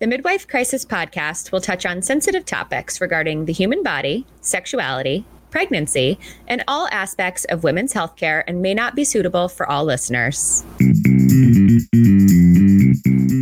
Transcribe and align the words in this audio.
The 0.00 0.06
Midwife 0.06 0.46
Crisis 0.46 0.84
podcast 0.84 1.50
will 1.50 1.60
touch 1.60 1.84
on 1.84 2.02
sensitive 2.02 2.44
topics 2.44 3.00
regarding 3.00 3.46
the 3.46 3.52
human 3.52 3.82
body, 3.82 4.26
sexuality, 4.40 5.24
pregnancy, 5.50 6.20
and 6.46 6.62
all 6.68 6.86
aspects 6.92 7.44
of 7.46 7.64
women's 7.64 7.94
healthcare 7.94 8.44
and 8.46 8.62
may 8.62 8.74
not 8.74 8.94
be 8.94 9.02
suitable 9.02 9.48
for 9.48 9.68
all 9.68 9.84
listeners. 9.84 10.64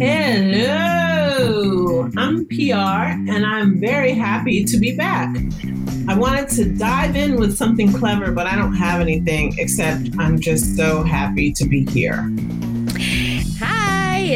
Hello, 0.00 2.08
I'm 2.16 2.46
Piyar 2.46 3.28
and 3.28 3.44
I'm 3.44 3.78
very 3.78 4.14
happy 4.14 4.64
to 4.64 4.78
be 4.78 4.96
back. 4.96 5.36
I 6.08 6.16
wanted 6.16 6.48
to 6.56 6.64
dive 6.64 7.16
in 7.16 7.36
with 7.36 7.54
something 7.54 7.92
clever, 7.92 8.32
but 8.32 8.46
I 8.46 8.56
don't 8.56 8.76
have 8.76 9.02
anything 9.02 9.54
except 9.58 10.08
I'm 10.18 10.40
just 10.40 10.74
so 10.74 11.02
happy 11.02 11.52
to 11.52 11.66
be 11.66 11.84
here. 11.84 12.32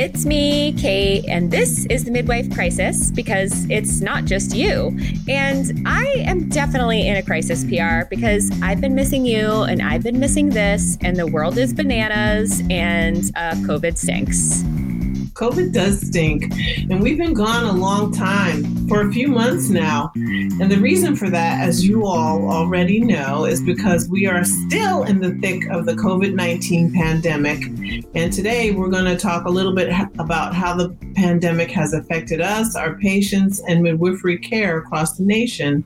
It's 0.02 0.24
me, 0.24 0.72
Kayte, 0.72 1.26
and 1.28 1.50
this 1.50 1.84
is 1.90 2.04
the 2.04 2.10
Midwife 2.10 2.50
Crisis 2.54 3.10
because 3.10 3.66
it's 3.68 4.00
not 4.00 4.24
just 4.24 4.56
you. 4.56 4.98
And 5.28 5.86
I 5.86 6.06
am 6.26 6.48
definitely 6.48 7.06
in 7.06 7.16
a 7.16 7.22
crisis, 7.22 7.64
Piyar, 7.64 8.08
because 8.08 8.50
I've 8.62 8.80
been 8.80 8.94
missing 8.94 9.26
you 9.26 9.64
and 9.64 9.82
I've 9.82 10.02
been 10.02 10.18
missing 10.18 10.48
this, 10.48 10.96
and 11.02 11.18
the 11.18 11.26
world 11.26 11.58
is 11.58 11.74
bananas 11.74 12.62
and 12.70 13.30
uh, 13.36 13.52
COVID 13.56 13.98
stinks. 13.98 14.64
COVID 15.32 15.72
does 15.72 16.00
stink, 16.00 16.52
and 16.90 17.00
we've 17.00 17.18
been 17.18 17.34
gone 17.34 17.64
a 17.64 17.72
long 17.72 18.12
time 18.12 18.88
for 18.88 19.08
a 19.08 19.12
few 19.12 19.28
months 19.28 19.68
now. 19.68 20.10
And 20.14 20.70
the 20.70 20.78
reason 20.78 21.16
for 21.16 21.30
that, 21.30 21.60
as 21.60 21.86
you 21.86 22.06
all 22.06 22.50
already 22.50 23.00
know, 23.00 23.44
is 23.44 23.62
because 23.62 24.08
we 24.08 24.26
are 24.26 24.44
still 24.44 25.04
in 25.04 25.20
the 25.20 25.34
thick 25.34 25.66
of 25.70 25.86
the 25.86 25.94
COVID 25.94 26.34
19 26.34 26.92
pandemic. 26.92 27.62
And 28.14 28.32
today 28.32 28.72
we're 28.72 28.90
going 28.90 29.04
to 29.04 29.16
talk 29.16 29.44
a 29.44 29.50
little 29.50 29.74
bit 29.74 29.90
about 30.18 30.54
how 30.54 30.74
the 30.74 30.90
pandemic 31.14 31.70
has 31.70 31.92
affected 31.92 32.40
us, 32.40 32.74
our 32.74 32.94
patients, 32.96 33.62
and 33.68 33.82
midwifery 33.82 34.38
care 34.38 34.78
across 34.78 35.16
the 35.16 35.24
nation. 35.24 35.84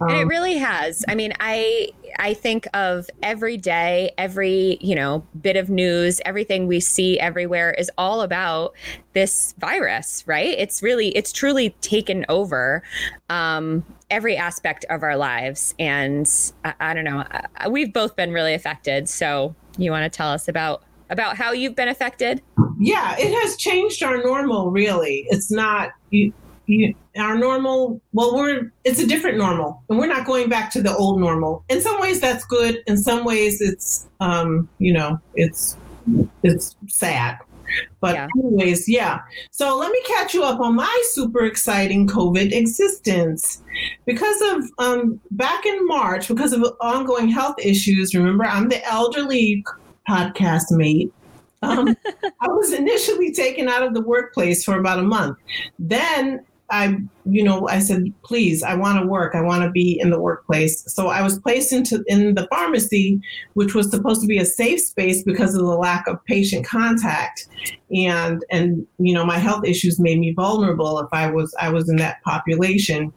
and 0.00 0.10
it 0.10 0.22
um, 0.22 0.28
really 0.28 0.56
has. 0.56 1.04
I 1.08 1.14
mean, 1.14 1.32
I 1.40 1.90
I 2.20 2.34
think 2.34 2.68
of 2.74 3.08
every 3.22 3.56
day, 3.56 4.12
every, 4.18 4.76
you 4.82 4.94
know, 4.94 5.26
bit 5.40 5.56
of 5.56 5.70
news, 5.70 6.20
everything 6.26 6.66
we 6.66 6.78
see 6.78 7.18
everywhere 7.18 7.72
is 7.72 7.90
all 7.96 8.20
about 8.20 8.74
this 9.14 9.54
virus, 9.58 10.22
right? 10.26 10.54
It's 10.58 10.82
really, 10.82 11.08
it's 11.16 11.32
truly 11.32 11.70
taken 11.80 12.26
over 12.28 12.82
um, 13.30 13.82
every 14.10 14.36
aspect 14.36 14.84
of 14.90 15.02
our 15.02 15.16
lives. 15.16 15.74
And 15.78 16.30
I, 16.62 16.74
I 16.78 16.94
don't 16.94 17.04
know, 17.04 17.24
I, 17.56 17.68
we've 17.68 17.92
both 17.92 18.16
been 18.16 18.32
really 18.32 18.52
affected. 18.52 19.08
So 19.08 19.54
you 19.78 19.90
want 19.90 20.04
to 20.04 20.14
tell 20.14 20.28
us 20.28 20.46
about 20.46 20.82
about 21.08 21.36
how 21.36 21.50
you've 21.52 21.74
been 21.74 21.88
affected? 21.88 22.40
Yeah, 22.78 23.16
it 23.18 23.34
has 23.42 23.56
changed 23.56 24.02
our 24.04 24.22
normal, 24.22 24.70
really. 24.70 25.26
It's 25.28 25.50
not. 25.50 25.90
You, 26.10 26.32
you, 26.66 26.94
our 27.20 27.36
normal 27.36 28.00
well 28.12 28.34
we're 28.34 28.72
it's 28.84 29.00
a 29.00 29.06
different 29.06 29.38
normal 29.38 29.82
and 29.88 29.98
we're 29.98 30.06
not 30.06 30.26
going 30.26 30.48
back 30.48 30.70
to 30.72 30.82
the 30.82 30.94
old 30.94 31.20
normal. 31.20 31.64
In 31.68 31.80
some 31.80 32.00
ways 32.00 32.20
that's 32.20 32.44
good. 32.44 32.82
In 32.86 32.96
some 32.96 33.24
ways 33.24 33.60
it's 33.60 34.08
um 34.20 34.68
you 34.78 34.92
know 34.92 35.18
it's 35.34 35.76
it's 36.42 36.76
sad. 36.88 37.38
But 38.00 38.14
yeah. 38.14 38.28
anyways 38.38 38.88
yeah. 38.88 39.20
So 39.50 39.76
let 39.76 39.92
me 39.92 40.02
catch 40.06 40.34
you 40.34 40.42
up 40.42 40.60
on 40.60 40.74
my 40.74 41.02
super 41.10 41.44
exciting 41.44 42.06
covid 42.06 42.52
existence. 42.52 43.62
Because 44.06 44.40
of 44.42 44.64
um 44.78 45.20
back 45.30 45.64
in 45.66 45.86
march 45.86 46.28
because 46.28 46.52
of 46.52 46.64
ongoing 46.80 47.28
health 47.28 47.56
issues 47.58 48.14
remember 48.14 48.44
i'm 48.44 48.68
the 48.68 48.84
elderly 48.86 49.64
podcast 50.08 50.64
mate. 50.70 51.12
Um, 51.62 51.96
I 52.40 52.48
was 52.48 52.72
initially 52.72 53.32
taken 53.32 53.68
out 53.68 53.82
of 53.82 53.94
the 53.94 54.00
workplace 54.00 54.64
for 54.64 54.78
about 54.78 54.98
a 54.98 55.02
month. 55.02 55.38
Then 55.78 56.44
I, 56.70 56.98
you 57.24 57.42
know, 57.42 57.66
I 57.68 57.80
said, 57.80 58.12
please, 58.22 58.62
I 58.62 58.74
want 58.74 59.00
to 59.00 59.06
work. 59.06 59.34
I 59.34 59.40
want 59.40 59.64
to 59.64 59.70
be 59.70 59.98
in 59.98 60.10
the 60.10 60.20
workplace. 60.20 60.84
So 60.92 61.08
I 61.08 61.20
was 61.20 61.38
placed 61.38 61.72
into 61.72 62.04
in 62.06 62.34
the 62.34 62.46
pharmacy, 62.48 63.20
which 63.54 63.74
was 63.74 63.90
supposed 63.90 64.20
to 64.22 64.28
be 64.28 64.38
a 64.38 64.44
safe 64.44 64.80
space 64.80 65.22
because 65.24 65.54
of 65.54 65.62
the 65.62 65.76
lack 65.76 66.06
of 66.06 66.24
patient 66.24 66.64
contact, 66.64 67.48
and 67.94 68.44
and 68.50 68.86
you 68.98 69.12
know, 69.12 69.24
my 69.24 69.38
health 69.38 69.64
issues 69.64 69.98
made 69.98 70.20
me 70.20 70.32
vulnerable 70.32 71.00
if 71.00 71.08
I 71.12 71.30
was 71.30 71.54
I 71.60 71.70
was 71.70 71.88
in 71.88 71.96
that 71.96 72.22
population. 72.22 73.12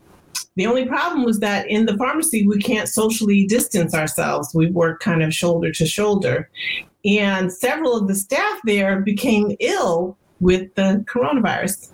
The 0.55 0.67
only 0.67 0.85
problem 0.85 1.23
was 1.23 1.39
that 1.39 1.67
in 1.67 1.85
the 1.85 1.97
pharmacy 1.97 2.47
we 2.47 2.59
can't 2.59 2.89
socially 2.89 3.45
distance 3.45 3.93
ourselves. 3.93 4.53
We 4.53 4.69
work 4.71 4.99
kind 4.99 5.21
of 5.21 5.33
shoulder 5.33 5.71
to 5.71 5.85
shoulder, 5.85 6.49
and 7.05 7.53
several 7.53 7.95
of 7.95 8.07
the 8.07 8.15
staff 8.15 8.59
there 8.65 9.01
became 9.01 9.55
ill 9.59 10.17
with 10.39 10.73
the 10.75 11.05
coronavirus. 11.07 11.92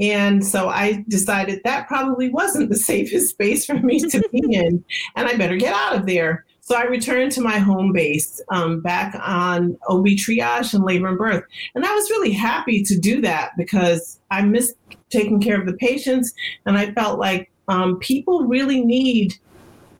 And 0.00 0.44
so 0.44 0.68
I 0.68 1.04
decided 1.08 1.60
that 1.64 1.88
probably 1.88 2.28
wasn't 2.30 2.70
the 2.70 2.76
safest 2.90 3.30
space 3.30 3.64
for 3.64 3.74
me 3.74 4.00
to 4.00 4.22
be 4.32 4.42
in, 4.54 4.84
and 5.16 5.28
I 5.28 5.36
better 5.36 5.56
get 5.56 5.74
out 5.74 5.96
of 5.96 6.06
there. 6.06 6.44
So 6.60 6.76
I 6.76 6.84
returned 6.84 7.32
to 7.32 7.40
my 7.40 7.58
home 7.58 7.94
base 7.94 8.42
um, 8.50 8.82
back 8.82 9.18
on 9.24 9.78
OB 9.88 10.04
triage 10.04 10.74
and 10.74 10.84
labor 10.84 11.08
and 11.08 11.16
birth. 11.16 11.42
And 11.74 11.82
I 11.82 11.94
was 11.94 12.10
really 12.10 12.30
happy 12.30 12.82
to 12.82 12.98
do 12.98 13.22
that 13.22 13.52
because 13.56 14.20
I 14.30 14.42
missed 14.42 14.74
taking 15.08 15.40
care 15.40 15.58
of 15.58 15.66
the 15.66 15.72
patients. 15.78 16.30
And 16.66 16.76
I 16.76 16.92
felt 16.92 17.18
like 17.18 17.50
um, 17.68 17.98
people 18.00 18.44
really 18.44 18.84
need 18.84 19.34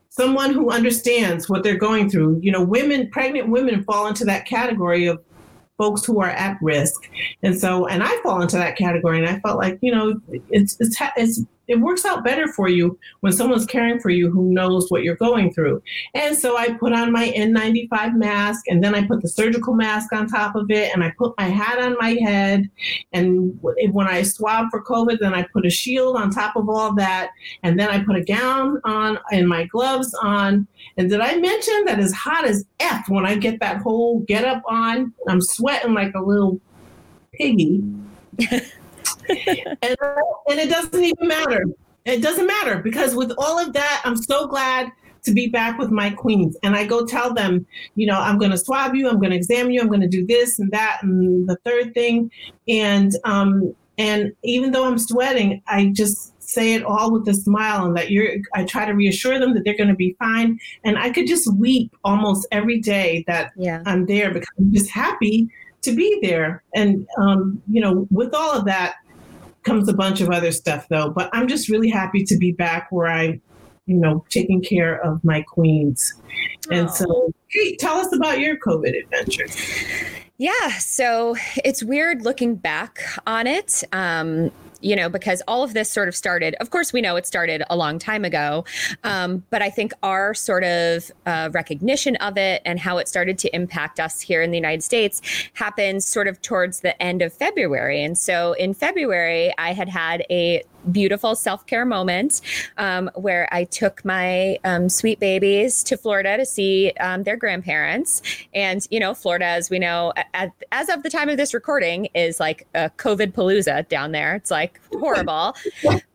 someone 0.09 0.53
who 0.53 0.69
understands 0.69 1.49
what 1.49 1.63
they're 1.63 1.77
going 1.77 2.09
through. 2.09 2.39
You 2.43 2.51
know, 2.51 2.63
women, 2.63 3.09
pregnant 3.09 3.49
women 3.49 3.83
fall 3.83 4.05
into 4.05 4.25
that 4.25 4.45
category 4.45 5.07
of 5.07 5.19
folks 5.79 6.05
who 6.05 6.21
are 6.21 6.29
at 6.29 6.61
risk. 6.61 7.09
And 7.41 7.59
so, 7.59 7.87
and 7.87 8.03
I 8.03 8.15
fall 8.21 8.41
into 8.43 8.57
that 8.57 8.77
category. 8.77 9.17
And 9.17 9.27
I 9.27 9.39
felt 9.39 9.57
like, 9.57 9.79
you 9.81 9.91
know, 9.91 10.21
it's, 10.51 10.77
it's, 10.79 11.01
it's 11.17 11.41
it 11.69 11.79
works 11.79 12.03
out 12.03 12.23
better 12.23 12.47
for 12.47 12.67
you 12.67 12.97
when 13.19 13.31
someone's 13.31 13.65
caring 13.65 13.99
for 13.99 14.09
you 14.09 14.31
who 14.31 14.51
knows 14.51 14.89
what 14.89 15.03
you're 15.03 15.15
going 15.15 15.53
through. 15.53 15.81
And 16.15 16.35
so 16.35 16.57
I 16.57 16.73
put 16.73 16.93
on 16.93 17.11
my 17.11 17.29
N95 17.29 18.15
mask 18.15 18.67
and 18.67 18.83
then 18.83 18.95
I 18.95 19.05
put 19.05 19.21
the 19.21 19.27
surgical 19.27 19.75
mask 19.75 20.11
on 20.11 20.27
top 20.27 20.55
of 20.55 20.71
it 20.71 20.91
and 20.93 21.03
I 21.03 21.13
put 21.15 21.37
my 21.37 21.45
hat 21.45 21.79
on 21.79 21.95
my 21.99 22.17
head. 22.21 22.67
And 23.13 23.57
when 23.61 24.07
I 24.07 24.23
swab 24.23 24.71
for 24.71 24.83
COVID, 24.83 25.19
then 25.19 25.35
I 25.35 25.43
put 25.53 25.63
a 25.63 25.69
shield 25.69 26.17
on 26.17 26.31
top 26.31 26.55
of 26.55 26.67
all 26.69 26.95
that. 26.95 27.29
And 27.61 27.79
then 27.79 27.89
I 27.89 28.03
put 28.03 28.15
a 28.15 28.23
gown 28.23 28.81
on 28.83 29.19
and 29.31 29.47
my 29.47 29.65
gloves 29.65 30.11
on. 30.23 30.67
And 30.97 31.07
did 31.07 31.21
I 31.21 31.37
mention 31.37 31.85
that 31.85 31.99
as 31.99 32.13
hot 32.13 32.45
as 32.45 32.65
F 32.79 33.07
when 33.09 33.27
I 33.27 33.35
get 33.35 33.59
that 33.59 33.77
whole 33.77 34.21
get 34.21 34.43
up 34.43 34.63
on? 34.67 35.13
I'm 35.27 35.39
sweating 35.39 35.93
like 35.93 36.15
a 36.15 36.21
little 36.21 36.59
piggy. 37.31 37.83
and, 39.81 39.95
and 40.47 40.59
it 40.59 40.69
doesn't 40.69 41.03
even 41.03 41.27
matter. 41.27 41.63
It 42.05 42.21
doesn't 42.21 42.47
matter 42.47 42.79
because 42.79 43.15
with 43.15 43.31
all 43.37 43.59
of 43.59 43.73
that, 43.73 44.01
I'm 44.03 44.15
so 44.15 44.47
glad 44.47 44.91
to 45.23 45.33
be 45.33 45.47
back 45.47 45.77
with 45.77 45.91
my 45.91 46.09
queens. 46.09 46.57
And 46.63 46.75
I 46.75 46.85
go 46.85 47.05
tell 47.05 47.33
them, 47.33 47.65
you 47.95 48.07
know, 48.07 48.19
I'm 48.19 48.37
going 48.37 48.51
to 48.51 48.57
swab 48.57 48.95
you, 48.95 49.09
I'm 49.09 49.19
going 49.19 49.31
to 49.31 49.35
examine 49.35 49.73
you, 49.73 49.81
I'm 49.81 49.87
going 49.87 50.01
to 50.01 50.07
do 50.07 50.25
this 50.25 50.59
and 50.59 50.71
that 50.71 50.99
and 51.03 51.47
the 51.47 51.57
third 51.65 51.93
thing. 51.93 52.31
And 52.67 53.13
um, 53.25 53.75
and 53.97 54.33
even 54.43 54.71
though 54.71 54.85
I'm 54.85 54.97
sweating, 54.97 55.61
I 55.67 55.87
just 55.93 56.33
say 56.41 56.73
it 56.73 56.83
all 56.83 57.11
with 57.11 57.27
a 57.27 57.33
smile 57.33 57.85
and 57.85 57.95
that 57.95 58.09
you're 58.09 58.37
I 58.55 58.63
try 58.63 58.85
to 58.85 58.93
reassure 58.93 59.39
them 59.39 59.53
that 59.53 59.65
they're 59.65 59.77
going 59.77 59.89
to 59.89 59.95
be 59.95 60.15
fine. 60.19 60.59
And 60.83 60.97
I 60.97 61.11
could 61.11 61.27
just 61.27 61.53
weep 61.53 61.95
almost 62.03 62.47
every 62.51 62.79
day 62.79 63.23
that 63.27 63.51
yeah. 63.55 63.83
I'm 63.85 64.05
there 64.05 64.33
because 64.33 64.49
I'm 64.57 64.73
just 64.73 64.89
happy 64.89 65.49
to 65.81 65.95
be 65.95 66.19
there. 66.21 66.63
And 66.73 67.07
um, 67.17 67.61
you 67.69 67.81
know, 67.81 68.07
with 68.09 68.33
all 68.33 68.57
of 68.57 68.65
that, 68.65 68.95
comes 69.63 69.87
a 69.89 69.93
bunch 69.93 70.21
of 70.21 70.29
other 70.29 70.51
stuff 70.51 70.87
though. 70.89 71.09
But 71.09 71.29
I'm 71.33 71.47
just 71.47 71.69
really 71.69 71.89
happy 71.89 72.23
to 72.25 72.37
be 72.37 72.51
back 72.51 72.87
where 72.91 73.07
I, 73.07 73.39
you 73.85 73.95
know, 73.95 74.23
taking 74.29 74.61
care 74.61 74.99
of 75.03 75.23
my 75.23 75.41
queens. 75.41 76.13
And 76.71 76.89
so, 76.89 77.33
hey, 77.47 77.75
tell 77.75 77.97
us 77.97 78.13
about 78.15 78.39
your 78.39 78.57
COVID 78.57 78.97
adventures. 79.03 79.55
Yeah, 80.37 80.69
so 80.77 81.35
it's 81.65 81.83
weird 81.83 82.21
looking 82.23 82.55
back 82.55 83.01
on 83.27 83.45
it. 83.45 83.83
Um, 83.91 84.51
you 84.81 84.95
know, 84.95 85.09
because 85.09 85.41
all 85.47 85.63
of 85.63 85.73
this 85.73 85.89
sort 85.89 86.07
of 86.07 86.15
started, 86.15 86.55
of 86.59 86.69
course, 86.69 86.93
we 86.93 87.01
know 87.01 87.15
it 87.15 87.25
started 87.25 87.63
a 87.69 87.75
long 87.75 87.99
time 87.99 88.25
ago, 88.25 88.65
um, 89.03 89.43
but 89.49 89.61
I 89.61 89.69
think 89.69 89.93
our 90.03 90.33
sort 90.33 90.63
of 90.63 91.11
uh, 91.25 91.49
recognition 91.51 92.15
of 92.17 92.37
it 92.37 92.61
and 92.65 92.79
how 92.79 92.97
it 92.97 93.07
started 93.07 93.37
to 93.39 93.55
impact 93.55 93.99
us 93.99 94.21
here 94.21 94.41
in 94.41 94.51
the 94.51 94.57
United 94.57 94.83
States 94.83 95.21
happened 95.53 96.03
sort 96.03 96.27
of 96.27 96.41
towards 96.41 96.81
the 96.81 97.01
end 97.01 97.21
of 97.21 97.33
February. 97.33 98.03
And 98.03 98.17
so 98.17 98.53
in 98.53 98.73
February, 98.73 99.53
I 99.57 99.73
had 99.73 99.89
had 99.89 100.23
a 100.29 100.63
beautiful 100.91 101.35
self 101.35 101.65
care 101.65 101.85
moment 101.85 102.41
um, 102.77 103.09
where 103.15 103.47
I 103.51 103.63
took 103.65 104.03
my 104.03 104.57
um, 104.63 104.89
sweet 104.89 105.19
babies 105.19 105.83
to 105.83 105.97
Florida 105.97 106.37
to 106.37 106.45
see 106.45 106.91
um, 106.99 107.23
their 107.23 107.37
grandparents. 107.37 108.21
And, 108.53 108.85
you 108.89 108.99
know, 108.99 109.13
Florida, 109.13 109.45
as 109.45 109.69
we 109.69 109.79
know, 109.79 110.13
at, 110.33 110.51
as 110.71 110.89
of 110.89 111.03
the 111.03 111.09
time 111.09 111.29
of 111.29 111.37
this 111.37 111.53
recording, 111.53 112.05
is 112.13 112.39
like 112.39 112.67
a 112.73 112.89
COVID 112.97 113.33
palooza 113.33 113.87
down 113.87 114.11
there. 114.11 114.35
It's 114.35 114.51
like 114.51 114.79
horrible. 114.93 115.55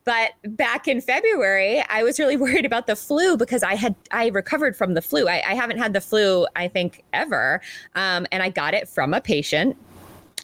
but 0.04 0.32
back 0.44 0.86
in 0.88 1.00
February, 1.00 1.82
I 1.88 2.02
was 2.02 2.18
really 2.18 2.36
worried 2.44 2.66
about 2.66 2.86
the 2.86 2.96
flu 2.96 3.36
because 3.36 3.62
I 3.62 3.74
had 3.74 3.94
I 4.10 4.28
recovered 4.28 4.76
from 4.76 4.94
the 4.94 5.02
flu. 5.02 5.28
I, 5.28 5.42
I 5.46 5.54
haven't 5.54 5.78
had 5.78 5.92
the 5.92 6.00
flu, 6.00 6.46
I 6.56 6.68
think, 6.68 7.04
ever, 7.12 7.60
um, 7.94 8.26
and 8.32 8.42
I 8.42 8.50
got 8.50 8.74
it 8.74 8.88
from 8.88 9.14
a 9.14 9.20
patient 9.20 9.76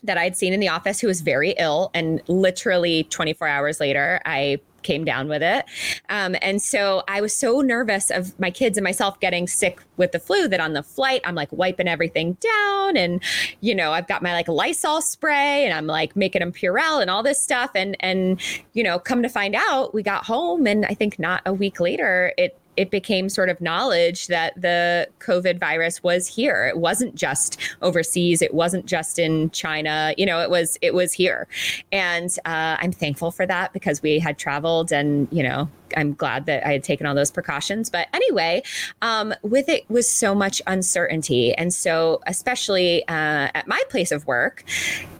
that 0.02 0.18
I'd 0.18 0.36
seen 0.36 0.52
in 0.52 0.60
the 0.60 0.68
office 0.68 1.00
who 1.00 1.06
was 1.06 1.20
very 1.20 1.50
ill. 1.58 1.90
And 1.94 2.22
literally 2.28 3.04
24 3.04 3.46
hours 3.46 3.80
later, 3.80 4.20
I 4.24 4.60
came 4.82 5.04
down 5.04 5.28
with 5.28 5.42
it. 5.42 5.64
Um, 6.08 6.36
and 6.40 6.60
so 6.60 7.02
I 7.08 7.20
was 7.20 7.34
so 7.34 7.60
nervous 7.60 8.10
of 8.10 8.38
my 8.40 8.50
kids 8.50 8.78
and 8.78 8.84
myself 8.84 9.20
getting 9.20 9.46
sick 9.46 9.80
with 9.96 10.12
the 10.12 10.18
flu 10.18 10.48
that 10.48 10.60
on 10.60 10.72
the 10.72 10.82
flight, 10.82 11.20
I'm 11.24 11.34
like 11.34 11.52
wiping 11.52 11.88
everything 11.88 12.36
down. 12.40 12.96
And, 12.96 13.22
you 13.60 13.74
know, 13.74 13.92
I've 13.92 14.08
got 14.08 14.22
my 14.22 14.32
like 14.32 14.48
Lysol 14.48 15.02
spray 15.02 15.64
and 15.64 15.74
I'm 15.74 15.86
like 15.86 16.16
making 16.16 16.40
them 16.40 16.52
Purell 16.52 17.00
and 17.00 17.10
all 17.10 17.22
this 17.22 17.40
stuff. 17.40 17.70
And, 17.74 17.96
and, 18.00 18.40
you 18.72 18.82
know, 18.82 18.98
come 18.98 19.22
to 19.22 19.28
find 19.28 19.54
out, 19.54 19.94
we 19.94 20.02
got 20.02 20.24
home 20.24 20.66
and 20.66 20.86
I 20.86 20.94
think 20.94 21.18
not 21.18 21.42
a 21.46 21.52
week 21.52 21.80
later, 21.80 22.32
it, 22.38 22.58
it 22.80 22.90
became 22.90 23.28
sort 23.28 23.50
of 23.50 23.60
knowledge 23.60 24.28
that 24.28 24.58
the 24.58 25.06
COVID 25.18 25.60
virus 25.60 26.02
was 26.02 26.26
here. 26.26 26.66
It 26.66 26.78
wasn't 26.78 27.14
just 27.14 27.60
overseas. 27.82 28.40
It 28.40 28.54
wasn't 28.54 28.86
just 28.86 29.18
in 29.18 29.50
China. 29.50 30.14
You 30.16 30.24
know, 30.24 30.40
it 30.40 30.48
was 30.48 30.78
it 30.80 30.94
was 30.94 31.12
here, 31.12 31.46
and 31.92 32.34
uh, 32.46 32.78
I'm 32.80 32.90
thankful 32.90 33.32
for 33.32 33.44
that 33.44 33.74
because 33.74 34.00
we 34.00 34.18
had 34.18 34.38
traveled, 34.38 34.92
and 34.92 35.28
you 35.30 35.42
know, 35.42 35.68
I'm 35.94 36.14
glad 36.14 36.46
that 36.46 36.66
I 36.66 36.72
had 36.72 36.82
taken 36.82 37.04
all 37.04 37.14
those 37.14 37.30
precautions. 37.30 37.90
But 37.90 38.08
anyway, 38.14 38.62
um, 39.02 39.34
with 39.42 39.68
it 39.68 39.84
was 39.90 40.08
so 40.08 40.34
much 40.34 40.62
uncertainty, 40.66 41.52
and 41.52 41.74
so 41.74 42.22
especially 42.26 43.06
uh, 43.08 43.52
at 43.54 43.68
my 43.68 43.82
place 43.90 44.10
of 44.10 44.26
work, 44.26 44.64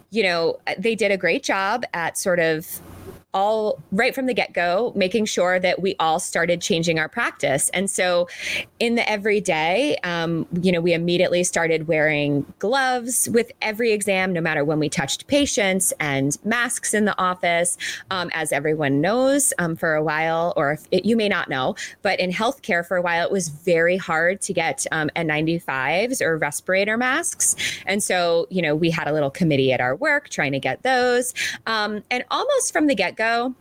you 0.09 0.23
know, 0.23 0.59
they 0.79 0.95
did 0.95 1.13
a 1.13 1.19
great 1.19 1.43
job 1.43 1.85
at 1.93 2.17
sort 2.17 2.39
of 2.39 2.81
all 3.33 3.81
right 3.93 4.15
from 4.15 4.27
the 4.27 4.35
get 4.35 4.53
go, 4.53 4.93
making 4.97 5.25
sure 5.25 5.61
that 5.61 5.81
we 5.81 5.95
all 6.01 6.19
started 6.19 6.61
changing 6.61 6.99
our 6.99 7.09
practice. 7.09 7.69
And 7.71 7.89
so, 7.91 8.29
in 8.79 8.97
the 8.97 9.09
everyday, 9.09 9.97
um, 9.99 10.47
you 10.61 10.73
know, 10.73 10.81
we 10.81 10.93
immediately 10.93 11.45
started 11.45 11.87
wearing 11.87 12.45
gloves 12.59 13.29
with 13.31 13.53
every 13.63 13.93
exam, 13.93 14.33
no 14.33 14.41
matter 14.41 14.65
when 14.65 14.79
we 14.79 14.89
touched 14.89 15.27
patients, 15.29 15.93
and 16.01 16.37
masks 16.45 16.93
in 16.93 17.05
the 17.05 17.19
office. 17.21 17.79
Um, 18.11 18.31
as 18.35 18.53
everyone 18.53 19.01
knows, 19.01 19.53
um, 19.59 19.77
for 19.77 19.95
a 19.95 20.03
while, 20.03 20.53
or 20.57 20.79
it, 20.91 21.05
you 21.05 21.17
may 21.17 21.29
not 21.29 21.49
know, 21.49 21.77
but 22.03 22.19
in 22.19 22.31
healthcare 22.31 22.87
for 22.87 22.97
a 22.97 23.03
while, 23.03 23.25
it 23.25 23.33
was 23.33 23.49
very 23.49 23.97
hard 23.97 24.41
to 24.43 24.53
get 24.53 24.87
um, 24.91 25.11
N95s 25.15 26.21
or 26.21 26.37
respirator 26.37 26.97
masks. 26.97 27.55
And 27.87 28.03
so, 28.03 28.47
you 28.51 28.63
know, 28.63 28.75
we 28.75 28.91
had 28.91 29.07
a 29.07 29.13
little 29.13 29.31
committee 29.31 29.73
at 29.73 29.81
our 29.81 29.95
work 29.95 30.29
trying 30.31 30.53
to 30.53 30.61
get 30.61 30.83
those. 30.83 31.33
Um, 31.67 32.03
and 32.11 32.25
almost 32.31 32.73
from 32.73 32.87
the 32.87 32.95
get 32.95 33.17
go, 33.21 33.55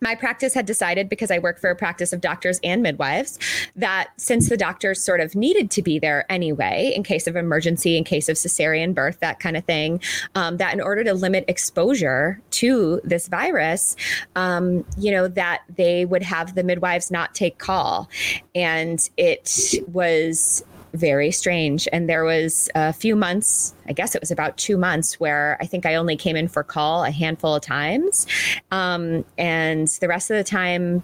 my 0.00 0.14
practice 0.14 0.54
had 0.54 0.66
decided 0.66 1.08
because 1.08 1.30
I 1.30 1.38
work 1.38 1.58
for 1.58 1.70
a 1.70 1.76
practice 1.76 2.12
of 2.12 2.20
doctors 2.20 2.60
and 2.62 2.82
midwives 2.82 3.38
that 3.76 4.10
since 4.16 4.48
the 4.48 4.56
doctors 4.56 5.02
sort 5.02 5.20
of 5.20 5.34
needed 5.34 5.70
to 5.72 5.82
be 5.82 5.98
there 5.98 6.24
anyway 6.30 6.92
in 6.94 7.02
case 7.02 7.26
of 7.26 7.36
emergency, 7.36 7.96
in 7.96 8.04
case 8.04 8.28
of 8.28 8.36
cesarean 8.36 8.94
birth, 8.94 9.18
that 9.20 9.40
kind 9.40 9.56
of 9.56 9.64
thing, 9.64 10.00
um, 10.34 10.56
that 10.58 10.72
in 10.74 10.80
order 10.80 11.02
to 11.04 11.14
limit 11.14 11.44
exposure 11.48 12.40
to 12.50 13.00
this 13.04 13.28
virus, 13.28 13.96
um, 14.36 14.84
you 14.96 15.10
know, 15.10 15.28
that 15.28 15.62
they 15.74 16.04
would 16.04 16.22
have 16.22 16.54
the 16.54 16.62
midwives 16.62 17.10
not 17.10 17.34
take 17.34 17.58
call. 17.58 18.08
And 18.54 19.08
it 19.16 19.74
was 19.88 20.64
very 20.94 21.30
strange. 21.30 21.88
And 21.92 22.08
there 22.08 22.24
was 22.24 22.68
a 22.74 22.92
few 22.92 23.16
months, 23.16 23.74
I 23.88 23.92
guess 23.92 24.14
it 24.14 24.20
was 24.20 24.30
about 24.30 24.56
two 24.56 24.76
months, 24.76 25.20
where 25.20 25.56
I 25.60 25.66
think 25.66 25.86
I 25.86 25.94
only 25.94 26.16
came 26.16 26.36
in 26.36 26.48
for 26.48 26.62
call 26.62 27.04
a 27.04 27.10
handful 27.10 27.54
of 27.54 27.62
times. 27.62 28.26
Um, 28.70 29.24
and 29.36 29.88
the 30.00 30.08
rest 30.08 30.30
of 30.30 30.36
the 30.36 30.44
time, 30.44 31.02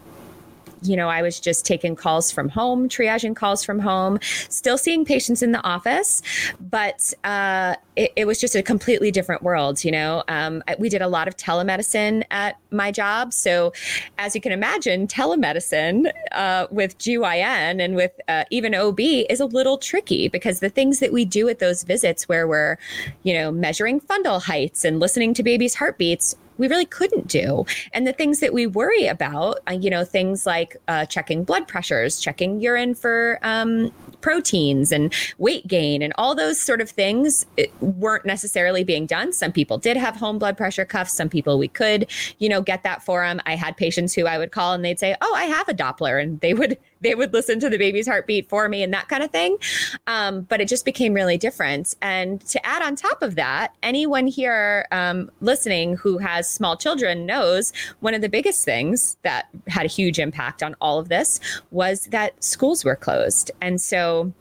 you 0.85 0.97
know, 0.97 1.09
I 1.09 1.23
was 1.23 1.41
just 1.41 1.65
taking 1.65 1.97
calls 1.97 2.31
from 2.31 2.49
home, 2.49 2.89
triaging 2.89 3.35
calls 3.35 3.65
from 3.65 3.79
home, 3.79 4.19
still 4.49 4.79
seeing 4.79 5.05
patients 5.05 5.43
in 5.43 5.53
the 5.53 5.63
office, 5.65 6.23
but 6.61 7.13
uh, 7.25 7.75
it, 7.97 8.13
it, 8.17 8.27
was 8.27 8.41
just 8.41 8.55
a 8.55 8.63
completely 8.63 9.11
different 9.11 9.43
world. 9.43 9.85
You 9.85 9.93
know, 9.93 10.25
um, 10.29 10.63
we 10.79 10.89
did 10.89 11.03
a 11.03 11.09
lot 11.09 11.29
of 11.29 11.37
telemedicine 11.37 12.25
at 12.31 12.59
my 12.71 12.91
job. 12.91 13.33
So, 13.33 13.73
as 14.19 14.35
you 14.35 14.41
can 14.41 14.53
imagine, 14.53 15.07
telemedicine 15.07 16.11
uh, 16.33 16.67
with 16.71 16.99
GYN 16.99 17.83
and 17.83 17.95
with 17.95 18.13
uh, 18.29 18.45
even 18.51 18.75
OB 18.75 19.01
is 19.01 19.41
a 19.41 19.47
little 19.47 19.79
tricky 19.79 20.29
because 20.29 20.61
the 20.61 20.71
things 20.71 21.01
that 21.01 21.13
we 21.13 21.25
do 21.25 21.49
at 21.49 21.59
those 21.59 21.83
visits 21.83 22.29
where 22.29 22.47
we're, 22.47 22.77
you 23.23 23.35
know, 23.35 23.51
measuring 23.51 24.01
fundal 24.01 24.43
heights 24.43 24.85
and 24.85 25.01
listening 25.01 25.35
to 25.35 25.43
babies' 25.43 25.75
heartbeats 25.75 26.35
we 26.59 26.69
really 26.69 26.85
couldn't 26.85 27.27
do. 27.27 27.65
And 27.93 28.07
the 28.07 28.13
things 28.13 28.41
that 28.41 28.53
we 28.53 28.67
worry 28.67 29.07
about, 29.07 29.61
uh, 29.69 29.73
you 29.73 29.91
know, 29.91 30.05
things 30.05 30.47
like 30.47 30.77
uh, 30.89 31.07
checking 31.07 31.45
blood 31.45 31.69
pressures, 31.69 32.21
checking 32.21 32.61
urine 32.61 32.95
for 32.95 33.39
um, 33.43 33.93
proteins 34.21 34.93
and 34.93 35.13
weight 35.39 35.67
gain, 35.67 36.03
and 36.03 36.13
all 36.17 36.35
those 36.35 36.61
sort 36.61 36.81
of 36.81 36.91
things 36.91 37.47
weren't 37.81 38.25
necessarily 38.25 38.85
being 38.85 39.07
done. 39.07 39.33
Some 39.33 39.53
people 39.53 39.79
did 39.79 39.97
have 39.97 40.17
home 40.17 40.39
blood 40.39 40.57
pressure 40.57 40.85
cuffs. 40.85 41.13
Some 41.13 41.29
people 41.29 41.59
we 41.59 41.69
could, 41.69 42.11
you 42.39 42.49
know, 42.49 42.63
get 42.63 42.83
that 42.85 43.05
for 43.05 43.25
them. 43.25 43.41
I 43.47 43.57
had 43.57 43.77
patients 43.77 44.15
who 44.15 44.27
I 44.27 44.39
would 44.39 44.53
call 44.53 44.73
and 44.73 44.85
they'd 44.85 44.99
say, 44.99 45.17
"Oh, 45.21 45.35
I 45.35 45.45
have 45.45 45.69
a 45.69 45.75
Doppler," 45.75 46.23
and 46.23 46.41
they 46.41 46.55
would 46.55 46.79
they 47.05 47.15
would 47.15 47.33
listen 47.33 47.61
to 47.61 47.71
the 47.71 47.79
baby's 47.79 48.09
heartbeat 48.09 48.49
for 48.49 48.69
me 48.69 48.83
and 48.83 48.93
that 48.93 49.09
kind 49.09 49.23
of 49.23 49.31
thing. 49.31 49.57
Um, 50.07 50.43
but 50.43 50.61
it 50.61 50.69
just 50.69 50.85
became 50.85 51.15
really 51.15 51.37
different. 51.37 51.95
And 52.03 52.41
to 52.47 52.67
add 52.67 52.83
on 52.83 52.97
top 52.97 53.23
of 53.23 53.37
that, 53.37 53.75
anyone 53.83 54.27
here 54.27 54.87
um, 54.91 55.31
listening 55.41 55.97
who 55.97 56.19
has 56.19 56.51
small 56.51 56.77
children 56.77 57.27
knows 57.27 57.73
one 58.01 58.15
of 58.15 58.23
the 58.23 58.29
biggest 58.29 58.65
things 58.65 59.17
that 59.23 59.47
had 59.69 59.85
a 59.85 59.89
huge 59.89 60.19
impact 60.19 60.63
on 60.63 60.75
all 60.81 60.99
of 60.99 61.09
this 61.09 61.41
was 61.71 62.07
that 62.07 62.43
schools 62.43 62.85
were 62.85 62.97
closed. 62.97 63.51
And 63.61 63.81
so 63.81 64.33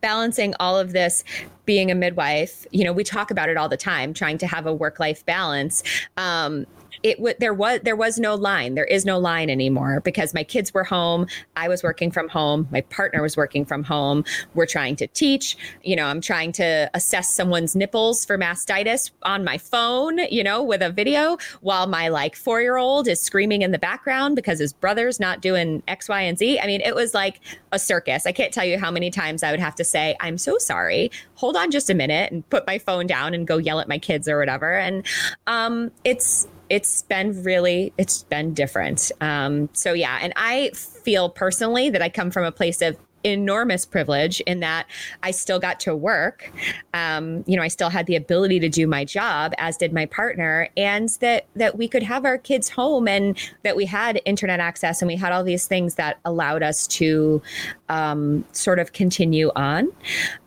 balancing 0.00 0.54
all 0.60 0.78
of 0.78 0.92
this 0.92 1.24
being 1.64 1.90
a 1.90 1.94
midwife 1.94 2.66
you 2.70 2.84
know 2.84 2.92
we 2.92 3.02
talk 3.02 3.30
about 3.30 3.48
it 3.48 3.56
all 3.56 3.68
the 3.68 3.76
time 3.76 4.14
trying 4.14 4.38
to 4.38 4.46
have 4.46 4.66
a 4.66 4.72
work 4.72 5.00
life 5.00 5.24
balance 5.26 5.82
um, 6.16 6.64
it 7.02 7.16
w- 7.16 7.34
there 7.38 7.54
was 7.54 7.80
there 7.82 7.96
was 7.96 8.18
no 8.18 8.34
line. 8.34 8.74
There 8.74 8.84
is 8.84 9.04
no 9.04 9.18
line 9.18 9.50
anymore 9.50 10.00
because 10.00 10.34
my 10.34 10.44
kids 10.44 10.72
were 10.72 10.84
home. 10.84 11.26
I 11.56 11.68
was 11.68 11.82
working 11.82 12.10
from 12.10 12.28
home. 12.28 12.68
My 12.70 12.80
partner 12.82 13.22
was 13.22 13.36
working 13.36 13.64
from 13.64 13.82
home. 13.82 14.24
We're 14.54 14.66
trying 14.66 14.96
to 14.96 15.06
teach. 15.06 15.56
You 15.82 15.96
know, 15.96 16.06
I'm 16.06 16.20
trying 16.20 16.52
to 16.52 16.90
assess 16.94 17.32
someone's 17.32 17.76
nipples 17.76 18.24
for 18.24 18.38
mastitis 18.38 19.10
on 19.22 19.44
my 19.44 19.58
phone. 19.58 20.18
You 20.30 20.44
know, 20.44 20.62
with 20.62 20.82
a 20.82 20.90
video 20.90 21.38
while 21.60 21.86
my 21.86 22.08
like 22.08 22.36
four 22.36 22.60
year 22.60 22.76
old 22.76 23.08
is 23.08 23.20
screaming 23.20 23.62
in 23.62 23.70
the 23.70 23.78
background 23.78 24.36
because 24.36 24.58
his 24.58 24.72
brother's 24.72 25.20
not 25.20 25.40
doing 25.40 25.82
X, 25.88 26.08
Y, 26.08 26.20
and 26.20 26.38
Z. 26.38 26.60
I 26.60 26.66
mean, 26.66 26.80
it 26.80 26.94
was 26.94 27.14
like 27.14 27.40
a 27.72 27.78
circus. 27.78 28.26
I 28.26 28.32
can't 28.32 28.52
tell 28.52 28.64
you 28.64 28.78
how 28.78 28.90
many 28.90 29.10
times 29.10 29.42
I 29.42 29.50
would 29.50 29.60
have 29.60 29.74
to 29.76 29.84
say, 29.84 30.16
"I'm 30.20 30.38
so 30.38 30.58
sorry. 30.58 31.10
Hold 31.34 31.56
on 31.56 31.70
just 31.70 31.90
a 31.90 31.94
minute," 31.94 32.32
and 32.32 32.48
put 32.50 32.66
my 32.66 32.78
phone 32.78 33.06
down 33.06 33.34
and 33.34 33.46
go 33.46 33.58
yell 33.58 33.80
at 33.80 33.88
my 33.88 33.98
kids 33.98 34.28
or 34.28 34.38
whatever. 34.38 34.76
And 34.76 35.06
um, 35.46 35.90
it's 36.04 36.48
it's 36.68 37.02
been 37.02 37.42
really 37.42 37.92
it's 37.98 38.22
been 38.24 38.54
different. 38.54 39.12
Um, 39.20 39.68
so 39.72 39.92
yeah 39.92 40.18
and 40.20 40.32
i 40.36 40.70
feel 40.70 41.28
personally 41.28 41.90
that 41.90 42.02
i 42.02 42.08
come 42.08 42.30
from 42.30 42.44
a 42.44 42.52
place 42.52 42.82
of 42.82 42.96
enormous 43.32 43.84
privilege 43.84 44.40
in 44.40 44.60
that 44.60 44.86
I 45.22 45.30
still 45.30 45.58
got 45.58 45.80
to 45.80 45.94
work. 45.94 46.50
Um, 46.94 47.44
you 47.46 47.56
know, 47.56 47.62
I 47.62 47.68
still 47.68 47.90
had 47.90 48.06
the 48.06 48.16
ability 48.16 48.60
to 48.60 48.68
do 48.68 48.86
my 48.86 49.04
job, 49.04 49.52
as 49.58 49.76
did 49.76 49.92
my 49.92 50.06
partner, 50.06 50.68
and 50.76 51.08
that 51.20 51.46
that 51.56 51.76
we 51.76 51.88
could 51.88 52.02
have 52.02 52.24
our 52.24 52.38
kids 52.38 52.68
home, 52.68 53.08
and 53.08 53.38
that 53.62 53.76
we 53.76 53.84
had 53.84 54.20
internet 54.24 54.60
access, 54.60 55.02
and 55.02 55.08
we 55.08 55.16
had 55.16 55.32
all 55.32 55.44
these 55.44 55.66
things 55.66 55.96
that 55.96 56.18
allowed 56.24 56.62
us 56.62 56.86
to 56.86 57.42
um, 57.88 58.44
sort 58.52 58.78
of 58.78 58.92
continue 58.92 59.50
on. 59.56 59.92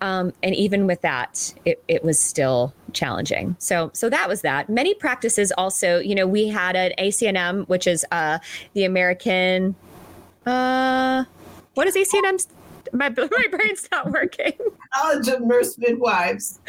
Um, 0.01 0.33
and 0.43 0.55
even 0.55 0.87
with 0.87 1.01
that, 1.01 1.53
it, 1.65 1.83
it 1.87 2.03
was 2.03 2.19
still 2.19 2.73
challenging. 2.93 3.55
So, 3.59 3.91
so 3.93 4.09
that 4.09 4.27
was 4.27 4.41
that. 4.41 4.69
Many 4.69 4.93
practices 4.93 5.51
also, 5.57 5.99
you 5.99 6.15
know, 6.15 6.27
we 6.27 6.47
had 6.47 6.75
an 6.75 6.93
ACNM, 6.97 7.67
which 7.67 7.87
is 7.87 8.05
uh, 8.11 8.39
the 8.73 8.85
American. 8.85 9.75
Uh, 10.45 11.25
what 11.75 11.87
is 11.87 11.95
ACNM 11.95 12.45
my 12.93 13.09
my 13.17 13.45
brain's 13.51 13.87
not 13.91 14.11
working. 14.11 14.53
College 14.93 15.27
of 15.27 15.41
Nurse 15.41 15.77
Midwives. 15.77 16.59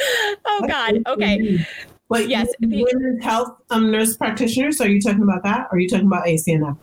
Oh 0.45 0.65
God. 0.67 1.03
Okay. 1.07 1.67
But 2.09 2.29
yes, 2.29 2.49
women's 2.61 3.23
health 3.23 3.57
um, 3.71 3.91
nurse 3.93 4.17
practitioners. 4.17 4.81
Are 4.81 4.89
you 4.89 5.01
talking 5.01 5.23
about 5.23 5.45
that? 5.45 5.69
Or 5.71 5.77
are 5.77 5.79
you 5.79 5.89
talking 5.89 6.09
about 6.09 6.27
ACNM? 6.27 6.77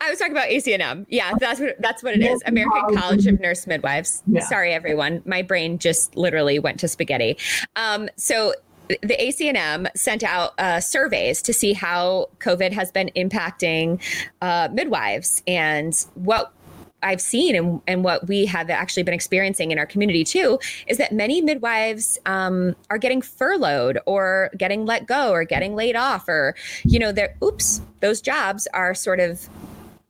I 0.00 0.10
was 0.10 0.18
talking 0.18 0.32
about 0.32 0.48
ACNM. 0.48 1.06
Yeah, 1.10 1.34
that's 1.38 1.60
what 1.60 1.76
that's 1.78 2.02
what 2.02 2.14
it 2.14 2.22
is. 2.22 2.42
American 2.46 2.96
College 2.96 3.26
of 3.26 3.38
Nurse 3.38 3.66
Midwives. 3.66 4.22
Yeah. 4.26 4.40
Sorry, 4.40 4.72
everyone. 4.72 5.22
My 5.26 5.42
brain 5.42 5.78
just 5.78 6.16
literally 6.16 6.58
went 6.58 6.80
to 6.80 6.88
spaghetti. 6.88 7.36
Um, 7.76 8.08
so 8.16 8.54
the 8.88 9.16
ACNM 9.20 9.88
sent 9.94 10.24
out 10.24 10.58
uh, 10.58 10.80
surveys 10.80 11.40
to 11.42 11.52
see 11.52 11.72
how 11.72 12.28
COVID 12.40 12.72
has 12.72 12.90
been 12.90 13.10
impacting 13.14 14.00
uh, 14.40 14.68
midwives 14.72 15.42
and 15.46 15.94
what 16.14 16.52
I've 17.02 17.20
seen 17.20 17.54
and, 17.54 17.80
and 17.86 18.04
what 18.04 18.28
we 18.28 18.46
have 18.46 18.70
actually 18.70 19.02
been 19.02 19.14
experiencing 19.14 19.70
in 19.70 19.78
our 19.78 19.86
community 19.86 20.24
too 20.24 20.58
is 20.86 20.98
that 20.98 21.12
many 21.12 21.40
midwives 21.40 22.18
um, 22.26 22.74
are 22.90 22.98
getting 22.98 23.22
furloughed 23.22 23.98
or 24.06 24.50
getting 24.56 24.86
let 24.86 25.06
go 25.06 25.30
or 25.30 25.44
getting 25.44 25.74
laid 25.74 25.96
off 25.96 26.28
or, 26.28 26.54
you 26.84 26.98
know, 26.98 27.12
they're, 27.12 27.34
oops, 27.42 27.80
those 28.00 28.20
jobs 28.20 28.66
are 28.74 28.94
sort 28.94 29.20
of 29.20 29.48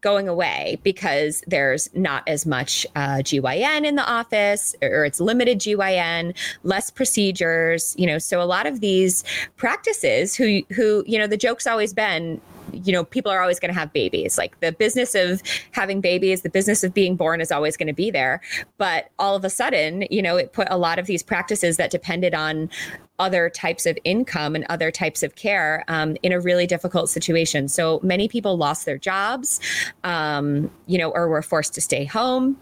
going 0.03 0.29
away 0.29 0.79
because 0.83 1.43
there's 1.47 1.89
not 1.95 2.25
as 2.27 2.45
much 2.45 2.85
uh, 2.97 3.19
GYN 3.19 3.87
in 3.87 3.95
the 3.95 4.05
office 4.05 4.75
or 4.83 5.05
it's 5.05 5.21
limited 5.21 5.61
GYN, 5.61 6.37
less 6.65 6.91
procedures, 6.91 7.95
you 7.97 8.07
know, 8.07 8.19
so 8.19 8.43
a 8.43 8.45
lot 8.45 8.67
of 8.67 8.81
these 8.81 9.25
practices 9.57 10.35
who 10.35 10.63
who, 10.71 11.05
you 11.07 11.19
know, 11.19 11.27
the 11.27 11.37
joke's 11.37 11.67
always 11.67 11.95
been 11.95 12.41
you 12.73 12.93
know, 12.93 13.05
people 13.05 13.31
are 13.31 13.41
always 13.41 13.59
going 13.61 13.73
to 13.73 13.79
have 13.79 13.93
babies. 13.93 14.39
Like 14.39 14.59
the 14.61 14.73
business 14.73 15.15
of 15.15 15.43
having 15.73 16.01
babies, 16.01 16.43
the 16.43 16.51
business 16.51 16.85
of 16.85 16.95
being 16.95 17.17
born 17.17 17.41
is 17.41 17.53
always 17.53 17.77
going 17.77 17.89
to 17.89 17.93
be 17.93 18.11
there. 18.11 18.41
But 18.79 19.11
all 19.19 19.37
of 19.37 19.45
a 19.45 19.51
sudden, 19.51 20.07
you 20.11 20.23
know, 20.23 20.37
it 20.37 20.53
put 20.53 20.69
a 20.71 20.79
lot 20.79 20.99
of 20.99 21.07
these 21.07 21.23
practices 21.23 21.77
that 21.77 21.91
depended 21.91 22.35
on 22.35 22.71
other 23.19 23.49
types 23.49 23.87
of 23.87 23.97
income 24.05 24.55
and 24.57 24.65
other 24.69 24.91
types 24.91 25.23
of 25.23 25.37
care 25.37 25.85
um, 25.89 26.17
in 26.23 26.33
a 26.33 26.41
really 26.41 26.67
difficult 26.67 27.09
situation. 27.09 27.69
So 27.69 28.01
many 28.03 28.27
people 28.27 28.57
lost 28.57 28.85
their 28.85 28.99
jobs, 28.99 29.61
um, 30.03 30.71
you 30.87 30.99
know, 30.99 31.11
or 31.11 31.29
were 31.29 31.43
forced 31.43 31.75
to 31.75 31.81
stay 31.81 32.05
home 32.05 32.57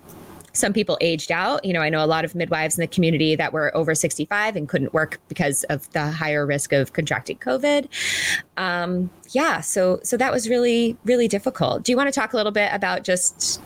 some 0.52 0.73
people 0.73 0.99
aged 1.00 1.30
out. 1.33 1.64
You 1.64 1.73
know, 1.73 1.80
I 1.80 1.88
know 1.88 2.04
a 2.04 2.07
lot 2.07 2.25
of 2.25 2.35
midwives 2.35 2.76
in 2.76 2.83
the 2.83 2.87
community 2.87 3.37
that 3.37 3.52
were 3.52 3.75
over 3.76 3.95
65 3.95 4.57
and 4.57 4.69
couldn't 4.69 4.92
work 4.92 5.21
because 5.28 5.64
of 5.64 5.90
the 5.92 6.11
higher 6.11 6.47
risk 6.47 6.73
of 6.73 6.92
contracting 6.92 7.38
COVID. 7.38 7.88
Um, 8.57 9.11
yeah, 9.30 9.61
so 9.61 10.00
so 10.02 10.16
that 10.16 10.33
was 10.33 10.49
really 10.49 10.97
really 11.04 11.28
difficult. 11.28 11.83
Do 11.83 11.92
you 11.92 11.97
want 11.97 12.12
to 12.12 12.19
talk 12.19 12.33
a 12.33 12.37
little 12.37 12.52
bit 12.52 12.71
about 12.73 13.04
just 13.04 13.61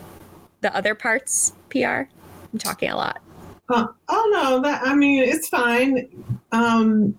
the 0.61 0.75
other 0.75 0.95
parts, 0.95 1.53
Piyar? 1.69 2.07
I'm 2.53 2.59
talking 2.59 2.89
a 2.89 2.95
lot. 2.95 3.21
Uh, 3.67 3.87
oh 4.09 4.29
no, 4.31 4.61
that 4.61 4.81
I 4.83 4.95
mean 4.95 5.23
it's 5.23 5.49
fine. 5.49 6.07
Um, 6.51 7.17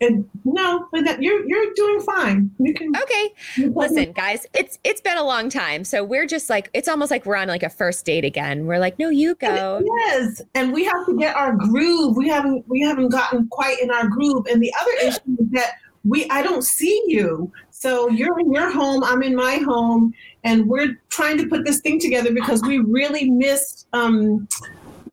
and 0.00 0.28
no, 0.44 0.88
you're 0.92 1.46
you're 1.46 1.72
doing 1.74 2.00
fine. 2.00 2.50
You 2.58 2.72
can. 2.72 2.92
Okay, 2.96 3.34
listen, 3.58 4.12
guys, 4.12 4.46
it's 4.54 4.78
it's 4.82 5.00
been 5.00 5.18
a 5.18 5.24
long 5.24 5.50
time, 5.50 5.84
so 5.84 6.02
we're 6.02 6.26
just 6.26 6.48
like 6.48 6.70
it's 6.72 6.88
almost 6.88 7.10
like 7.10 7.26
we're 7.26 7.36
on 7.36 7.48
like 7.48 7.62
a 7.62 7.68
first 7.68 8.04
date 8.06 8.24
again. 8.24 8.66
We're 8.66 8.78
like, 8.78 8.98
no, 8.98 9.10
you 9.10 9.34
go. 9.34 9.82
Yes, 9.98 10.40
and 10.54 10.72
we 10.72 10.84
have 10.84 11.04
to 11.06 11.16
get 11.18 11.36
our 11.36 11.54
groove. 11.54 12.16
We 12.16 12.28
haven't 12.28 12.66
we 12.66 12.80
haven't 12.80 13.10
gotten 13.10 13.48
quite 13.48 13.78
in 13.80 13.90
our 13.90 14.08
groove. 14.08 14.46
And 14.50 14.62
the 14.62 14.72
other 14.80 15.08
issue 15.08 15.36
is 15.38 15.50
that 15.52 15.72
we 16.04 16.28
I 16.30 16.42
don't 16.42 16.64
see 16.64 17.02
you. 17.06 17.52
So 17.70 18.08
you're 18.08 18.38
in 18.40 18.52
your 18.52 18.70
home, 18.70 19.04
I'm 19.04 19.22
in 19.22 19.36
my 19.36 19.56
home, 19.56 20.14
and 20.44 20.66
we're 20.66 20.98
trying 21.10 21.36
to 21.38 21.46
put 21.46 21.66
this 21.66 21.80
thing 21.80 21.98
together 21.98 22.32
because 22.32 22.62
we 22.62 22.78
really 22.78 23.30
missed, 23.30 23.86
um, 23.92 24.48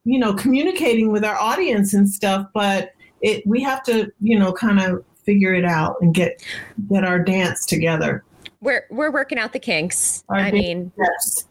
you 0.05 0.19
know, 0.19 0.33
communicating 0.33 1.11
with 1.11 1.25
our 1.25 1.37
audience 1.37 1.93
and 1.93 2.09
stuff, 2.09 2.47
but 2.53 2.93
it 3.21 3.45
we 3.45 3.61
have 3.61 3.83
to 3.83 4.11
you 4.21 4.37
know 4.37 4.51
kind 4.53 4.79
of 4.79 5.03
figure 5.23 5.53
it 5.53 5.65
out 5.65 5.95
and 6.01 6.13
get 6.13 6.43
get 6.89 7.03
our 7.03 7.19
dance 7.19 7.65
together 7.65 8.23
we're 8.61 8.85
we're 8.89 9.11
working 9.11 9.37
out 9.37 9.53
the 9.53 9.59
kinks 9.59 10.23
our 10.29 10.37
i 10.37 10.51
mean 10.51 10.91
yes. 10.97 11.45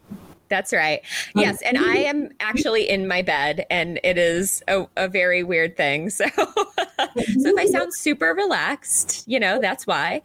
That's 0.49 0.73
right. 0.73 1.01
Yes. 1.35 1.61
And 1.61 1.77
I 1.77 1.97
am 1.97 2.29
actually 2.39 2.89
in 2.89 3.07
my 3.07 3.21
bed 3.21 3.65
and 3.69 3.99
it 4.03 4.17
is 4.17 4.63
a, 4.67 4.85
a 4.95 5.07
very 5.07 5.43
weird 5.43 5.75
thing. 5.77 6.09
So, 6.17 6.25
so 6.35 7.49
if 7.49 7.57
I 7.57 7.65
sound 7.65 7.93
super 7.93 8.33
relaxed, 8.33 9.23
you 9.27 9.39
know, 9.39 9.59
that's 9.59 9.85
why. 9.85 10.21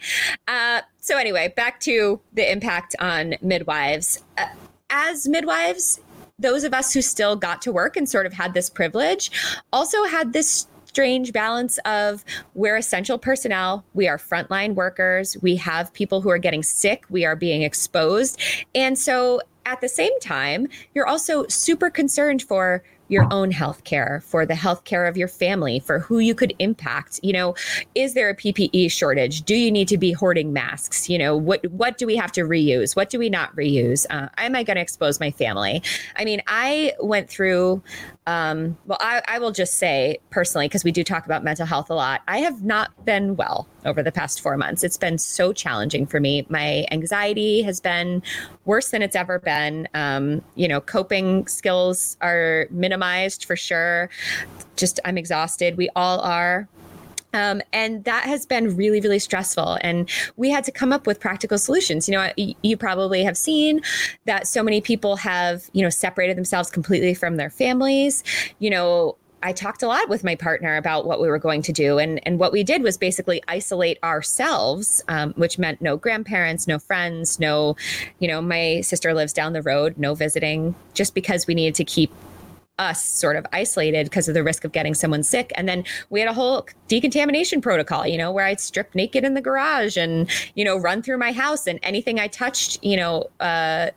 Uh, 0.49 0.81
so, 0.99 1.19
anyway, 1.19 1.53
back 1.55 1.81
to 1.81 2.19
the 2.33 2.51
impact 2.51 2.97
on 2.99 3.35
midwives. 3.43 4.23
Uh, 4.39 4.47
as 4.89 5.29
midwives, 5.29 6.01
those 6.39 6.65
of 6.65 6.73
us 6.73 6.93
who 6.93 7.03
still 7.03 7.37
got 7.37 7.61
to 7.63 7.73
work 7.73 7.97
and 7.97 8.09
sort 8.09 8.27
of 8.27 8.33
had 8.33 8.55
this 8.55 8.71
privilege 8.71 9.31
also 9.73 10.05
had 10.05 10.33
this 10.33 10.67
strange 10.93 11.33
balance 11.33 11.79
of 11.87 12.23
we're 12.53 12.77
essential 12.77 13.17
personnel, 13.17 13.83
we 13.95 14.07
are 14.07 14.19
frontline 14.19 14.75
workers, 14.75 15.39
we 15.41 15.57
have 15.57 15.91
people 15.95 16.21
who 16.21 16.29
are 16.29 16.37
getting 16.37 16.63
sick, 16.63 17.07
we 17.09 17.25
are 17.25 17.35
being 17.35 17.63
exposed. 17.63 18.39
And 18.75 18.99
so 18.99 19.41
at 19.65 19.81
the 19.81 19.89
same 19.89 20.13
time, 20.21 20.69
you're 20.95 21.07
also 21.07 21.47
super 21.47 21.89
concerned 21.89 22.43
for 22.43 22.83
your 23.09 23.27
own 23.31 23.51
health 23.51 23.85
care, 23.85 24.23
for 24.25 24.47
the 24.47 24.55
health 24.55 24.85
care 24.85 25.05
of 25.07 25.17
your 25.17 25.29
family, 25.29 25.79
for 25.79 25.99
who 25.99 26.19
you 26.19 26.35
could 26.35 26.55
impact. 26.59 27.21
You 27.23 27.33
know, 27.35 27.55
is 27.95 28.15
there 28.15 28.31
a 28.31 28.35
PPE 28.35 28.91
shortage? 28.91 29.43
Do 29.43 29.55
you 29.55 29.71
need 29.71 29.87
to 29.89 29.99
be 29.99 30.13
hoarding 30.13 30.53
masks? 30.53 31.09
You 31.11 31.19
know, 31.19 31.37
what 31.37 31.65
what 31.71 31.99
do 31.99 32.07
we 32.07 32.17
have 32.17 32.33
to 32.33 32.43
reuse? 32.43 32.97
What 32.97 33.11
do 33.11 33.19
we 33.19 33.29
not 33.29 33.55
reuse? 33.55 34.07
Uh, 34.09 34.29
am 34.39 34.57
I 34.57 34.63
going 34.63 34.77
to 34.77 34.83
expose 34.83 35.21
my 35.21 35.31
family? 35.31 35.83
I 36.17 36.25
mean, 36.25 36.43
I 36.47 36.95
went 37.01 37.29
through 37.29 37.83
um, 38.27 38.79
well, 38.87 38.99
I, 39.01 39.21
I, 39.27 39.39
will 39.41 39.51
just 39.51 39.75
say 39.75 40.19
personally, 40.31 40.69
because 40.69 40.85
we 40.85 40.93
do 40.93 41.03
talk 41.03 41.27
about 41.27 41.43
mental 41.43 41.67
health 41.67 41.91
a 41.91 41.95
lot, 41.95 42.23
I 42.29 42.39
have 42.39 42.63
not 42.63 43.05
been 43.05 43.35
well 43.35 43.67
over 43.85 44.01
the 44.01 44.13
past 44.13 44.41
four 44.41 44.57
months. 44.57 44.85
It's 44.85 44.97
been 44.97 45.19
so 45.19 45.53
challenging 45.53 46.07
for 46.07 46.21
me. 46.21 46.47
My 46.49 46.87
anxiety 46.93 47.63
has 47.63 47.81
been 47.81 48.23
worse 48.65 48.91
than 48.91 49.03
it's 49.03 49.17
ever 49.17 49.41
been. 49.41 49.89
Um, 49.95 50.41
you 50.55 50.69
know, 50.69 50.81
coping 50.81 51.49
skills 51.49 52.17
are 52.21 52.69
minimized 52.71 53.45
for 53.45 53.57
sure. 53.57 54.09
Just, 54.77 55.01
I'm 55.05 55.19
exhausted. 55.19 55.77
We 55.77 55.89
all 55.97 56.21
are. 56.21 56.69
Um, 57.33 57.63
and 57.73 58.05
that 58.05 58.25
has 58.25 58.47
been 58.47 58.77
really, 58.77 59.01
really 59.01 59.19
stressful. 59.19 59.79
And 59.81 60.09
we 60.37 60.51
had 60.51 60.65
to 60.65 60.73
come 60.73 60.93
up 60.93 61.07
with 61.07 61.21
practical 61.21 61.59
solutions. 61.59 62.09
You 62.09 62.15
know, 62.15 62.33
you 62.37 62.77
probably 62.77 63.25
have 63.25 63.37
seen 63.37 63.81
that 64.25 64.47
so 64.47 64.63
many 64.63 64.81
people 64.81 65.17
have, 65.17 65.69
you 65.73 65.83
know, 65.83 65.91
separated 65.91 66.37
themselves 66.37 66.71
completely 66.71 67.15
from 67.15 67.37
their 67.37 67.51
families. 67.51 68.23
You 68.59 68.71
know, 68.71 69.17
I 69.43 69.53
talked 69.53 69.83
a 69.83 69.89
lot 69.89 70.09
with 70.09 70.23
my 70.23 70.37
partner 70.37 70.77
about 70.77 71.05
what 71.05 71.21
we 71.21 71.29
were 71.29 71.39
going 71.39 71.63
to 71.63 71.73
do. 71.73 71.99
And, 71.99 72.21
and 72.27 72.39
what 72.39 72.53
we 72.53 72.63
did 72.63 72.83
was 72.83 72.97
basically 72.97 73.43
isolate 73.49 73.99
ourselves, 74.05 75.03
um, 75.09 75.33
which 75.33 75.59
meant 75.59 75.83
no 75.83 75.97
grandparents, 75.97 76.69
no 76.69 76.79
friends, 76.79 77.41
no, 77.41 77.77
you 78.21 78.29
know, 78.29 78.41
my 78.41 78.83
sister 78.83 79.13
lives 79.13 79.33
down 79.33 79.53
the 79.53 79.63
road, 79.63 79.99
no 79.99 80.15
visiting, 80.15 80.75
just 80.95 81.15
because 81.15 81.47
we 81.47 81.55
needed 81.55 81.75
to 81.75 81.85
keep 81.85 82.13
us 82.83 83.03
sort 83.03 83.37
of 83.37 83.47
isolated 83.53 84.05
because 84.05 84.29
of 84.29 84.35
the 84.35 84.43
risk 84.43 84.65
of 84.65 84.73
getting 84.73 84.95
someone 84.95 85.23
sick. 85.23 85.53
And 85.55 85.69
then 85.69 85.85
we 86.11 86.21
had 86.21 86.29
a 86.29 86.35
whole 86.35 86.67
decontamination 86.89 87.61
protocol, 87.61 88.07
you 88.07 88.19
know, 88.19 88.31
where 88.33 88.45
I'd 88.45 88.61
strip 88.61 88.95
naked 88.95 89.25
in 89.25 89.35
the 89.35 89.41
garage 89.41 89.97
and, 89.97 90.29
you 90.55 90.65
know, 90.65 90.77
run 90.77 91.03
through 91.03 91.19
my 91.19 91.33
house 91.33 91.67
and 91.67 91.79
anything 91.83 92.19
I 92.19 92.27
touched, 92.29 92.83
you 92.83 92.97
know, 92.97 93.31
uh, 93.41 93.91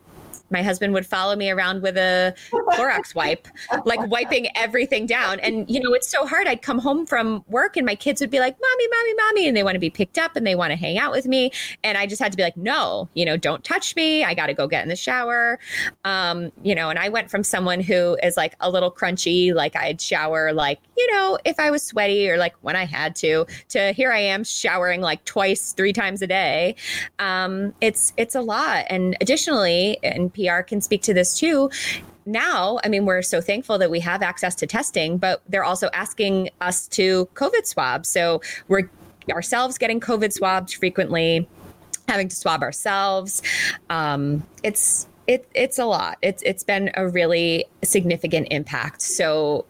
my 0.50 0.62
husband 0.62 0.92
would 0.94 1.06
follow 1.06 1.36
me 1.36 1.50
around 1.50 1.82
with 1.82 1.96
a 1.96 2.34
Clorox 2.50 3.14
wipe, 3.14 3.48
like 3.84 4.00
wiping 4.08 4.48
everything 4.56 5.06
down. 5.06 5.40
And, 5.40 5.68
you 5.68 5.80
know, 5.80 5.92
it's 5.92 6.08
so 6.08 6.26
hard. 6.26 6.46
I'd 6.46 6.62
come 6.62 6.78
home 6.78 7.06
from 7.06 7.44
work 7.48 7.76
and 7.76 7.84
my 7.84 7.94
kids 7.94 8.20
would 8.20 8.30
be 8.30 8.38
like, 8.38 8.56
Mommy, 8.60 8.88
Mommy, 8.88 9.14
Mommy. 9.14 9.48
And 9.48 9.56
they 9.56 9.62
want 9.62 9.74
to 9.74 9.80
be 9.80 9.90
picked 9.90 10.18
up 10.18 10.36
and 10.36 10.46
they 10.46 10.54
want 10.54 10.70
to 10.70 10.76
hang 10.76 10.98
out 10.98 11.12
with 11.12 11.26
me. 11.26 11.50
And 11.82 11.98
I 11.98 12.06
just 12.06 12.22
had 12.22 12.32
to 12.32 12.36
be 12.36 12.42
like, 12.42 12.56
No, 12.56 13.08
you 13.14 13.24
know, 13.24 13.36
don't 13.36 13.64
touch 13.64 13.96
me. 13.96 14.24
I 14.24 14.34
got 14.34 14.46
to 14.46 14.54
go 14.54 14.66
get 14.66 14.82
in 14.82 14.88
the 14.88 14.96
shower. 14.96 15.58
Um, 16.04 16.52
you 16.62 16.74
know, 16.74 16.90
and 16.90 16.98
I 16.98 17.08
went 17.08 17.30
from 17.30 17.42
someone 17.42 17.80
who 17.80 18.16
is 18.22 18.36
like 18.36 18.54
a 18.60 18.70
little 18.70 18.90
crunchy, 18.90 19.54
like 19.54 19.76
I'd 19.76 20.00
shower, 20.00 20.52
like, 20.52 20.80
you 20.96 21.12
know, 21.12 21.38
if 21.44 21.58
I 21.58 21.70
was 21.70 21.82
sweaty 21.82 22.30
or 22.30 22.36
like 22.36 22.54
when 22.62 22.76
I 22.76 22.84
had 22.84 23.16
to, 23.16 23.46
to 23.70 23.92
here 23.92 24.12
I 24.12 24.18
am 24.18 24.44
showering 24.44 25.00
like 25.00 25.24
twice, 25.24 25.72
three 25.72 25.92
times 25.92 26.22
a 26.22 26.26
day. 26.26 26.76
Um, 27.18 27.74
it's, 27.80 28.12
it's 28.16 28.34
a 28.34 28.40
lot. 28.40 28.86
And 28.88 29.16
additionally, 29.20 29.98
and 30.02 30.32
Piyar 30.36 30.66
can 30.66 30.80
speak 30.80 31.02
to 31.02 31.14
this 31.14 31.38
too 31.38 31.70
now, 32.26 32.80
I 32.82 32.88
mean, 32.88 33.06
we're 33.06 33.22
so 33.22 33.40
thankful 33.40 33.78
that 33.78 33.88
we 33.88 34.00
have 34.00 34.20
access 34.20 34.56
to 34.56 34.66
testing, 34.66 35.16
but 35.16 35.42
they're 35.48 35.64
also 35.64 35.88
asking 35.92 36.50
us 36.60 36.88
to 36.88 37.26
COVID 37.34 37.64
swab. 37.66 38.04
So 38.04 38.42
we're 38.66 38.90
ourselves 39.30 39.78
getting 39.78 40.00
COVID 40.00 40.32
swabbed 40.32 40.74
frequently, 40.74 41.48
having 42.08 42.28
to 42.28 42.36
swab 42.36 42.62
ourselves. 42.62 43.42
Um, 43.90 44.44
it's 44.64 45.06
it, 45.28 45.48
it's 45.54 45.78
a 45.78 45.84
lot. 45.84 46.18
It's 46.20 46.42
it's 46.42 46.64
been 46.64 46.90
a 46.94 47.08
really 47.08 47.64
significant 47.84 48.48
impact. 48.50 49.02
So 49.02 49.64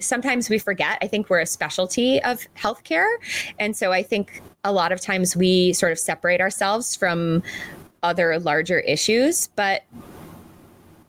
sometimes 0.00 0.50
we 0.50 0.58
forget. 0.58 0.98
I 1.02 1.06
think 1.06 1.30
we're 1.30 1.40
a 1.40 1.46
specialty 1.46 2.20
of 2.22 2.46
healthcare, 2.56 3.12
and 3.58 3.76
so 3.76 3.92
I 3.92 4.02
think 4.02 4.42
a 4.64 4.72
lot 4.72 4.90
of 4.92 5.00
times 5.00 5.36
we 5.36 5.72
sort 5.72 5.92
of 5.92 5.98
separate 5.98 6.40
ourselves 6.40 6.94
from 6.94 7.42
other 8.02 8.38
larger 8.38 8.80
issues, 8.80 9.48
but 9.56 9.82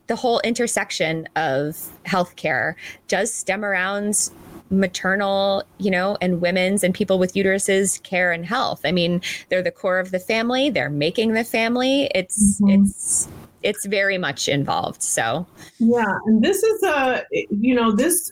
the 0.07 0.15
whole 0.15 0.39
intersection 0.41 1.27
of 1.35 1.77
healthcare 2.05 2.75
does 3.07 3.33
stem 3.33 3.63
around 3.63 4.29
maternal, 4.69 5.63
you 5.77 5.91
know, 5.91 6.17
and 6.21 6.41
women's 6.41 6.83
and 6.83 6.93
people 6.93 7.19
with 7.19 7.33
uteruses 7.33 8.01
care 8.03 8.31
and 8.31 8.45
health. 8.45 8.81
I 8.85 8.91
mean, 8.91 9.21
they're 9.49 9.61
the 9.61 9.71
core 9.71 9.99
of 9.99 10.11
the 10.11 10.19
family. 10.19 10.69
They're 10.69 10.89
making 10.89 11.33
the 11.33 11.43
family. 11.43 12.09
It's 12.15 12.59
mm-hmm. 12.59 12.83
it's 12.83 13.27
it's 13.63 13.85
very 13.85 14.17
much 14.17 14.49
involved. 14.49 15.03
So 15.03 15.45
yeah, 15.79 16.17
and 16.25 16.41
this 16.43 16.63
is 16.63 16.83
a 16.83 17.23
you 17.49 17.75
know 17.75 17.91
this 17.91 18.31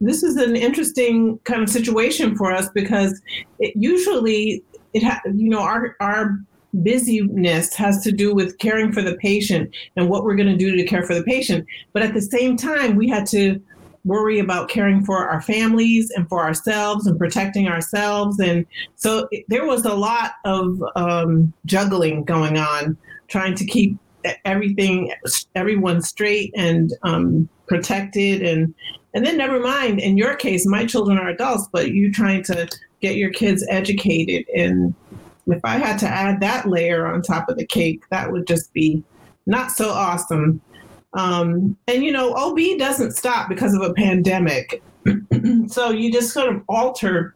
this 0.00 0.22
is 0.22 0.36
an 0.36 0.56
interesting 0.56 1.38
kind 1.44 1.62
of 1.62 1.68
situation 1.68 2.36
for 2.36 2.52
us 2.52 2.68
because 2.74 3.20
it 3.58 3.74
usually 3.76 4.62
it 4.92 5.02
ha- 5.02 5.20
you 5.34 5.48
know 5.48 5.60
our 5.60 5.96
our 6.00 6.38
busyness 6.74 7.74
has 7.74 8.02
to 8.02 8.12
do 8.12 8.34
with 8.34 8.58
caring 8.58 8.92
for 8.92 9.02
the 9.02 9.16
patient 9.16 9.74
and 9.96 10.08
what 10.08 10.24
we're 10.24 10.36
going 10.36 10.48
to 10.48 10.56
do 10.56 10.74
to 10.76 10.84
care 10.84 11.02
for 11.02 11.14
the 11.14 11.22
patient. 11.24 11.66
But 11.92 12.02
at 12.02 12.14
the 12.14 12.20
same 12.20 12.56
time, 12.56 12.96
we 12.96 13.08
had 13.08 13.26
to 13.26 13.60
worry 14.04 14.38
about 14.38 14.68
caring 14.68 15.04
for 15.04 15.28
our 15.28 15.40
families 15.40 16.10
and 16.10 16.28
for 16.28 16.42
ourselves 16.42 17.06
and 17.06 17.18
protecting 17.18 17.68
ourselves. 17.68 18.38
And 18.40 18.66
so 18.96 19.28
there 19.48 19.66
was 19.66 19.84
a 19.84 19.94
lot 19.94 20.32
of 20.44 20.82
um, 20.96 21.52
juggling 21.66 22.24
going 22.24 22.58
on, 22.58 22.96
trying 23.28 23.54
to 23.56 23.64
keep 23.64 23.96
everything 24.44 25.12
everyone 25.54 26.00
straight 26.00 26.52
and 26.56 26.92
um, 27.02 27.48
protected 27.66 28.42
and 28.42 28.74
and 29.14 29.26
then 29.26 29.36
never 29.36 29.58
mind 29.58 29.98
in 29.98 30.16
your 30.16 30.36
case 30.36 30.66
my 30.66 30.86
children 30.86 31.18
are 31.18 31.28
adults 31.28 31.68
but 31.72 31.90
you 31.90 32.12
trying 32.12 32.42
to 32.42 32.68
get 33.00 33.16
your 33.16 33.30
kids 33.30 33.66
educated 33.68 34.46
and 34.56 34.94
if 35.46 35.60
i 35.64 35.76
had 35.76 35.98
to 35.98 36.06
add 36.06 36.40
that 36.40 36.68
layer 36.68 37.06
on 37.06 37.22
top 37.22 37.48
of 37.48 37.56
the 37.56 37.66
cake 37.66 38.02
that 38.10 38.30
would 38.30 38.46
just 38.46 38.72
be 38.72 39.02
not 39.46 39.70
so 39.70 39.88
awesome 39.90 40.60
um, 41.14 41.76
and 41.88 42.02
you 42.02 42.12
know 42.12 42.34
ob 42.34 42.58
doesn't 42.78 43.12
stop 43.12 43.48
because 43.48 43.74
of 43.74 43.82
a 43.82 43.92
pandemic 43.94 44.82
so 45.66 45.90
you 45.90 46.12
just 46.12 46.32
sort 46.32 46.54
of 46.54 46.62
alter 46.68 47.34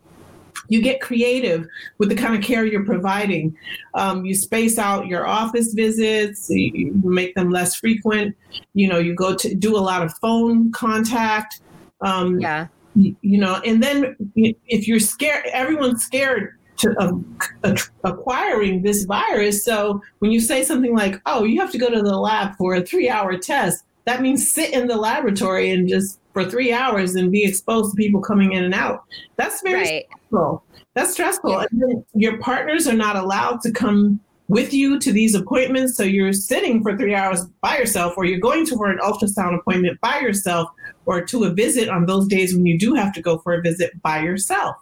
you 0.68 0.82
get 0.82 1.00
creative 1.00 1.66
with 1.98 2.08
the 2.08 2.14
kind 2.14 2.34
of 2.34 2.42
care 2.42 2.64
you're 2.64 2.84
providing. 2.84 3.56
Um, 3.94 4.24
you 4.24 4.34
space 4.34 4.78
out 4.78 5.06
your 5.06 5.26
office 5.26 5.72
visits, 5.74 6.48
you 6.50 6.92
make 7.04 7.34
them 7.34 7.50
less 7.50 7.76
frequent. 7.76 8.36
You 8.74 8.88
know, 8.88 8.98
you 8.98 9.14
go 9.14 9.34
to 9.34 9.54
do 9.54 9.76
a 9.76 9.78
lot 9.78 10.02
of 10.02 10.12
phone 10.18 10.72
contact. 10.72 11.60
Um, 12.00 12.40
yeah. 12.40 12.68
You, 12.94 13.14
you, 13.20 13.38
know, 13.38 13.60
and 13.64 13.82
then 13.82 14.16
if 14.34 14.88
you're 14.88 15.00
scared, 15.00 15.46
everyone's 15.52 16.02
scared 16.02 16.58
to 16.78 17.22
uh, 17.64 17.76
acquiring 18.04 18.82
this 18.82 19.04
virus. 19.04 19.64
So 19.64 20.02
when 20.18 20.30
you 20.30 20.40
say 20.40 20.62
something 20.62 20.94
like, 20.94 21.20
"Oh, 21.26 21.44
you 21.44 21.60
have 21.60 21.72
to 21.72 21.78
go 21.78 21.90
to 21.90 22.02
the 22.02 22.16
lab 22.18 22.56
for 22.56 22.74
a 22.74 22.82
three-hour 22.82 23.38
test," 23.38 23.84
that 24.04 24.22
means 24.22 24.52
sit 24.52 24.72
in 24.72 24.86
the 24.86 24.96
laboratory 24.96 25.70
and 25.70 25.88
just 25.88 26.20
for 26.32 26.44
three 26.44 26.72
hours 26.72 27.14
and 27.14 27.32
be 27.32 27.44
exposed 27.44 27.92
to 27.92 27.96
people 27.96 28.20
coming 28.20 28.52
in 28.52 28.64
and 28.64 28.74
out. 28.74 29.04
That's 29.36 29.62
very 29.62 29.80
right. 29.80 30.04
stressful. 30.06 30.62
That's 30.94 31.12
stressful. 31.12 31.50
Yeah. 31.50 31.66
And 31.70 31.82
then 31.82 32.04
your 32.14 32.38
partners 32.38 32.86
are 32.86 32.96
not 32.96 33.16
allowed 33.16 33.60
to 33.62 33.70
come 33.70 34.20
with 34.48 34.72
you 34.72 34.98
to 35.00 35.12
these 35.12 35.34
appointments. 35.34 35.96
So 35.96 36.02
you're 36.02 36.32
sitting 36.32 36.82
for 36.82 36.96
three 36.96 37.14
hours 37.14 37.46
by 37.62 37.78
yourself, 37.78 38.14
or 38.16 38.24
you're 38.24 38.38
going 38.38 38.64
to 38.66 38.76
for 38.76 38.90
an 38.90 38.98
ultrasound 38.98 39.58
appointment 39.58 40.00
by 40.00 40.20
yourself, 40.20 40.70
or 41.04 41.22
to 41.22 41.44
a 41.44 41.50
visit 41.50 41.88
on 41.88 42.06
those 42.06 42.28
days 42.28 42.54
when 42.54 42.66
you 42.66 42.78
do 42.78 42.94
have 42.94 43.12
to 43.14 43.22
go 43.22 43.38
for 43.38 43.54
a 43.54 43.62
visit 43.62 44.00
by 44.02 44.22
yourself. 44.22 44.76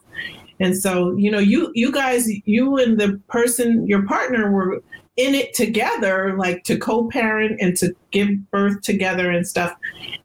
And 0.60 0.76
so, 0.76 1.16
you 1.16 1.30
know, 1.30 1.38
you 1.38 1.70
you 1.74 1.90
guys, 1.90 2.28
you 2.46 2.76
and 2.76 2.98
the 2.98 3.20
person, 3.28 3.86
your 3.86 4.06
partner 4.06 4.50
were 4.50 4.82
in 5.16 5.34
it 5.34 5.54
together, 5.54 6.36
like 6.36 6.64
to 6.64 6.76
co-parent 6.76 7.60
and 7.60 7.76
to 7.76 7.94
give 8.10 8.28
birth 8.50 8.80
together 8.82 9.30
and 9.30 9.46
stuff. 9.46 9.76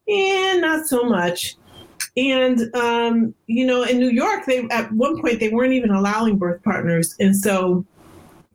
And 0.08 0.62
not 0.62 0.88
so 0.88 1.04
much. 1.04 1.56
And 2.18 2.74
um, 2.76 3.34
you 3.48 3.66
know, 3.66 3.84
in 3.84 4.00
New 4.00 4.10
York, 4.10 4.46
they 4.46 4.68
at 4.70 4.92
one 4.92 5.22
point 5.22 5.40
they 5.40 5.50
weren't 5.50 5.74
even 5.74 5.92
allowing 5.92 6.38
birth 6.38 6.62
partners, 6.64 7.16
and 7.20 7.36
so 7.36 7.86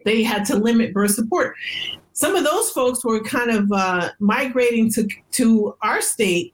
they 0.04 0.22
had 0.22 0.44
to 0.46 0.56
limit 0.56 0.92
birth 0.92 1.12
support. 1.12 1.54
Some 2.12 2.36
of 2.36 2.44
those 2.44 2.70
folks 2.70 3.04
were 3.04 3.22
kind 3.22 3.50
of 3.50 3.70
uh, 3.72 4.10
migrating 4.18 4.90
to 4.92 5.08
to 5.32 5.76
our 5.82 6.00
state, 6.00 6.52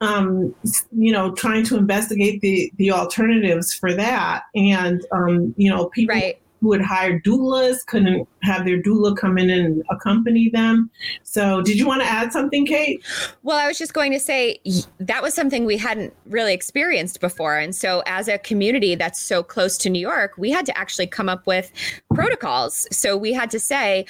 um, 0.00 0.54
you 0.92 1.12
know, 1.12 1.32
trying 1.34 1.64
to 1.64 1.76
investigate 1.76 2.40
the 2.40 2.72
the 2.76 2.90
alternatives 2.90 3.72
for 3.72 3.94
that, 3.94 4.44
and 4.54 5.04
um, 5.12 5.54
you 5.56 5.70
know, 5.70 5.86
people. 5.86 6.14
Right 6.14 6.38
who 6.60 6.72
had 6.72 6.80
hired 6.80 7.22
doulas 7.22 7.84
couldn't 7.86 8.26
have 8.46 8.64
their 8.64 8.80
doula 8.80 9.16
come 9.16 9.36
in 9.38 9.50
and 9.50 9.82
accompany 9.90 10.48
them. 10.48 10.90
So, 11.22 11.60
did 11.62 11.78
you 11.78 11.86
want 11.86 12.02
to 12.02 12.08
add 12.08 12.32
something, 12.32 12.66
Kayte? 12.66 13.04
Well, 13.42 13.58
I 13.58 13.66
was 13.66 13.78
just 13.78 13.92
going 13.92 14.12
to 14.12 14.20
say 14.20 14.58
that 14.98 15.22
was 15.22 15.34
something 15.34 15.64
we 15.64 15.76
hadn't 15.76 16.14
really 16.26 16.54
experienced 16.54 17.20
before. 17.20 17.56
And 17.58 17.74
so, 17.74 18.02
as 18.06 18.28
a 18.28 18.38
community 18.38 18.94
that's 18.94 19.20
so 19.20 19.42
close 19.42 19.76
to 19.78 19.90
New 19.90 20.00
York, 20.00 20.32
we 20.38 20.50
had 20.50 20.64
to 20.66 20.78
actually 20.78 21.06
come 21.06 21.28
up 21.28 21.46
with 21.46 21.70
protocols. 22.14 22.86
So, 22.90 23.16
we 23.16 23.32
had 23.32 23.50
to 23.50 23.60
say, 23.60 24.06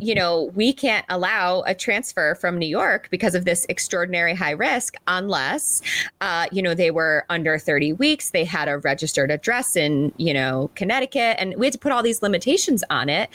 you 0.00 0.14
know, 0.14 0.50
we 0.54 0.72
can't 0.72 1.04
allow 1.08 1.62
a 1.66 1.74
transfer 1.74 2.34
from 2.36 2.58
New 2.58 2.66
York 2.66 3.08
because 3.10 3.34
of 3.34 3.44
this 3.44 3.66
extraordinary 3.68 4.34
high 4.34 4.52
risk 4.52 4.94
unless, 5.06 5.82
uh, 6.20 6.46
you 6.52 6.62
know, 6.62 6.74
they 6.74 6.90
were 6.90 7.24
under 7.28 7.58
30 7.58 7.94
weeks, 7.94 8.30
they 8.30 8.44
had 8.44 8.68
a 8.68 8.78
registered 8.78 9.30
address 9.30 9.76
in, 9.76 10.12
you 10.16 10.32
know, 10.32 10.70
Connecticut, 10.74 11.36
and 11.38 11.54
we 11.56 11.66
had 11.66 11.72
to 11.72 11.78
put 11.78 11.92
all 11.92 12.02
these 12.02 12.22
limitations 12.22 12.84
on 12.90 13.08
it. 13.08 13.30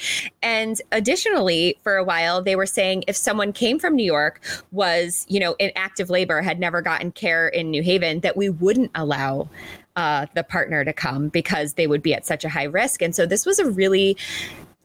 And 0.45 0.79
additionally, 0.91 1.75
for 1.81 1.95
a 1.95 2.03
while, 2.03 2.39
they 2.39 2.55
were 2.55 2.67
saying 2.67 3.03
if 3.07 3.15
someone 3.15 3.51
came 3.51 3.79
from 3.79 3.95
New 3.95 4.05
York, 4.05 4.39
was, 4.71 5.25
you 5.27 5.39
know, 5.39 5.55
in 5.57 5.71
active 5.75 6.11
labor, 6.11 6.43
had 6.43 6.59
never 6.59 6.83
gotten 6.83 7.11
care 7.11 7.47
in 7.47 7.71
New 7.71 7.81
Haven, 7.81 8.19
that 8.19 8.37
we 8.37 8.49
wouldn't 8.49 8.91
allow 8.93 9.49
uh, 9.95 10.27
the 10.35 10.43
partner 10.43 10.85
to 10.85 10.93
come 10.93 11.29
because 11.29 11.73
they 11.73 11.87
would 11.87 12.03
be 12.03 12.13
at 12.13 12.27
such 12.27 12.45
a 12.45 12.49
high 12.49 12.65
risk. 12.65 13.01
And 13.01 13.15
so 13.15 13.25
this 13.25 13.43
was 13.43 13.57
a 13.57 13.67
really, 13.71 14.17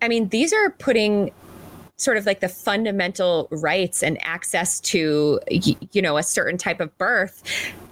I 0.00 0.08
mean, 0.08 0.30
these 0.30 0.54
are 0.54 0.70
putting 0.70 1.30
sort 1.98 2.16
of 2.16 2.24
like 2.24 2.40
the 2.40 2.48
fundamental 2.48 3.46
rights 3.50 4.02
and 4.02 4.16
access 4.24 4.80
to 4.80 5.38
you 5.50 6.00
know 6.00 6.16
a 6.16 6.22
certain 6.22 6.56
type 6.56 6.80
of 6.80 6.96
birth 6.96 7.42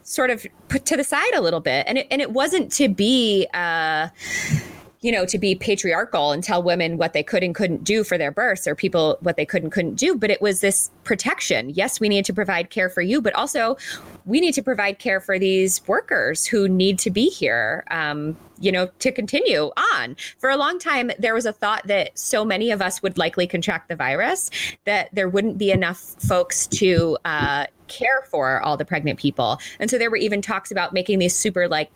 sort 0.02 0.30
of 0.30 0.46
put 0.68 0.86
to 0.86 0.96
the 0.96 1.04
side 1.04 1.34
a 1.34 1.42
little 1.42 1.60
bit 1.60 1.84
and 1.86 1.98
it, 1.98 2.06
and 2.10 2.22
it 2.22 2.32
wasn't 2.32 2.72
to 2.72 2.88
be 2.88 3.46
uh 3.52 4.08
you 5.00 5.12
know, 5.12 5.24
to 5.24 5.38
be 5.38 5.54
patriarchal 5.54 6.32
and 6.32 6.42
tell 6.42 6.62
women 6.62 6.96
what 6.96 7.12
they 7.12 7.22
could 7.22 7.42
and 7.42 7.54
couldn't 7.54 7.84
do 7.84 8.02
for 8.02 8.18
their 8.18 8.32
births 8.32 8.66
or 8.66 8.74
people 8.74 9.16
what 9.20 9.36
they 9.36 9.46
could 9.46 9.62
and 9.62 9.70
couldn't 9.70 9.94
do. 9.94 10.16
But 10.16 10.30
it 10.30 10.42
was 10.42 10.60
this 10.60 10.90
protection. 11.04 11.70
Yes, 11.70 12.00
we 12.00 12.08
need 12.08 12.24
to 12.24 12.32
provide 12.32 12.70
care 12.70 12.90
for 12.90 13.02
you, 13.02 13.20
but 13.20 13.34
also 13.34 13.76
we 14.26 14.40
need 14.40 14.54
to 14.54 14.62
provide 14.62 14.98
care 14.98 15.20
for 15.20 15.38
these 15.38 15.86
workers 15.86 16.46
who 16.46 16.68
need 16.68 16.98
to 17.00 17.10
be 17.10 17.28
here. 17.28 17.84
Um, 17.90 18.36
you 18.60 18.72
know, 18.72 18.90
to 18.98 19.12
continue 19.12 19.70
on. 19.94 20.16
For 20.38 20.50
a 20.50 20.56
long 20.56 20.80
time, 20.80 21.12
there 21.16 21.32
was 21.32 21.46
a 21.46 21.52
thought 21.52 21.86
that 21.86 22.18
so 22.18 22.44
many 22.44 22.72
of 22.72 22.82
us 22.82 23.00
would 23.02 23.16
likely 23.16 23.46
contract 23.46 23.88
the 23.88 23.94
virus 23.94 24.50
that 24.84 25.10
there 25.12 25.28
wouldn't 25.28 25.58
be 25.58 25.70
enough 25.70 25.98
folks 25.98 26.66
to 26.66 27.16
uh, 27.24 27.66
care 27.88 28.22
for 28.30 28.60
all 28.62 28.76
the 28.76 28.84
pregnant 28.84 29.18
people. 29.18 29.58
And 29.78 29.90
so 29.90 29.98
there 29.98 30.10
were 30.10 30.16
even 30.16 30.42
talks 30.42 30.70
about 30.70 30.92
making 30.92 31.18
these 31.18 31.34
super 31.34 31.68
like 31.68 31.90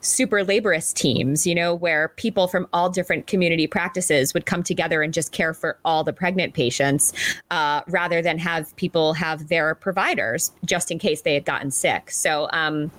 super 0.00 0.44
laborious 0.44 0.92
teams, 0.92 1.46
you 1.46 1.54
know, 1.54 1.74
where 1.74 2.08
people 2.16 2.48
from 2.48 2.66
all 2.72 2.88
different 2.88 3.26
community 3.26 3.66
practices 3.66 4.34
would 4.34 4.46
come 4.46 4.62
together 4.62 5.02
and 5.02 5.12
just 5.12 5.32
care 5.32 5.54
for 5.54 5.78
all 5.84 6.04
the 6.04 6.12
pregnant 6.12 6.54
patients 6.54 7.12
uh, 7.50 7.82
rather 7.88 8.22
than 8.22 8.38
have 8.38 8.74
people 8.76 9.12
have 9.14 9.48
their 9.48 9.74
providers 9.74 10.52
just 10.64 10.90
in 10.90 10.98
case 10.98 11.22
they 11.22 11.34
had 11.34 11.44
gotten 11.44 11.70
sick. 11.70 12.10
So, 12.10 12.48
um, 12.52 12.90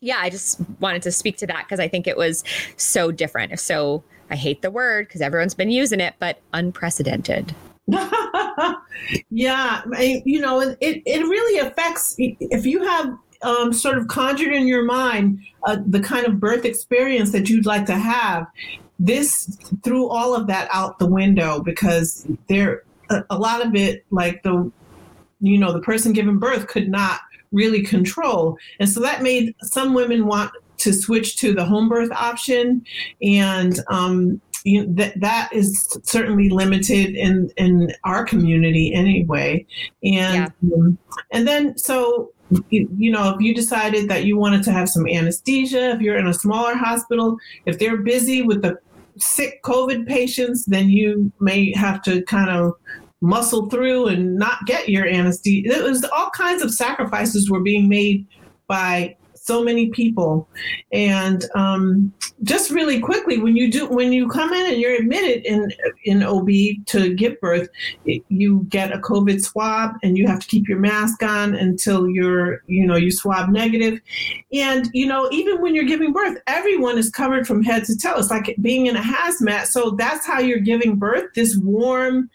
yeah, 0.00 0.18
I 0.20 0.30
just 0.30 0.60
wanted 0.80 1.02
to 1.02 1.12
speak 1.12 1.36
to 1.38 1.46
that 1.48 1.64
because 1.64 1.80
I 1.80 1.88
think 1.88 2.06
it 2.06 2.16
was 2.16 2.44
so 2.76 3.10
different. 3.10 3.58
So 3.58 4.04
I 4.30 4.36
hate 4.36 4.62
the 4.62 4.70
word 4.70 5.08
because 5.08 5.20
everyone's 5.20 5.54
been 5.54 5.70
using 5.70 6.00
it, 6.00 6.14
but 6.18 6.40
unprecedented. 6.52 7.54
yeah, 9.30 9.82
you 10.24 10.40
know, 10.40 10.60
it, 10.60 10.76
it 10.80 11.22
really 11.22 11.66
affects 11.66 12.14
if 12.18 12.66
you 12.66 12.82
have 12.84 13.16
um, 13.42 13.72
sort 13.72 13.98
of 13.98 14.08
conjured 14.08 14.52
in 14.52 14.66
your 14.66 14.84
mind 14.84 15.40
uh, 15.64 15.76
the 15.86 16.00
kind 16.00 16.26
of 16.26 16.40
birth 16.40 16.64
experience 16.64 17.32
that 17.32 17.48
you'd 17.48 17.66
like 17.66 17.86
to 17.86 17.94
have. 17.94 18.46
This 18.98 19.56
threw 19.84 20.08
all 20.08 20.34
of 20.34 20.48
that 20.48 20.68
out 20.72 20.98
the 20.98 21.06
window 21.06 21.60
because 21.60 22.26
there 22.48 22.82
a, 23.10 23.24
a 23.30 23.38
lot 23.38 23.64
of 23.64 23.74
it, 23.74 24.04
like 24.10 24.42
the 24.42 24.70
you 25.40 25.56
know, 25.56 25.72
the 25.72 25.80
person 25.80 26.12
giving 26.12 26.38
birth 26.38 26.66
could 26.66 26.88
not 26.88 27.20
really 27.52 27.82
control, 27.82 28.58
and 28.80 28.88
so 28.88 29.00
that 29.00 29.22
made 29.22 29.54
some 29.62 29.94
women 29.94 30.26
want 30.26 30.50
to 30.78 30.92
switch 30.92 31.36
to 31.36 31.54
the 31.54 31.64
home 31.64 31.88
birth 31.88 32.10
option, 32.10 32.84
and 33.22 33.80
um, 33.88 34.40
you 34.68 34.86
know, 34.86 34.92
that 34.94 35.18
that 35.20 35.48
is 35.52 35.98
certainly 36.02 36.48
limited 36.48 37.14
in 37.14 37.50
in 37.56 37.92
our 38.04 38.24
community 38.24 38.92
anyway 38.92 39.64
and 40.02 40.52
yeah. 40.62 40.74
um, 40.74 40.98
and 41.32 41.48
then 41.48 41.76
so 41.78 42.30
you, 42.70 42.88
you, 42.96 43.10
know 43.10 43.34
if 43.34 43.40
you 43.40 43.54
decided 43.54 44.08
that 44.08 44.24
you 44.24 44.38
wanted 44.38 44.62
to 44.62 44.72
have 44.72 44.88
some 44.88 45.06
anesthesia 45.06 45.90
if 45.90 46.00
you're 46.00 46.16
in 46.16 46.26
a 46.26 46.34
smaller 46.34 46.74
hospital 46.74 47.36
if 47.66 47.78
they're 47.78 47.98
busy 47.98 48.42
with 48.42 48.62
the 48.62 48.76
sick 49.16 49.62
covid 49.62 50.06
patients 50.06 50.64
then 50.66 50.88
you 50.88 51.32
may 51.40 51.72
have 51.72 52.02
to 52.02 52.22
kind 52.24 52.50
of 52.50 52.72
muscle 53.20 53.68
through 53.68 54.06
and 54.06 54.36
not 54.36 54.64
get 54.66 54.88
your 54.88 55.06
anesthesia 55.06 55.70
it 55.70 55.82
was 55.82 56.04
all 56.16 56.30
kinds 56.30 56.62
of 56.62 56.72
sacrifices 56.72 57.50
were 57.50 57.60
being 57.60 57.88
made 57.88 58.26
by 58.68 59.16
so 59.48 59.64
many 59.64 59.88
people. 59.88 60.46
And 60.92 61.46
um, 61.54 62.12
just 62.42 62.70
really 62.70 63.00
quickly, 63.00 63.38
when 63.38 63.56
you 63.56 63.72
do, 63.72 63.88
when 63.88 64.12
you 64.12 64.28
come 64.28 64.52
in 64.52 64.66
and 64.66 64.80
you're 64.80 64.94
admitted 64.94 65.44
in 65.46 65.72
in 66.04 66.22
OB 66.22 66.48
to 66.86 67.14
give 67.14 67.40
birth, 67.40 67.68
you 68.04 68.66
get 68.68 68.92
a 68.92 68.98
COVID 68.98 69.42
swab, 69.42 69.94
and 70.02 70.18
you 70.18 70.26
have 70.26 70.40
to 70.40 70.46
keep 70.46 70.68
your 70.68 70.78
mask 70.78 71.22
on 71.22 71.54
until 71.54 72.08
you're, 72.08 72.62
you 72.66 72.86
know, 72.86 72.96
you 72.96 73.10
swab 73.10 73.48
negative. 73.48 74.00
And 74.52 74.88
you 74.92 75.06
know, 75.06 75.28
even 75.32 75.62
when 75.62 75.74
you're 75.74 75.84
giving 75.84 76.12
birth, 76.12 76.38
everyone 76.46 76.98
is 76.98 77.10
covered 77.10 77.46
from 77.46 77.62
head 77.62 77.84
to 77.86 77.96
toe. 77.96 78.18
It's 78.18 78.30
like 78.30 78.54
being 78.60 78.86
in 78.86 78.96
a 78.96 79.00
hazmat. 79.00 79.66
So 79.66 79.90
that's 79.92 80.26
how 80.26 80.40
you're 80.40 80.58
giving 80.58 80.96
birth. 80.96 81.32
This 81.34 81.56
warm 81.56 82.28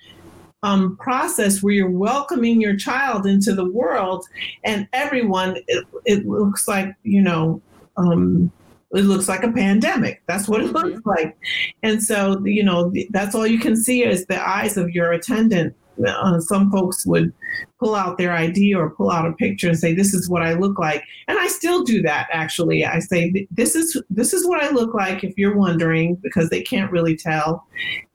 um, 0.64 0.98
process 0.98 1.62
where 1.62 1.74
you're 1.74 1.90
welcoming 1.90 2.60
your 2.60 2.76
child 2.76 3.26
into 3.26 3.54
the 3.54 3.70
world 3.70 4.26
and 4.64 4.88
everyone 4.94 5.58
it, 5.68 5.86
it 6.06 6.26
looks 6.26 6.68
like 6.68 6.96
you 7.04 7.22
know 7.22 7.62
um, 7.98 8.52
it 8.92 9.02
looks 9.02 9.28
like 9.28 9.44
a 9.44 9.52
pandemic 9.52 10.22
that's 10.26 10.48
what 10.48 10.62
it 10.62 10.68
mm-hmm. 10.68 10.88
looks 10.88 11.06
like 11.06 11.38
and 11.84 12.02
so 12.02 12.44
you 12.46 12.64
know 12.64 12.92
that's 13.12 13.36
all 13.36 13.46
you 13.46 13.60
can 13.60 13.76
see 13.76 14.04
is 14.04 14.26
the 14.28 14.50
eyes 14.50 14.78
of 14.78 14.90
your 14.90 15.12
attendant 15.12 15.76
uh, 16.08 16.40
some 16.40 16.72
folks 16.72 17.06
would 17.06 17.34
pull 17.80 17.96
out 17.96 18.18
their 18.18 18.34
ID 18.34 18.74
or 18.74 18.90
pull 18.90 19.12
out 19.12 19.28
a 19.28 19.34
picture 19.34 19.68
and 19.68 19.78
say, 19.78 19.94
"This 19.94 20.14
is 20.14 20.30
what 20.30 20.42
I 20.42 20.54
look 20.54 20.80
like," 20.80 21.04
and 21.28 21.38
I 21.38 21.48
still 21.48 21.84
do 21.84 22.02
that. 22.02 22.28
Actually, 22.32 22.86
I 22.86 23.00
say, 23.00 23.48
"This 23.52 23.76
is 23.76 24.02
this 24.10 24.34
is 24.34 24.48
what 24.48 24.64
I 24.64 24.70
look 24.70 24.94
like." 24.94 25.24
If 25.24 25.38
you're 25.38 25.56
wondering, 25.56 26.16
because 26.16 26.50
they 26.50 26.62
can't 26.62 26.92
really 26.92 27.16
tell, 27.16 27.66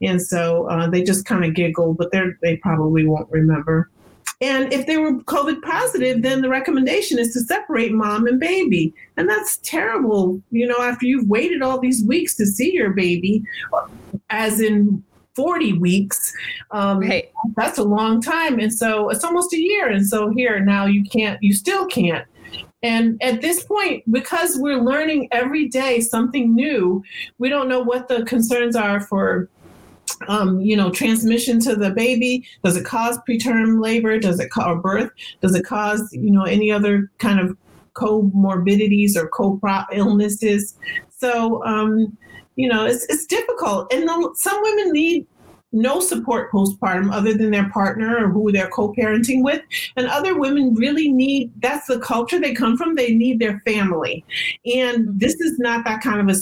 and 0.03 0.21
so 0.21 0.69
uh, 0.69 0.89
they 0.89 1.03
just 1.03 1.25
kind 1.25 1.45
of 1.45 1.55
giggle, 1.55 1.95
but 1.95 2.11
they 2.13 2.23
they 2.43 2.57
probably 2.57 3.05
won't 3.07 3.31
remember. 3.31 3.91
And 4.41 4.73
if 4.73 4.87
they 4.87 4.97
were 4.97 5.15
COVID 5.15 5.63
positive, 5.63 6.23
then 6.23 6.43
the 6.43 6.49
recommendation 6.49 7.19
is 7.19 7.33
to 7.33 7.41
separate 7.41 7.93
mom 7.93 8.27
and 8.29 8.39
baby. 8.39 8.95
And 9.17 9.29
that's 9.29 9.57
terrible, 9.59 10.41
you 10.53 10.65
know, 10.65 10.81
after 10.81 11.07
you've 11.07 11.29
waited 11.29 11.61
all 11.61 11.81
these 11.81 12.05
weeks 12.05 12.37
to 12.37 12.47
see 12.47 12.73
your 12.73 12.91
baby, 12.91 13.43
as 14.31 14.61
in 14.61 15.03
40 15.39 15.75
weeks. 15.75 16.33
Um, 16.73 16.99
right. 16.99 17.31
That's 17.55 17.79
a 17.79 17.85
long 17.85 18.21
time. 18.21 18.59
And 18.59 18.75
so 18.75 19.09
it's 19.09 19.23
almost 19.23 19.53
a 19.53 19.57
year. 19.57 19.89
And 19.89 20.05
so 20.05 20.31
here 20.31 20.59
now 20.59 20.87
you 20.87 21.05
can't, 21.05 21.41
you 21.41 21.53
still 21.53 21.87
can't. 21.87 22.27
And 22.83 23.23
at 23.23 23.41
this 23.41 23.63
point, 23.63 24.03
because 24.11 24.59
we're 24.59 24.81
learning 24.81 25.29
every 25.31 25.69
day 25.69 26.01
something 26.01 26.57
new, 26.57 27.05
we 27.39 27.49
don't 27.49 27.69
know 27.69 27.81
what 27.81 28.09
the 28.09 28.25
concerns 28.25 28.75
are 28.75 29.01
for 29.01 29.49
um, 30.27 30.61
you 30.61 30.77
know, 30.77 30.91
transmission 30.91 31.61
to 31.61 31.77
the 31.77 31.91
baby? 31.91 32.45
Does 32.65 32.77
it 32.77 32.85
cause 32.85 33.19
preterm 33.29 33.81
labor? 33.81 34.19
Does 34.19 34.41
it 34.41 34.51
cause 34.51 34.81
birth? 34.83 35.13
Does 35.41 35.55
it 35.55 35.65
cause, 35.65 36.09
you 36.13 36.33
know, 36.33 36.43
any 36.43 36.73
other 36.73 37.13
kind 37.19 37.39
of 37.39 37.57
comorbidities 37.93 39.15
or 39.15 39.29
co 39.29 39.61
illnesses? 39.93 40.75
So, 41.17 41.65
um, 41.65 42.17
you 42.59 42.69
know, 42.69 42.85
it's, 42.85 43.05
it's 43.07 43.25
difficult. 43.25 43.93
And 43.93 44.09
some 44.37 44.61
women 44.63 44.93
need 44.93 45.27
no 45.73 46.01
support 46.01 46.51
postpartum 46.51 47.13
other 47.13 47.35
than 47.35 47.51
their 47.51 47.69
partner 47.71 48.25
or 48.25 48.29
who 48.31 48.51
they're 48.51 48.71
co-parenting 48.71 49.45
with 49.45 49.61
and 49.97 50.07
other 50.07 50.39
women 50.39 50.75
really 50.75 51.13
need 51.13 51.53
that's 51.61 51.87
the 51.89 51.99
culture 51.99 52.41
they 52.41 52.55
come 52.55 52.75
from 52.75 52.95
they 52.95 53.15
need 53.15 53.39
their 53.39 53.61
family 53.67 54.25
and 54.65 55.07
this 55.21 55.35
is 55.35 55.59
not 55.59 55.85
that 55.85 56.01
kind 56.01 56.23
of 56.23 56.35
a 56.35 56.41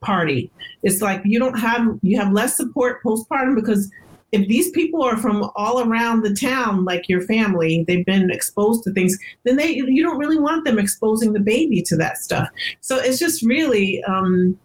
party. 0.00 0.50
It's 0.82 1.02
like 1.02 1.22
you 1.24 1.38
don't 1.38 1.58
have 1.58 1.98
you 2.02 2.18
have 2.18 2.32
less 2.32 2.56
support 2.56 3.02
postpartum 3.02 3.54
because 3.54 3.90
if 4.30 4.46
these 4.46 4.70
people 4.70 5.02
are 5.02 5.16
from 5.16 5.50
all 5.56 5.80
around 5.80 6.22
the 6.22 6.34
town, 6.34 6.84
like 6.84 7.08
your 7.08 7.22
family, 7.22 7.84
they've 7.86 8.04
been 8.04 8.30
exposed 8.30 8.84
to 8.84 8.92
things, 8.92 9.18
then 9.44 9.56
they 9.56 9.70
you 9.70 10.02
don't 10.02 10.18
really 10.18 10.38
want 10.38 10.64
them 10.64 10.78
exposing 10.78 11.32
the 11.32 11.40
baby 11.40 11.82
to 11.82 11.96
that 11.96 12.18
stuff. 12.18 12.48
So 12.80 12.98
it's 12.98 13.18
just 13.18 13.42
really 13.42 14.02
um, 14.04 14.58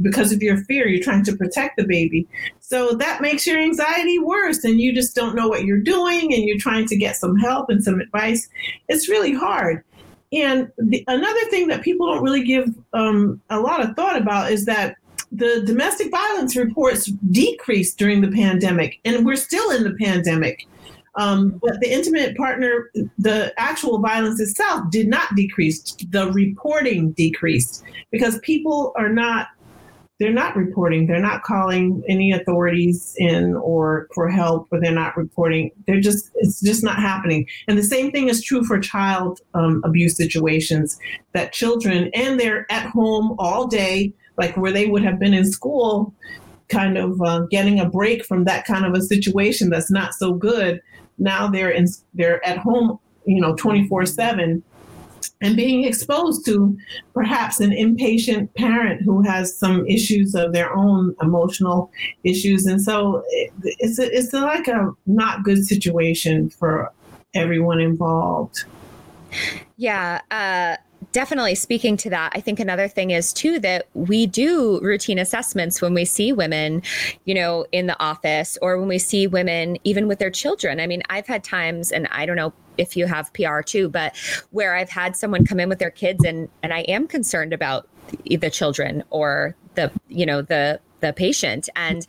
because 0.00 0.32
of 0.32 0.42
your 0.42 0.58
fear, 0.64 0.88
you're 0.88 1.02
trying 1.02 1.24
to 1.24 1.36
protect 1.36 1.76
the 1.76 1.84
baby. 1.84 2.26
So 2.60 2.94
that 2.94 3.20
makes 3.20 3.46
your 3.46 3.58
anxiety 3.58 4.18
worse, 4.18 4.64
and 4.64 4.80
you 4.80 4.92
just 4.92 5.14
don't 5.14 5.36
know 5.36 5.48
what 5.48 5.64
you're 5.64 5.80
doing, 5.80 6.34
and 6.34 6.44
you're 6.44 6.58
trying 6.58 6.86
to 6.86 6.96
get 6.96 7.16
some 7.16 7.36
help 7.36 7.70
and 7.70 7.82
some 7.82 8.00
advice. 8.00 8.48
It's 8.88 9.08
really 9.08 9.32
hard. 9.32 9.84
And 10.32 10.72
the, 10.78 11.04
another 11.06 11.44
thing 11.50 11.68
that 11.68 11.82
people 11.82 12.12
don't 12.12 12.24
really 12.24 12.42
give 12.42 12.74
um, 12.92 13.40
a 13.50 13.60
lot 13.60 13.82
of 13.82 13.94
thought 13.94 14.20
about 14.20 14.50
is 14.50 14.64
that 14.64 14.96
the 15.30 15.62
domestic 15.64 16.10
violence 16.10 16.56
reports 16.56 17.06
decreased 17.30 17.98
during 17.98 18.20
the 18.20 18.30
pandemic, 18.30 18.98
and 19.04 19.24
we're 19.24 19.36
still 19.36 19.70
in 19.70 19.84
the 19.84 19.94
pandemic. 20.00 20.66
Um, 21.16 21.60
but 21.62 21.80
the 21.80 21.92
intimate 21.92 22.36
partner, 22.36 22.90
the 23.18 23.52
actual 23.56 24.00
violence 24.00 24.40
itself 24.40 24.90
did 24.90 25.08
not 25.08 25.34
decrease. 25.36 25.80
The 26.10 26.30
reporting 26.32 27.12
decreased 27.12 27.84
because 28.10 28.38
people 28.40 28.92
are 28.96 29.08
not 29.08 29.48
they're 30.20 30.32
not 30.32 30.56
reporting. 30.56 31.06
They're 31.06 31.18
not 31.18 31.42
calling 31.42 32.02
any 32.08 32.30
authorities 32.30 33.14
in 33.18 33.56
or 33.56 34.06
for 34.14 34.28
help, 34.28 34.68
or 34.70 34.80
they're 34.80 34.92
not 34.92 35.16
reporting. 35.16 35.72
They're 35.86 36.00
just, 36.00 36.30
it's 36.36 36.60
just 36.60 36.84
not 36.84 36.96
happening. 36.96 37.48
And 37.66 37.76
the 37.76 37.82
same 37.82 38.12
thing 38.12 38.28
is 38.28 38.42
true 38.42 38.62
for 38.64 38.78
child 38.78 39.40
um, 39.54 39.82
abuse 39.84 40.16
situations 40.16 40.98
that 41.32 41.52
children, 41.52 42.10
and 42.14 42.38
they're 42.38 42.70
at 42.70 42.86
home 42.86 43.34
all 43.38 43.66
day, 43.66 44.12
like 44.38 44.56
where 44.56 44.72
they 44.72 44.86
would 44.86 45.02
have 45.02 45.18
been 45.18 45.34
in 45.34 45.50
school, 45.50 46.14
kind 46.68 46.96
of 46.96 47.20
uh, 47.20 47.40
getting 47.50 47.80
a 47.80 47.88
break 47.88 48.24
from 48.24 48.44
that 48.44 48.64
kind 48.64 48.86
of 48.86 48.94
a 48.94 49.02
situation 49.02 49.68
that's 49.68 49.90
not 49.90 50.14
so 50.14 50.32
good. 50.32 50.80
Now 51.18 51.48
they're 51.48 51.70
in, 51.70 51.86
they're 52.14 52.44
at 52.46 52.58
home, 52.58 52.98
you 53.24 53.40
know, 53.40 53.54
24 53.56 54.06
seven 54.06 54.62
and 55.40 55.56
being 55.56 55.84
exposed 55.84 56.44
to 56.46 56.76
perhaps 57.12 57.60
an 57.60 57.72
impatient 57.72 58.52
parent 58.54 59.02
who 59.02 59.22
has 59.22 59.56
some 59.56 59.86
issues 59.86 60.34
of 60.34 60.52
their 60.52 60.74
own 60.74 61.14
emotional 61.20 61.90
issues. 62.24 62.66
And 62.66 62.80
so 62.80 63.22
it's 63.62 63.98
a, 63.98 64.16
it's 64.16 64.32
like 64.32 64.68
a 64.68 64.92
not 65.06 65.42
good 65.44 65.64
situation 65.66 66.50
for 66.50 66.92
everyone 67.34 67.80
involved. 67.80 68.64
Yeah 69.76 70.20
uh 70.30 70.76
definitely 71.14 71.54
speaking 71.54 71.96
to 71.96 72.10
that, 72.10 72.32
I 72.34 72.40
think 72.40 72.58
another 72.58 72.88
thing 72.88 73.12
is 73.12 73.32
too 73.32 73.60
that 73.60 73.86
we 73.94 74.26
do 74.26 74.80
routine 74.80 75.18
assessments 75.18 75.80
when 75.80 75.94
we 75.94 76.04
see 76.04 76.32
women, 76.32 76.82
you 77.24 77.34
know, 77.34 77.64
in 77.70 77.86
the 77.86 77.98
office 78.02 78.58
or 78.60 78.78
when 78.78 78.88
we 78.88 78.98
see 78.98 79.26
women 79.28 79.78
even 79.84 80.08
with 80.08 80.18
their 80.18 80.30
children. 80.30 80.80
I 80.80 80.88
mean, 80.88 81.02
I've 81.08 81.28
had 81.28 81.44
times, 81.44 81.92
and 81.92 82.08
I 82.10 82.26
don't 82.26 82.36
know 82.36 82.52
if 82.76 82.96
you 82.96 83.06
have 83.06 83.32
Piyar 83.32 83.64
too, 83.64 83.88
but 83.88 84.16
where 84.50 84.74
I've 84.74 84.90
had 84.90 85.16
someone 85.16 85.46
come 85.46 85.60
in 85.60 85.68
with 85.68 85.78
their 85.78 85.90
kids 85.90 86.24
and 86.24 86.48
and 86.64 86.74
I 86.74 86.80
am 86.80 87.06
concerned 87.06 87.52
about 87.52 87.88
the 88.24 88.50
children 88.50 89.04
or 89.10 89.54
the 89.76 89.92
you 90.08 90.26
know 90.26 90.42
the 90.42 90.80
the 91.04 91.12
patient. 91.12 91.68
And 91.76 92.06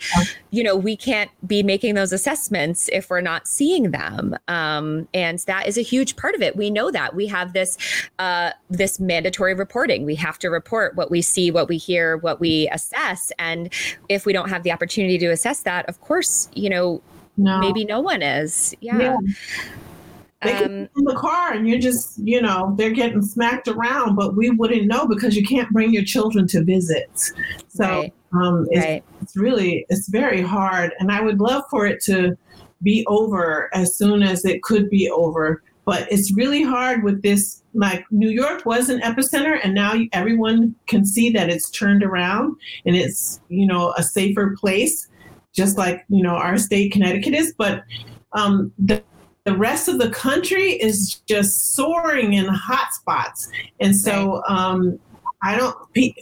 you 0.51 0.63
know 0.63 0.75
we 0.75 0.95
can't 0.95 1.29
be 1.45 1.63
making 1.63 1.95
those 1.95 2.13
assessments 2.13 2.89
if 2.91 3.09
we're 3.09 3.21
not 3.21 3.47
seeing 3.47 3.91
them. 3.91 4.35
Um, 4.47 5.07
and 5.13 5.39
that 5.39 5.67
is 5.67 5.77
a 5.77 5.81
huge 5.81 6.15
part 6.15 6.35
of 6.35 6.41
it. 6.41 6.55
We 6.55 6.69
know 6.69 6.91
that. 6.91 7.15
We 7.15 7.27
have 7.27 7.53
this 7.53 7.77
uh, 8.19 8.51
this 8.69 8.99
mandatory 8.99 9.53
reporting. 9.53 10.05
We 10.05 10.15
have 10.15 10.39
to 10.39 10.49
report 10.49 10.95
what 10.95 11.11
we 11.11 11.21
see 11.21 11.51
what 11.51 11.67
we 11.67 11.77
hear 11.77 12.17
what 12.17 12.39
we 12.39 12.69
assess. 12.69 13.31
And 13.37 13.71
if 14.09 14.25
we 14.25 14.33
don't 14.33 14.49
have 14.49 14.63
the 14.63 14.71
opportunity 14.71 15.17
to 15.19 15.27
assess 15.27 15.61
that 15.61 15.87
of 15.89 15.99
course 16.01 16.49
you 16.53 16.69
know 16.69 17.01
no. 17.37 17.59
maybe 17.59 17.85
no 17.85 17.99
one 17.99 18.21
is. 18.21 18.75
Yeah. 18.79 18.97
yeah. 18.97 19.17
They 20.45 20.63
um, 20.63 20.71
in 20.71 21.03
the 21.03 21.15
car 21.15 21.53
and 21.53 21.67
you're 21.67 21.79
just, 21.79 22.17
you 22.19 22.41
know, 22.41 22.73
they're 22.77 22.91
getting 22.91 23.21
smacked 23.21 23.67
around, 23.67 24.15
but 24.15 24.35
we 24.35 24.49
wouldn't 24.49 24.87
know 24.87 25.07
because 25.07 25.35
you 25.35 25.43
can't 25.43 25.69
bring 25.71 25.93
your 25.93 26.03
children 26.03 26.47
to 26.47 26.63
visit. 26.63 27.09
So 27.67 27.83
right. 27.83 28.13
um, 28.33 28.67
it's, 28.71 28.85
right. 28.85 29.03
it's 29.21 29.35
really, 29.35 29.85
it's 29.89 30.07
very 30.09 30.41
hard. 30.41 30.93
And 30.99 31.11
I 31.11 31.21
would 31.21 31.39
love 31.39 31.63
for 31.69 31.85
it 31.85 32.01
to 32.03 32.37
be 32.83 33.05
over 33.07 33.69
as 33.73 33.95
soon 33.95 34.23
as 34.23 34.45
it 34.45 34.61
could 34.63 34.89
be 34.89 35.09
over. 35.09 35.63
But 35.85 36.11
it's 36.11 36.33
really 36.35 36.63
hard 36.63 37.03
with 37.03 37.21
this. 37.21 37.61
Like 37.75 38.05
New 38.09 38.29
York 38.29 38.65
was 38.65 38.89
an 38.89 39.01
epicenter, 39.01 39.59
and 39.61 39.75
now 39.75 39.93
everyone 40.13 40.73
can 40.87 41.05
see 41.05 41.29
that 41.31 41.49
it's 41.49 41.69
turned 41.69 42.03
around 42.03 42.55
and 42.85 42.95
it's, 42.95 43.41
you 43.49 43.67
know, 43.67 43.93
a 43.97 44.01
safer 44.01 44.55
place, 44.57 45.09
just 45.53 45.77
like, 45.77 46.05
you 46.09 46.23
know, 46.23 46.35
our 46.35 46.57
state, 46.57 46.93
Connecticut 46.93 47.33
is. 47.33 47.53
But 47.57 47.83
um, 48.31 48.71
the 48.79 49.03
the 49.45 49.55
rest 49.55 49.87
of 49.87 49.99
the 49.99 50.09
country 50.09 50.71
is 50.71 51.21
just 51.27 51.75
soaring 51.75 52.33
in 52.33 52.45
hot 52.45 52.91
spots. 52.93 53.47
And 53.79 53.95
so 53.95 54.43
um, 54.47 54.99
I 55.43 55.55
don't, 55.55 55.77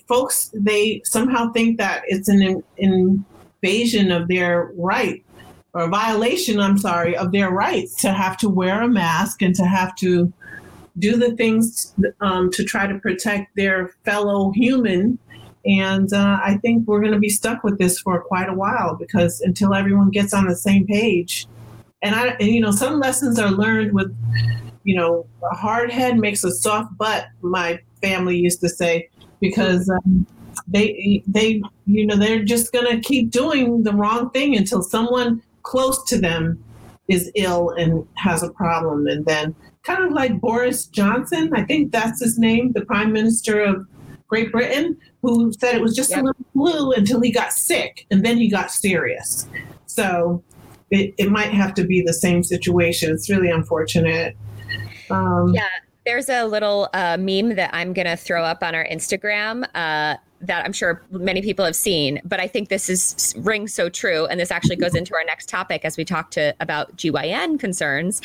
folks, 0.07 0.51
they 0.53 1.01
somehow 1.05 1.51
think 1.53 1.77
that 1.77 2.03
it's 2.07 2.27
an 2.27 2.61
invasion 2.77 4.11
of 4.11 4.27
their 4.27 4.73
right 4.75 5.23
or 5.73 5.87
violation, 5.87 6.59
I'm 6.59 6.77
sorry, 6.77 7.15
of 7.15 7.31
their 7.31 7.49
rights 7.49 7.95
to 8.01 8.11
have 8.11 8.37
to 8.37 8.49
wear 8.49 8.81
a 8.81 8.89
mask 8.89 9.41
and 9.41 9.55
to 9.55 9.65
have 9.65 9.95
to 9.95 10.31
do 10.99 11.15
the 11.15 11.35
things 11.37 11.95
um, 12.19 12.51
to 12.51 12.63
try 12.63 12.85
to 12.85 12.99
protect 12.99 13.55
their 13.55 13.95
fellow 14.03 14.51
human. 14.51 15.17
And 15.65 16.11
uh, 16.11 16.39
I 16.43 16.57
think 16.57 16.85
we're 16.87 16.99
going 16.99 17.13
to 17.13 17.19
be 17.19 17.29
stuck 17.29 17.63
with 17.63 17.79
this 17.79 17.99
for 17.99 18.21
quite 18.21 18.49
a 18.49 18.53
while 18.53 18.95
because 18.95 19.39
until 19.39 19.73
everyone 19.73 20.09
gets 20.09 20.33
on 20.33 20.45
the 20.45 20.57
same 20.57 20.85
page, 20.85 21.47
and 22.03 22.15
I, 22.15 22.27
and, 22.39 22.49
you 22.49 22.59
know, 22.59 22.71
some 22.71 22.99
lessons 22.99 23.39
are 23.39 23.49
learned 23.49 23.93
with, 23.93 24.15
you 24.83 24.95
know, 24.95 25.25
a 25.51 25.55
hard 25.55 25.91
head 25.91 26.19
makes 26.19 26.43
a 26.43 26.51
soft 26.51 26.95
butt. 26.97 27.27
My 27.41 27.79
family 28.01 28.37
used 28.37 28.59
to 28.61 28.69
say 28.69 29.09
because 29.39 29.89
um, 29.89 30.27
they 30.67 31.23
they 31.27 31.61
you 31.85 32.05
know 32.05 32.15
they're 32.15 32.43
just 32.43 32.71
gonna 32.71 32.99
keep 33.01 33.31
doing 33.31 33.83
the 33.83 33.93
wrong 33.93 34.29
thing 34.31 34.55
until 34.55 34.81
someone 34.81 35.41
close 35.63 36.03
to 36.05 36.19
them 36.19 36.63
is 37.07 37.31
ill 37.35 37.69
and 37.71 38.05
has 38.15 38.43
a 38.43 38.49
problem, 38.49 39.07
and 39.07 39.25
then 39.25 39.55
kind 39.83 40.03
of 40.03 40.13
like 40.13 40.39
Boris 40.39 40.85
Johnson, 40.85 41.51
I 41.53 41.63
think 41.63 41.91
that's 41.91 42.21
his 42.21 42.39
name, 42.39 42.71
the 42.71 42.85
Prime 42.85 43.11
Minister 43.11 43.61
of 43.61 43.85
Great 44.27 44.51
Britain, 44.51 44.97
who 45.21 45.51
said 45.51 45.75
it 45.75 45.81
was 45.81 45.95
just 45.95 46.11
yep. 46.11 46.21
a 46.21 46.23
little 46.23 46.45
flu 46.53 46.91
until 46.93 47.19
he 47.19 47.31
got 47.31 47.51
sick, 47.51 48.05
and 48.09 48.25
then 48.25 48.37
he 48.37 48.49
got 48.49 48.71
serious. 48.71 49.47
So 49.85 50.41
it, 50.93 51.15
it 51.17 51.31
might 51.31 51.51
have 51.51 51.73
to 51.73 51.83
be 51.83 52.01
the 52.01 52.13
same 52.13 52.43
situation. 52.43 53.11
It's 53.11 53.29
really 53.29 53.49
unfortunate. 53.49 54.37
Um, 55.09 55.53
yeah, 55.53 55.67
there's 56.05 56.29
a 56.29 56.45
little 56.45 56.89
uh, 56.93 57.17
meme 57.17 57.55
that 57.55 57.71
I'm 57.73 57.93
going 57.93 58.05
to 58.05 58.15
throw 58.15 58.43
up 58.43 58.63
on 58.63 58.75
our 58.75 58.85
Instagram. 58.85 59.63
Uh, 59.73 60.17
that 60.41 60.65
I'm 60.65 60.73
sure 60.73 61.01
many 61.09 61.41
people 61.41 61.63
have 61.63 61.75
seen, 61.75 62.21
but 62.25 62.41
I 62.41 62.47
think 62.47 62.67
this 62.67 62.89
is 62.89 63.33
rings 63.37 63.73
so 63.73 63.87
true. 63.87 64.25
And 64.25 64.37
this 64.37 64.51
actually 64.51 64.75
goes 64.75 64.93
into 64.93 65.15
our 65.15 65.23
next 65.23 65.47
topic 65.47 65.85
as 65.85 65.95
we 65.95 66.03
talk 66.03 66.31
to 66.31 66.53
about 66.59 66.97
GYN 66.97 67.57
concerns 67.57 68.21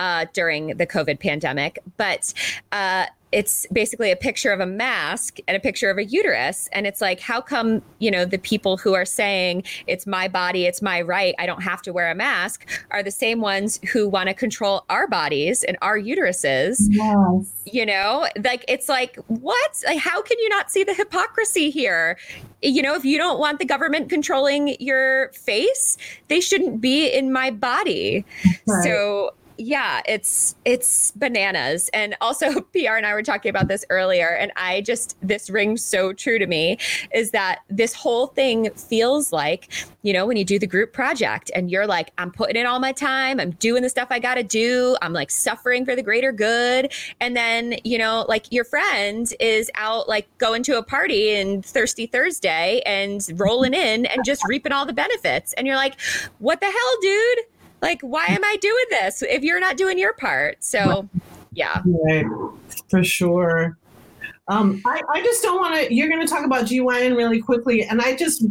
uh, 0.00 0.26
during 0.32 0.76
the 0.78 0.86
COVID 0.86 1.20
pandemic. 1.20 1.78
But 1.96 2.34
uh, 2.72 3.06
it's 3.32 3.66
basically 3.72 4.10
a 4.10 4.16
picture 4.16 4.50
of 4.50 4.60
a 4.60 4.66
mask 4.66 5.38
and 5.46 5.56
a 5.56 5.60
picture 5.60 5.90
of 5.90 5.98
a 5.98 6.04
uterus. 6.04 6.68
And 6.72 6.86
it's 6.86 7.00
like 7.00 7.20
how 7.20 7.40
come 7.40 7.82
you 7.98 8.10
know 8.10 8.24
the 8.24 8.38
people 8.38 8.76
who 8.76 8.94
are 8.94 9.04
saying 9.04 9.62
it's 9.86 10.06
my 10.06 10.28
body 10.28 10.66
it's 10.66 10.82
my 10.82 11.00
right 11.00 11.34
i 11.38 11.46
don't 11.46 11.62
have 11.62 11.82
to 11.82 11.92
wear 11.92 12.10
a 12.10 12.14
mask 12.14 12.66
are 12.90 13.02
the 13.02 13.10
same 13.10 13.40
ones 13.40 13.78
who 13.92 14.08
want 14.08 14.28
to 14.28 14.34
control 14.34 14.84
our 14.88 15.06
bodies 15.06 15.62
and 15.64 15.76
our 15.82 15.98
uteruses 15.98 16.76
yes. 16.88 17.62
you 17.64 17.86
know? 17.86 18.26
Like 18.42 18.64
it's 18.68 18.88
like 18.88 19.16
what? 19.28 19.82
Like 19.86 19.98
how 19.98 20.22
can 20.22 20.38
you 20.38 20.48
not 20.48 20.70
see 20.70 20.84
the 20.84 20.94
hypocrisy 20.94 21.70
here? 21.70 22.18
You 22.62 22.82
know 22.82 22.94
if 22.94 23.04
you 23.04 23.18
don't 23.18 23.38
want 23.38 23.58
the 23.58 23.64
government 23.64 24.08
controlling 24.08 24.76
your 24.80 25.30
face 25.32 25.96
they 26.28 26.40
shouldn't 26.40 26.80
be 26.80 27.08
in 27.08 27.32
my 27.32 27.50
body. 27.50 28.24
Right. 28.66 28.84
so 28.84 29.32
yeah, 29.60 30.00
it's 30.06 30.56
it's 30.64 31.10
bananas. 31.10 31.90
And 31.92 32.16
also 32.22 32.50
Piyar 32.74 32.96
and 32.96 33.04
I 33.04 33.12
were 33.12 33.22
talking 33.22 33.50
about 33.50 33.68
this 33.68 33.84
earlier 33.90 34.28
and 34.28 34.50
I 34.56 34.80
just 34.80 35.18
this 35.22 35.50
rings 35.50 35.84
so 35.84 36.14
true 36.14 36.38
to 36.38 36.46
me 36.46 36.78
is 37.12 37.30
that 37.32 37.60
this 37.68 37.92
whole 37.92 38.28
thing 38.28 38.70
feels 38.70 39.32
like, 39.32 39.70
you 40.02 40.14
know, 40.14 40.24
when 40.24 40.38
you 40.38 40.46
do 40.46 40.58
the 40.58 40.66
group 40.66 40.94
project 40.94 41.50
and 41.54 41.70
you're 41.70 41.86
like 41.86 42.10
I'm 42.16 42.30
putting 42.30 42.56
in 42.56 42.66
all 42.66 42.80
my 42.80 42.92
time, 42.92 43.38
I'm 43.38 43.50
doing 43.52 43.82
the 43.82 43.90
stuff 43.90 44.08
I 44.10 44.18
got 44.18 44.36
to 44.36 44.42
do, 44.42 44.96
I'm 45.02 45.12
like 45.12 45.30
suffering 45.30 45.84
for 45.84 45.94
the 45.94 46.02
greater 46.02 46.32
good 46.32 46.90
and 47.20 47.36
then, 47.36 47.74
you 47.84 47.98
know, 47.98 48.24
like 48.28 48.50
your 48.50 48.64
friend 48.64 49.30
is 49.40 49.70
out 49.74 50.08
like 50.08 50.26
going 50.38 50.62
to 50.64 50.78
a 50.78 50.82
party 50.82 51.34
and 51.34 51.64
thirsty 51.64 52.06
Thursday 52.06 52.80
and 52.86 53.28
rolling 53.34 53.74
in 53.74 54.06
and 54.06 54.24
just 54.24 54.42
reaping 54.48 54.72
all 54.72 54.86
the 54.86 54.94
benefits 54.94 55.52
and 55.54 55.66
you're 55.66 55.76
like, 55.76 56.00
"What 56.38 56.60
the 56.60 56.66
hell, 56.66 56.96
dude?" 57.02 57.49
Like 57.82 58.00
why 58.02 58.26
am 58.26 58.44
i 58.44 58.56
doing 58.60 58.84
this 58.90 59.22
if 59.22 59.42
you're 59.42 59.60
not 59.60 59.76
doing 59.76 59.98
your 59.98 60.12
part? 60.14 60.62
So 60.62 61.08
yeah. 61.52 61.82
Right. 61.84 62.26
For 62.88 63.02
sure. 63.02 63.76
Um, 64.48 64.82
I, 64.84 65.00
I 65.12 65.22
just 65.22 65.42
don't 65.42 65.60
want 65.60 65.74
to 65.76 65.94
you're 65.94 66.08
going 66.08 66.26
to 66.26 66.32
talk 66.32 66.44
about 66.44 66.66
gyn 66.66 67.14
really 67.14 67.40
quickly 67.40 67.84
and 67.84 68.00
i 68.00 68.16
just 68.16 68.44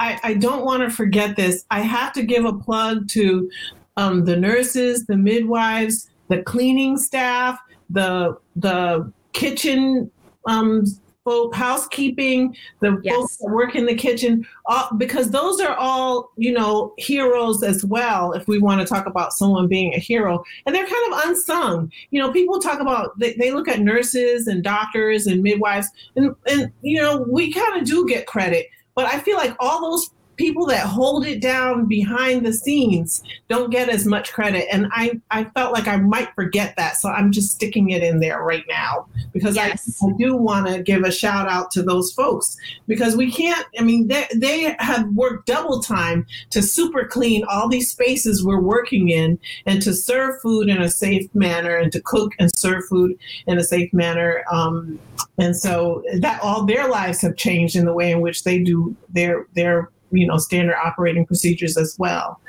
i, 0.00 0.18
I 0.22 0.34
don't 0.34 0.64
want 0.64 0.82
to 0.82 0.90
forget 0.90 1.36
this. 1.36 1.64
I 1.70 1.80
have 1.80 2.12
to 2.14 2.22
give 2.22 2.44
a 2.44 2.52
plug 2.52 3.08
to 3.08 3.50
um, 3.96 4.24
the 4.24 4.36
nurses 4.36 5.06
the 5.06 5.16
midwives 5.16 6.10
the 6.28 6.42
cleaning 6.42 6.96
staff 6.96 7.58
the 7.90 8.38
the 8.56 9.12
kitchen 9.32 10.10
um, 10.46 10.84
folk, 11.24 11.54
housekeeping, 11.54 12.56
the 12.80 13.00
yes. 13.02 13.14
folks 13.14 13.36
that 13.36 13.50
work 13.50 13.74
in 13.74 13.86
the 13.86 13.94
kitchen, 13.94 14.46
uh, 14.66 14.92
because 14.96 15.30
those 15.30 15.60
are 15.60 15.74
all, 15.76 16.30
you 16.36 16.52
know, 16.52 16.94
heroes 16.98 17.62
as 17.62 17.84
well, 17.84 18.32
if 18.32 18.48
we 18.48 18.58
want 18.58 18.80
to 18.80 18.86
talk 18.86 19.06
about 19.06 19.32
someone 19.32 19.68
being 19.68 19.94
a 19.94 19.98
hero. 19.98 20.42
And 20.66 20.74
they're 20.74 20.86
kind 20.86 21.12
of 21.12 21.20
unsung. 21.26 21.92
You 22.10 22.20
know, 22.20 22.32
people 22.32 22.60
talk 22.60 22.80
about, 22.80 23.18
they, 23.18 23.34
they 23.34 23.52
look 23.52 23.68
at 23.68 23.80
nurses 23.80 24.46
and 24.46 24.62
doctors 24.62 25.26
and 25.26 25.42
midwives, 25.42 25.88
and, 26.16 26.34
and 26.46 26.72
you 26.82 27.00
know, 27.00 27.24
we 27.28 27.52
kind 27.52 27.80
of 27.80 27.86
do 27.86 28.06
get 28.06 28.26
credit. 28.26 28.66
But 28.94 29.06
I 29.06 29.20
feel 29.20 29.38
like 29.38 29.56
all 29.58 29.80
those 29.80 30.10
people 30.36 30.66
that 30.66 30.86
hold 30.86 31.26
it 31.26 31.40
down 31.40 31.86
behind 31.86 32.44
the 32.44 32.52
scenes 32.52 33.22
don't 33.48 33.70
get 33.70 33.88
as 33.88 34.06
much 34.06 34.32
credit. 34.32 34.66
And 34.72 34.88
i 34.92 35.20
i 35.30 35.44
felt 35.44 35.72
like 35.72 35.88
i 35.88 35.96
might 35.96 36.34
forget 36.34 36.74
that. 36.76 36.96
So 36.96 37.08
i'm 37.08 37.32
just 37.32 37.52
sticking 37.52 37.90
it 37.90 38.02
in 38.02 38.20
there 38.20 38.42
right 38.42 38.64
now 38.68 39.06
because 39.32 39.56
yes. 39.56 40.02
I, 40.02 40.06
I, 40.06 40.12
do 40.18 40.36
want 40.36 40.66
to 40.68 40.82
give 40.82 41.02
a 41.02 41.12
shout 41.12 41.48
out 41.48 41.70
to 41.72 41.82
those 41.82 42.12
folks 42.12 42.56
because 42.86 43.16
we 43.16 43.30
can't 43.30 43.66
i 43.78 43.82
mean 43.82 44.08
they, 44.08 44.26
they 44.34 44.76
have 44.78 45.08
worked 45.14 45.46
double 45.46 45.80
time 45.80 46.26
to 46.50 46.62
super 46.62 47.04
clean 47.04 47.44
all 47.48 47.68
these 47.68 47.90
spaces 47.90 48.44
we're 48.44 48.60
working 48.60 49.08
in 49.08 49.38
and 49.66 49.82
to 49.82 49.92
serve 49.94 50.40
food 50.40 50.68
in 50.68 50.80
a 50.80 50.90
safe 50.90 51.32
manner 51.34 51.76
and 51.76 51.92
to 51.92 52.00
cook 52.00 52.32
and 52.38 52.50
serve 52.56 52.84
food 52.88 53.18
in 53.46 53.58
a 53.58 53.64
safe 53.64 53.92
manner. 53.92 54.44
Um, 54.50 54.98
and 55.38 55.56
so 55.56 56.02
that 56.18 56.40
all 56.42 56.64
their 56.64 56.88
lives 56.88 57.20
have 57.22 57.36
changed 57.36 57.76
in 57.76 57.84
the 57.84 57.92
way 57.92 58.10
in 58.10 58.20
which 58.20 58.44
they 58.44 58.62
do 58.62 58.96
their 59.08 59.46
their 59.54 59.90
you 60.12 60.26
know 60.26 60.36
standard 60.38 60.76
operating 60.76 61.26
procedures 61.26 61.76
as 61.76 61.96
well. 61.98 62.40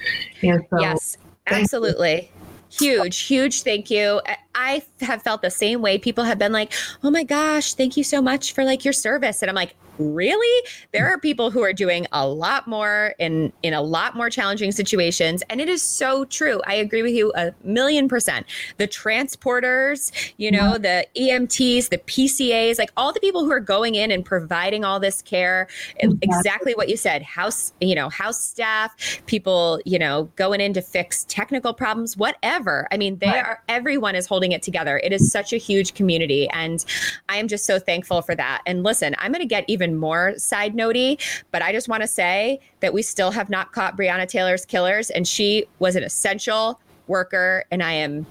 And 0.41 0.63
so, 0.69 0.79
yes, 0.79 1.17
absolutely. 1.47 2.31
Huge, 2.69 3.19
huge 3.19 3.61
thank 3.61 3.91
you. 3.91 4.21
I 4.55 4.83
have 5.01 5.21
felt 5.21 5.41
the 5.41 5.51
same 5.51 5.81
way. 5.81 5.97
People 5.97 6.23
have 6.23 6.39
been 6.39 6.51
like, 6.51 6.73
"Oh 7.03 7.11
my 7.11 7.23
gosh, 7.23 7.73
thank 7.73 7.97
you 7.97 8.03
so 8.03 8.21
much 8.21 8.53
for 8.53 8.63
like 8.63 8.83
your 8.85 8.93
service," 8.93 9.41
and 9.41 9.49
I'm 9.49 9.55
like, 9.55 9.75
really? 9.97 10.67
There 10.91 11.07
are 11.07 11.19
people 11.19 11.51
who 11.51 11.61
are 11.63 11.73
doing 11.73 12.07
a 12.11 12.27
lot 12.27 12.67
more 12.67 13.13
in 13.19 13.51
in 13.61 13.73
a 13.73 13.81
lot 13.81 14.15
more 14.15 14.29
challenging 14.29 14.71
situations. 14.71 15.43
And 15.49 15.61
it 15.61 15.69
is 15.69 15.81
so 15.81 16.25
true. 16.25 16.61
I 16.65 16.75
agree 16.75 17.01
with 17.01 17.13
you 17.13 17.31
a 17.35 17.53
million 17.63 18.07
percent. 18.07 18.45
The 18.77 18.87
transporters 18.87 20.11
you 20.37 20.51
know 20.51 20.77
the 20.77 21.05
emts 21.15 21.89
the 21.89 21.97
pcas 21.97 22.77
like 22.77 22.91
all 22.97 23.13
the 23.13 23.19
people 23.19 23.45
who 23.45 23.51
are 23.51 23.59
going 23.59 23.95
in 23.95 24.11
and 24.11 24.25
providing 24.25 24.83
all 24.83 24.99
this 24.99 25.21
care 25.21 25.67
exactly, 25.97 26.19
exactly 26.21 26.73
what 26.75 26.89
you 26.89 26.97
said 26.97 27.21
house 27.21 27.73
you 27.79 27.95
know 27.95 28.09
house 28.09 28.41
staff 28.41 28.91
people 29.25 29.79
you 29.85 29.99
know 29.99 30.23
going 30.35 30.61
in 30.61 30.73
to 30.73 30.81
fix 30.81 31.25
technical 31.25 31.73
problems 31.73 32.17
whatever. 32.17 32.87
I 32.91 32.97
mean 32.97 33.17
they 33.19 33.27
right. 33.27 33.45
are 33.45 33.63
everyone 33.67 34.15
is 34.15 34.27
holding 34.27 34.42
it 34.51 34.61
together 34.61 34.99
it 35.03 35.13
is 35.13 35.31
such 35.31 35.53
a 35.53 35.57
huge 35.57 35.93
community 35.93 36.49
and 36.49 36.85
i 37.29 37.37
am 37.37 37.47
just 37.47 37.65
so 37.65 37.79
thankful 37.79 38.21
for 38.21 38.35
that 38.35 38.61
and 38.65 38.83
listen 38.83 39.15
i'm 39.19 39.31
going 39.31 39.41
to 39.41 39.47
get 39.47 39.63
even 39.67 39.95
more 39.95 40.37
side 40.37 40.73
notey, 40.73 41.19
but 41.51 41.61
I 41.61 41.71
just 41.71 41.87
want 41.87 42.01
to 42.01 42.07
say 42.07 42.59
that 42.81 42.93
we 42.93 43.01
still 43.01 43.31
have 43.31 43.49
not 43.49 43.71
caught 43.71 43.97
Breonna 43.97 44.27
Taylor's 44.27 44.65
killers, 44.65 45.09
and 45.09 45.27
she 45.27 45.65
was 45.79 45.95
an 45.95 46.03
essential 46.03 46.79
worker, 47.07 47.65
and 47.71 47.81
I 47.81 47.93
am 47.93 48.25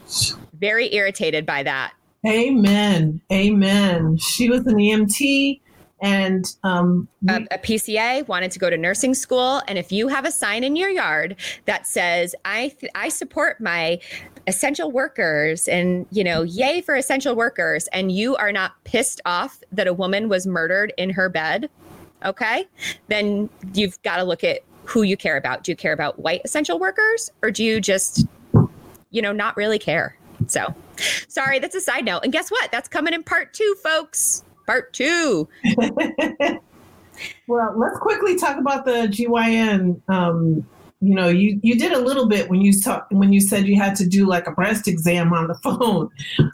very 0.55 0.95
irritated 0.95 1.47
by 1.47 1.63
that. 1.63 1.93
Amen. 2.27 3.21
Amen. 3.33 4.17
She 4.19 4.49
was 4.49 4.61
an 4.67 4.77
EMT 4.77 5.61
and 6.03 6.57
um, 6.65 7.09
a, 7.29 7.37
a, 7.53 7.59
PCA 7.59 8.27
wanted 8.27 8.51
to 8.51 8.59
go 8.59 8.69
to 8.69 8.77
nursing 8.77 9.15
school. 9.15 9.63
And 9.69 9.79
if 9.79 9.93
you 9.93 10.09
have 10.09 10.25
a 10.25 10.33
sign 10.33 10.65
in 10.65 10.75
your 10.75 10.91
yard 10.91 11.37
that 11.67 11.87
says, 11.87 12.35
I, 12.45 12.75
th- 12.81 12.91
I 12.97 13.09
support 13.09 13.61
my 13.61 14.01
essential 14.49 14.91
workers 14.91 15.69
and, 15.69 16.05
you 16.11 16.25
know, 16.25 16.43
yay 16.43 16.81
for 16.81 16.97
essential 16.97 17.37
workers, 17.37 17.87
and 17.93 18.11
you 18.11 18.35
are 18.35 18.51
not 18.51 18.73
pissed 18.83 19.21
off 19.25 19.63
that 19.71 19.87
a 19.87 19.95
woman 19.95 20.29
was 20.29 20.45
murdered 20.45 20.93
in 20.99 21.09
her 21.11 21.29
bed, 21.29 21.71
okay, 22.25 22.67
then 23.07 23.49
you've 23.73 24.03
got 24.03 24.17
to 24.17 24.25
look 24.25 24.43
at 24.43 24.63
who 24.85 25.03
you 25.03 25.17
care 25.17 25.37
about. 25.37 25.63
Do 25.63 25.71
you 25.71 25.77
care 25.77 25.93
about 25.93 26.19
white 26.19 26.41
essential 26.45 26.81
workers 26.81 27.31
or 27.43 27.53
do 27.53 27.63
you 27.63 27.81
just, 27.81 28.27
you 29.13 29.23
know, 29.23 29.31
not 29.31 29.57
really 29.57 29.79
care? 29.79 30.19
So, 30.49 30.75
sorry, 31.29 31.61
that's 31.61 31.77
a 31.77 31.81
side 31.81 32.05
note. 32.05 32.25
And 32.25 32.33
guess 32.33 32.51
what? 32.51 32.73
That's 32.73 32.89
coming 32.89 33.15
in 33.15 33.23
part 33.23 33.55
two, 33.55 33.77
folks 33.85 34.43
part 34.67 34.93
two. 34.93 35.49
well, 37.47 37.75
let's 37.77 37.99
quickly 37.99 38.37
talk 38.37 38.59
about 38.59 38.85
the 38.85 39.09
GYN. 39.09 40.01
Um, 40.09 40.67
you 41.01 41.17
know, 41.17 41.29
you, 41.29 41.59
you 41.63 41.77
did 41.77 41.93
a 41.93 41.99
little 41.99 42.29
bit 42.29 42.49
when 42.49 42.61
you 42.61 42.79
talk, 42.81 43.09
when 43.11 43.33
you 43.33 43.41
said 43.41 43.67
you 43.67 43.77
had 43.77 43.97
to 43.97 44.07
do 44.07 44.25
like 44.27 44.47
a 44.47 44.53
breast 44.53 44.87
exam 44.87 45.33
on 45.33 45.49
the 45.49 45.55
phone. 45.63 46.09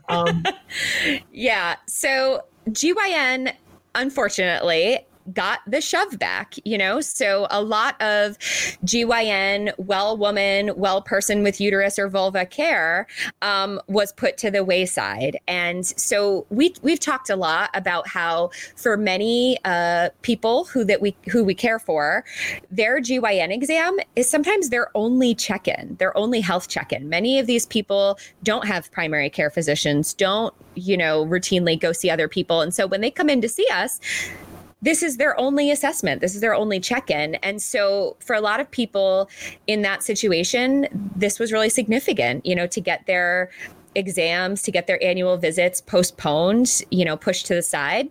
Um, 0.08 0.42
yeah. 1.32 1.76
So 1.86 2.42
GYN, 2.70 3.52
unfortunately, 3.94 5.00
got 5.32 5.60
the 5.66 5.80
shove 5.80 6.18
back, 6.18 6.54
you 6.64 6.78
know? 6.78 7.00
So 7.00 7.46
a 7.50 7.62
lot 7.62 8.00
of 8.00 8.38
GYN, 8.84 9.72
well 9.78 10.16
woman, 10.16 10.72
well 10.76 11.02
person 11.02 11.42
with 11.42 11.60
uterus 11.60 11.98
or 11.98 12.08
vulva 12.08 12.46
care 12.46 13.06
um, 13.42 13.80
was 13.88 14.12
put 14.12 14.36
to 14.38 14.50
the 14.50 14.64
wayside. 14.64 15.38
And 15.46 15.86
so 15.86 16.46
we, 16.50 16.74
we've 16.82 17.00
talked 17.00 17.30
a 17.30 17.36
lot 17.36 17.70
about 17.74 18.08
how 18.08 18.50
for 18.76 18.96
many 18.96 19.58
uh, 19.64 20.10
people 20.22 20.64
who 20.64 20.84
that 20.84 21.00
we 21.00 21.16
who 21.30 21.44
we 21.44 21.54
care 21.54 21.78
for, 21.78 22.24
their 22.70 23.00
GYN 23.00 23.52
exam 23.52 23.96
is 24.16 24.28
sometimes 24.28 24.70
their 24.70 24.90
only 24.94 25.34
check-in, 25.34 25.96
their 25.98 26.16
only 26.16 26.40
health 26.40 26.68
check-in. 26.68 27.08
Many 27.08 27.38
of 27.38 27.46
these 27.46 27.66
people 27.66 28.18
don't 28.42 28.66
have 28.66 28.90
primary 28.92 29.30
care 29.30 29.50
physicians, 29.50 30.14
don't, 30.14 30.54
you 30.74 30.96
know, 30.96 31.24
routinely 31.26 31.78
go 31.78 31.92
see 31.92 32.10
other 32.10 32.28
people. 32.28 32.60
And 32.60 32.74
so 32.74 32.86
when 32.86 33.00
they 33.00 33.10
come 33.10 33.28
in 33.28 33.40
to 33.40 33.48
see 33.48 33.66
us, 33.72 34.00
this 34.82 35.02
is 35.02 35.16
their 35.16 35.38
only 35.38 35.70
assessment. 35.70 36.20
This 36.20 36.34
is 36.34 36.40
their 36.40 36.54
only 36.54 36.80
check 36.80 37.10
in. 37.10 37.34
And 37.36 37.60
so, 37.60 38.16
for 38.20 38.34
a 38.34 38.40
lot 38.40 38.60
of 38.60 38.70
people 38.70 39.28
in 39.66 39.82
that 39.82 40.02
situation, 40.02 40.86
this 41.16 41.38
was 41.38 41.52
really 41.52 41.70
significant, 41.70 42.46
you 42.46 42.54
know, 42.54 42.66
to 42.68 42.80
get 42.80 43.06
their 43.06 43.50
exams, 43.94 44.62
to 44.62 44.70
get 44.70 44.86
their 44.86 45.02
annual 45.02 45.36
visits 45.36 45.80
postponed, 45.80 46.82
you 46.90 47.04
know, 47.04 47.16
pushed 47.16 47.46
to 47.46 47.54
the 47.54 47.62
side. 47.62 48.08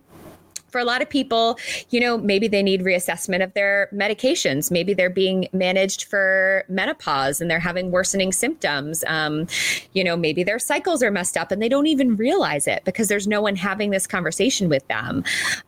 For 0.68 0.80
a 0.80 0.84
lot 0.84 1.02
of 1.02 1.08
people, 1.08 1.58
you 1.90 2.00
know, 2.00 2.18
maybe 2.18 2.48
they 2.48 2.62
need 2.62 2.82
reassessment 2.82 3.42
of 3.42 3.54
their 3.54 3.88
medications. 3.92 4.70
Maybe 4.70 4.94
they're 4.94 5.10
being 5.10 5.48
managed 5.52 6.04
for 6.04 6.64
menopause 6.68 7.40
and 7.40 7.50
they're 7.50 7.58
having 7.58 7.90
worsening 7.90 8.32
symptoms. 8.32 9.04
Um, 9.06 9.46
you 9.92 10.04
know, 10.04 10.16
maybe 10.16 10.42
their 10.42 10.58
cycles 10.58 11.02
are 11.02 11.10
messed 11.10 11.36
up 11.36 11.50
and 11.50 11.60
they 11.62 11.68
don't 11.68 11.86
even 11.86 12.16
realize 12.16 12.66
it 12.66 12.84
because 12.84 13.08
there's 13.08 13.26
no 13.26 13.40
one 13.40 13.56
having 13.56 13.90
this 13.90 14.06
conversation 14.06 14.68
with 14.68 14.86
them. 14.88 15.24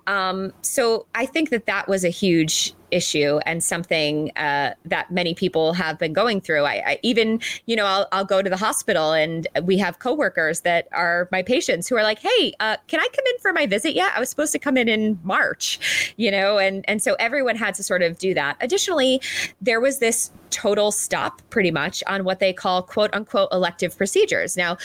Um, 0.06 0.52
so 0.62 1.06
I 1.14 1.26
think 1.26 1.50
that 1.50 1.66
that 1.66 1.88
was 1.88 2.04
a 2.04 2.08
huge 2.08 2.74
issue 2.90 3.38
and 3.46 3.62
something 3.62 4.30
uh, 4.36 4.74
that 4.84 5.10
many 5.10 5.34
people 5.34 5.72
have 5.72 5.98
been 5.98 6.12
going 6.12 6.40
through. 6.40 6.64
I, 6.64 6.82
I 6.86 6.98
even, 7.02 7.40
you 7.66 7.76
know, 7.76 7.86
I'll, 7.86 8.08
I'll, 8.12 8.24
go 8.30 8.42
to 8.42 8.50
the 8.50 8.56
hospital 8.56 9.12
and 9.12 9.48
we 9.64 9.76
have 9.78 9.98
coworkers 9.98 10.60
that 10.60 10.86
are 10.92 11.28
my 11.32 11.42
patients 11.42 11.88
who 11.88 11.96
are 11.96 12.02
like, 12.02 12.20
"Hey, 12.20 12.54
uh, 12.60 12.76
can 12.86 13.00
I 13.00 13.08
come 13.12 13.24
in 13.34 13.38
for 13.40 13.52
my 13.52 13.66
visit 13.66 13.94
yet? 13.94 14.12
I 14.14 14.20
was 14.20 14.28
supposed 14.28 14.52
to 14.52 14.58
come 14.58 14.76
in 14.76 14.88
in 14.88 15.18
March," 15.24 16.14
you 16.16 16.30
know, 16.30 16.58
and 16.58 16.84
and 16.88 17.02
so 17.02 17.16
everyone 17.18 17.56
had 17.56 17.74
to 17.76 17.82
sort 17.82 18.02
of 18.02 18.18
do 18.18 18.34
that. 18.34 18.56
Additionally, 18.60 19.20
there 19.60 19.80
was 19.80 19.98
this 19.98 20.30
total 20.50 20.92
stop 20.92 21.42
pretty 21.50 21.70
much 21.70 22.02
on 22.06 22.24
what 22.24 22.40
they 22.40 22.52
call 22.52 22.82
quote 22.82 23.10
unquote 23.12 23.48
elective 23.52 23.96
procedures. 23.96 24.56
Now, 24.56 24.76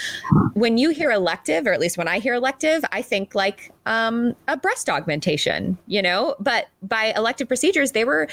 when 0.54 0.78
you 0.78 0.90
hear 0.90 1.12
elective, 1.12 1.68
or 1.68 1.74
at 1.74 1.80
least 1.80 1.98
when 1.98 2.08
I 2.08 2.20
hear 2.20 2.34
elective, 2.34 2.84
I 2.92 3.02
think 3.02 3.36
like 3.36 3.72
um, 3.86 4.36
a 4.48 4.58
breast 4.58 4.90
augmentation, 4.90 5.78
you 5.88 6.02
know, 6.02 6.36
but 6.40 6.68
by 6.82 7.14
elective 7.16 7.48
procedures, 7.48 7.92
they 7.92 8.06
were 8.06 8.28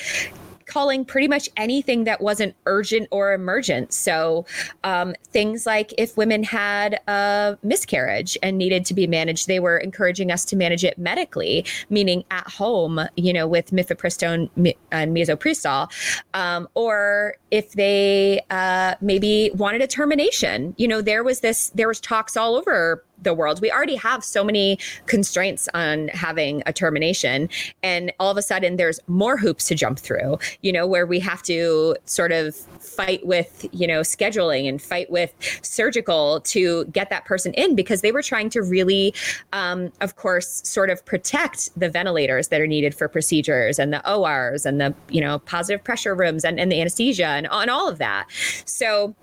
calling 0.73 1.05
pretty 1.05 1.29
much 1.29 1.49
anything 1.57 2.05
that 2.05 2.21
wasn't 2.21 2.55
urgent 2.67 3.07
or 3.11 3.33
emergent. 3.35 3.93
So 3.93 4.47
um, 4.85 5.15
things 5.33 5.67
like 5.67 5.93
if 5.99 6.17
women 6.17 6.43
had 6.43 7.01
a 7.07 7.59
miscarriage 7.63 8.39
and 8.43 8.57
needed 8.57 8.87
to 8.87 8.95
be 8.95 9.07
managed, 9.07 9.49
they 9.49 9.61
were 9.61 9.77
encouraging 9.77 10.31
us 10.31 10.45
to 10.47 10.57
manage 10.57 10.85
it 10.85 10.97
medically, 10.97 11.67
meaning 11.91 12.25
at 12.31 12.49
home, 12.49 13.01
you 13.17 13.33
know, 13.33 13.47
with 13.47 13.71
mifepristone 13.71 14.49
and 14.91 15.15
misoprostol. 15.15 15.91
Um, 16.33 16.69
or 16.75 17.37
if 17.51 17.73
they 17.73 18.41
uh, 18.51 18.95
maybe 19.01 19.51
wanted 19.55 19.83
a 19.83 19.87
termination, 19.87 20.75
you 20.79 20.89
know, 20.89 21.03
there 21.03 21.23
was 21.23 21.41
this, 21.41 21.69
there 21.71 21.89
was 21.89 22.01
talks 22.01 22.37
all 22.37 22.57
over 22.57 23.05
the 23.23 23.35
world. 23.35 23.61
We 23.61 23.71
already 23.71 23.97
have 23.97 24.25
so 24.25 24.45
many 24.45 24.79
constraints 25.07 25.69
on 25.75 26.09
having 26.09 26.63
a 26.67 26.73
termination. 26.73 27.49
And 27.83 28.13
all 28.19 28.31
of 28.31 28.37
a 28.37 28.43
sudden, 28.43 28.77
there's 28.77 29.01
more 29.07 29.37
hoops 29.37 29.67
to 29.69 29.75
jump 29.75 29.99
through, 29.99 30.39
you 30.63 30.73
know, 30.73 30.87
where 30.87 31.07
we 31.07 31.21
have 31.21 31.43
to 31.45 31.97
sort 32.05 32.33
of 32.33 32.55
fight 32.55 33.25
with, 33.27 33.67
you 33.73 33.87
know, 33.87 34.01
scheduling 34.01 34.69
and 34.69 34.81
fight 34.81 35.11
with 35.11 35.33
surgical 35.63 36.41
to 36.41 36.85
get 36.87 37.11
that 37.11 37.25
person 37.25 37.55
in 37.55 37.75
because 37.75 38.01
they 38.01 38.13
were 38.13 38.23
trying 38.23 38.51
to 38.51 38.63
really, 38.63 39.15
um, 39.53 39.93
of 40.01 40.17
course, 40.17 40.63
sort 40.65 40.91
of 40.91 41.05
protect 41.05 41.71
the 41.79 41.89
ventilators 41.89 42.49
that 42.49 42.61
are 42.61 42.67
needed 42.67 42.95
for 42.95 43.09
procedures 43.09 43.79
and 43.79 43.93
the 43.93 44.13
ORs 44.13 44.67
and 44.67 44.81
the, 44.81 44.95
you 45.09 45.21
know, 45.21 45.39
positive 45.41 45.83
pressure 45.83 46.15
rooms 46.15 46.45
and, 46.45 46.59
and 46.59 46.71
the 46.71 46.81
anesthesia 46.81 47.27
and, 47.27 47.47
and 47.51 47.71
all 47.71 47.89
of 47.89 47.99
that. 47.99 48.27
So, 48.65 49.15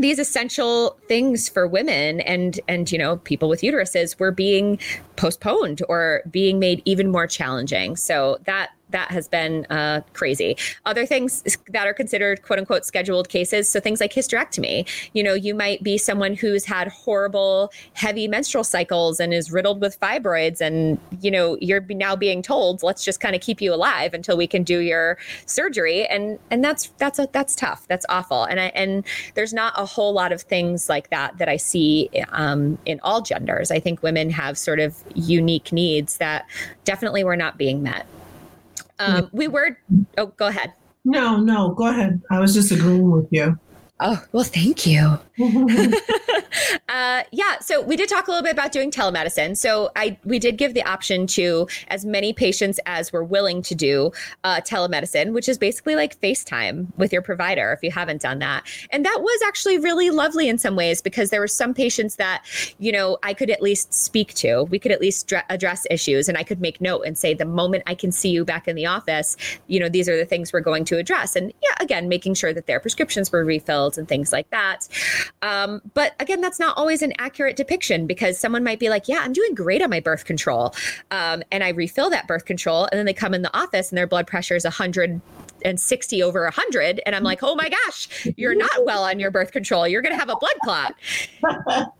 these 0.00 0.18
essential 0.18 0.98
things 1.08 1.48
for 1.48 1.66
women 1.66 2.20
and 2.22 2.58
and 2.68 2.90
you 2.90 2.98
know 2.98 3.18
people 3.18 3.48
with 3.48 3.60
uteruses 3.60 4.18
were 4.18 4.32
being 4.32 4.78
postponed 5.16 5.82
or 5.88 6.22
being 6.30 6.58
made 6.58 6.82
even 6.84 7.10
more 7.10 7.26
challenging. 7.26 7.96
So 7.96 8.38
that 8.46 8.70
that 8.90 9.10
has 9.10 9.28
been 9.28 9.66
uh, 9.70 10.02
crazy. 10.12 10.56
Other 10.84 11.06
things 11.06 11.42
that 11.68 11.86
are 11.86 11.94
considered 11.94 12.42
quote 12.42 12.58
unquote 12.58 12.84
scheduled 12.84 13.28
cases. 13.28 13.68
So 13.68 13.80
things 13.80 14.00
like 14.00 14.12
hysterectomy. 14.12 14.88
You 15.12 15.22
know, 15.22 15.34
you 15.34 15.54
might 15.54 15.82
be 15.82 15.98
someone 15.98 16.34
who's 16.34 16.64
had 16.64 16.88
horrible, 16.88 17.72
heavy 17.94 18.28
menstrual 18.28 18.64
cycles 18.64 19.20
and 19.20 19.32
is 19.32 19.50
riddled 19.50 19.80
with 19.80 19.98
fibroids, 20.00 20.60
and 20.60 20.98
you 21.20 21.30
know, 21.30 21.56
you're 21.60 21.80
now 21.90 22.16
being 22.16 22.42
told, 22.42 22.82
let's 22.82 23.04
just 23.04 23.20
kind 23.20 23.34
of 23.34 23.40
keep 23.40 23.60
you 23.60 23.72
alive 23.74 24.14
until 24.14 24.36
we 24.36 24.46
can 24.46 24.62
do 24.62 24.78
your 24.78 25.18
surgery, 25.46 26.06
and 26.06 26.38
and 26.50 26.64
that's 26.64 26.88
that's 26.98 27.18
a, 27.18 27.28
that's 27.32 27.54
tough. 27.54 27.86
That's 27.88 28.06
awful. 28.08 28.44
And 28.44 28.60
I 28.60 28.66
and 28.74 29.04
there's 29.34 29.52
not 29.52 29.74
a 29.76 29.84
whole 29.84 30.12
lot 30.12 30.32
of 30.32 30.42
things 30.42 30.88
like 30.88 31.10
that 31.10 31.38
that 31.38 31.48
I 31.48 31.56
see 31.56 32.10
um, 32.32 32.78
in 32.86 33.00
all 33.02 33.22
genders. 33.22 33.70
I 33.70 33.80
think 33.80 34.02
women 34.02 34.30
have 34.30 34.58
sort 34.58 34.80
of 34.80 34.96
unique 35.14 35.72
needs 35.72 36.18
that 36.18 36.46
definitely 36.84 37.24
were 37.24 37.36
not 37.36 37.56
being 37.58 37.82
met. 37.82 38.06
Um, 39.00 39.30
we 39.32 39.48
were. 39.48 39.78
Oh, 40.18 40.26
go 40.26 40.48
ahead. 40.48 40.74
No, 41.04 41.38
no, 41.38 41.70
go 41.70 41.86
ahead. 41.86 42.20
I 42.30 42.38
was 42.38 42.52
just 42.52 42.70
agreeing 42.70 43.10
with 43.10 43.28
you. 43.30 43.58
Oh, 44.02 44.24
well, 44.32 44.44
thank 44.44 44.86
you. 44.86 45.18
uh, 46.88 47.22
yeah, 47.32 47.58
so 47.60 47.82
we 47.82 47.96
did 47.96 48.08
talk 48.08 48.28
a 48.28 48.30
little 48.30 48.42
bit 48.42 48.52
about 48.52 48.72
doing 48.72 48.90
telemedicine. 48.90 49.56
So 49.56 49.90
I 49.94 50.16
we 50.24 50.38
did 50.38 50.56
give 50.56 50.72
the 50.72 50.82
option 50.82 51.26
to 51.28 51.68
as 51.88 52.04
many 52.04 52.32
patients 52.32 52.80
as 52.86 53.12
were 53.12 53.22
willing 53.24 53.60
to 53.62 53.74
do 53.74 54.10
uh, 54.44 54.60
telemedicine, 54.62 55.32
which 55.32 55.48
is 55.48 55.58
basically 55.58 55.96
like 55.96 56.18
FaceTime 56.20 56.86
with 56.96 57.12
your 57.12 57.20
provider 57.20 57.72
if 57.72 57.82
you 57.82 57.90
haven't 57.90 58.22
done 58.22 58.38
that. 58.38 58.64
And 58.90 59.04
that 59.04 59.18
was 59.20 59.40
actually 59.46 59.78
really 59.78 60.10
lovely 60.10 60.48
in 60.48 60.58
some 60.58 60.76
ways 60.76 61.02
because 61.02 61.30
there 61.30 61.40
were 61.40 61.48
some 61.48 61.74
patients 61.74 62.16
that, 62.16 62.44
you 62.78 62.92
know, 62.92 63.18
I 63.22 63.34
could 63.34 63.50
at 63.50 63.60
least 63.60 63.92
speak 63.92 64.32
to. 64.34 64.64
We 64.64 64.78
could 64.78 64.92
at 64.92 65.00
least 65.00 65.28
dr- 65.28 65.44
address 65.50 65.86
issues 65.90 66.28
and 66.28 66.38
I 66.38 66.42
could 66.42 66.60
make 66.60 66.80
note 66.80 67.02
and 67.06 67.18
say, 67.18 67.34
the 67.34 67.44
moment 67.44 67.82
I 67.86 67.94
can 67.94 68.12
see 68.12 68.30
you 68.30 68.44
back 68.44 68.66
in 68.66 68.76
the 68.76 68.86
office, 68.86 69.36
you 69.66 69.78
know, 69.78 69.88
these 69.88 70.08
are 70.08 70.16
the 70.16 70.24
things 70.24 70.52
we're 70.52 70.60
going 70.60 70.84
to 70.86 70.96
address. 70.96 71.36
And 71.36 71.52
yeah, 71.62 71.74
again, 71.80 72.08
making 72.08 72.34
sure 72.34 72.52
that 72.52 72.66
their 72.66 72.80
prescriptions 72.80 73.30
were 73.30 73.44
refilled 73.44 73.89
and 73.98 74.08
things 74.08 74.32
like 74.32 74.50
that. 74.50 74.88
Um, 75.42 75.80
but 75.94 76.14
again, 76.20 76.40
that's 76.40 76.58
not 76.60 76.76
always 76.76 77.02
an 77.02 77.12
accurate 77.18 77.56
depiction 77.56 78.06
because 78.06 78.38
someone 78.38 78.64
might 78.64 78.78
be 78.78 78.88
like, 78.88 79.08
yeah, 79.08 79.20
I'm 79.22 79.32
doing 79.32 79.54
great 79.54 79.82
on 79.82 79.90
my 79.90 80.00
birth 80.00 80.24
control. 80.24 80.74
Um, 81.10 81.42
and 81.50 81.64
I 81.64 81.70
refill 81.70 82.10
that 82.10 82.26
birth 82.26 82.44
control. 82.44 82.88
And 82.90 82.98
then 82.98 83.06
they 83.06 83.12
come 83.12 83.34
in 83.34 83.42
the 83.42 83.56
office 83.56 83.90
and 83.90 83.98
their 83.98 84.06
blood 84.06 84.26
pressure 84.26 84.56
is 84.56 84.64
160 84.64 86.22
over 86.22 86.44
100. 86.44 87.00
And 87.06 87.14
I'm 87.14 87.24
like, 87.24 87.42
oh 87.42 87.54
my 87.54 87.68
gosh, 87.68 88.26
you're 88.36 88.54
not 88.54 88.84
well 88.84 89.04
on 89.04 89.18
your 89.18 89.30
birth 89.30 89.52
control. 89.52 89.86
You're 89.86 90.02
going 90.02 90.14
to 90.14 90.18
have 90.18 90.30
a 90.30 90.36
blood 90.36 90.56
clot. 90.64 91.90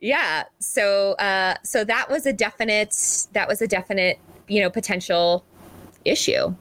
yeah. 0.00 0.44
So, 0.58 1.12
uh, 1.12 1.54
so 1.62 1.84
that 1.84 2.10
was 2.10 2.26
a 2.26 2.32
definite, 2.32 3.26
that 3.32 3.48
was 3.48 3.62
a 3.62 3.66
definite, 3.66 4.18
you 4.48 4.60
know, 4.60 4.70
potential 4.70 5.44
issue. 6.04 6.54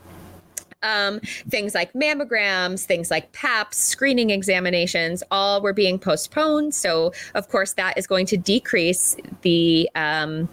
Um, 0.81 1.19
things 1.49 1.75
like 1.75 1.91
mammograms, 1.93 2.85
things 2.85 3.11
like 3.11 3.31
PAPs, 3.33 3.77
screening 3.77 4.29
examinations, 4.29 5.23
all 5.29 5.61
were 5.61 5.73
being 5.73 5.99
postponed. 5.99 6.73
So, 6.73 7.13
of 7.35 7.49
course, 7.49 7.73
that 7.73 7.97
is 7.97 8.07
going 8.07 8.25
to 8.27 8.37
decrease 8.37 9.15
the. 9.41 9.89
Um, 9.95 10.49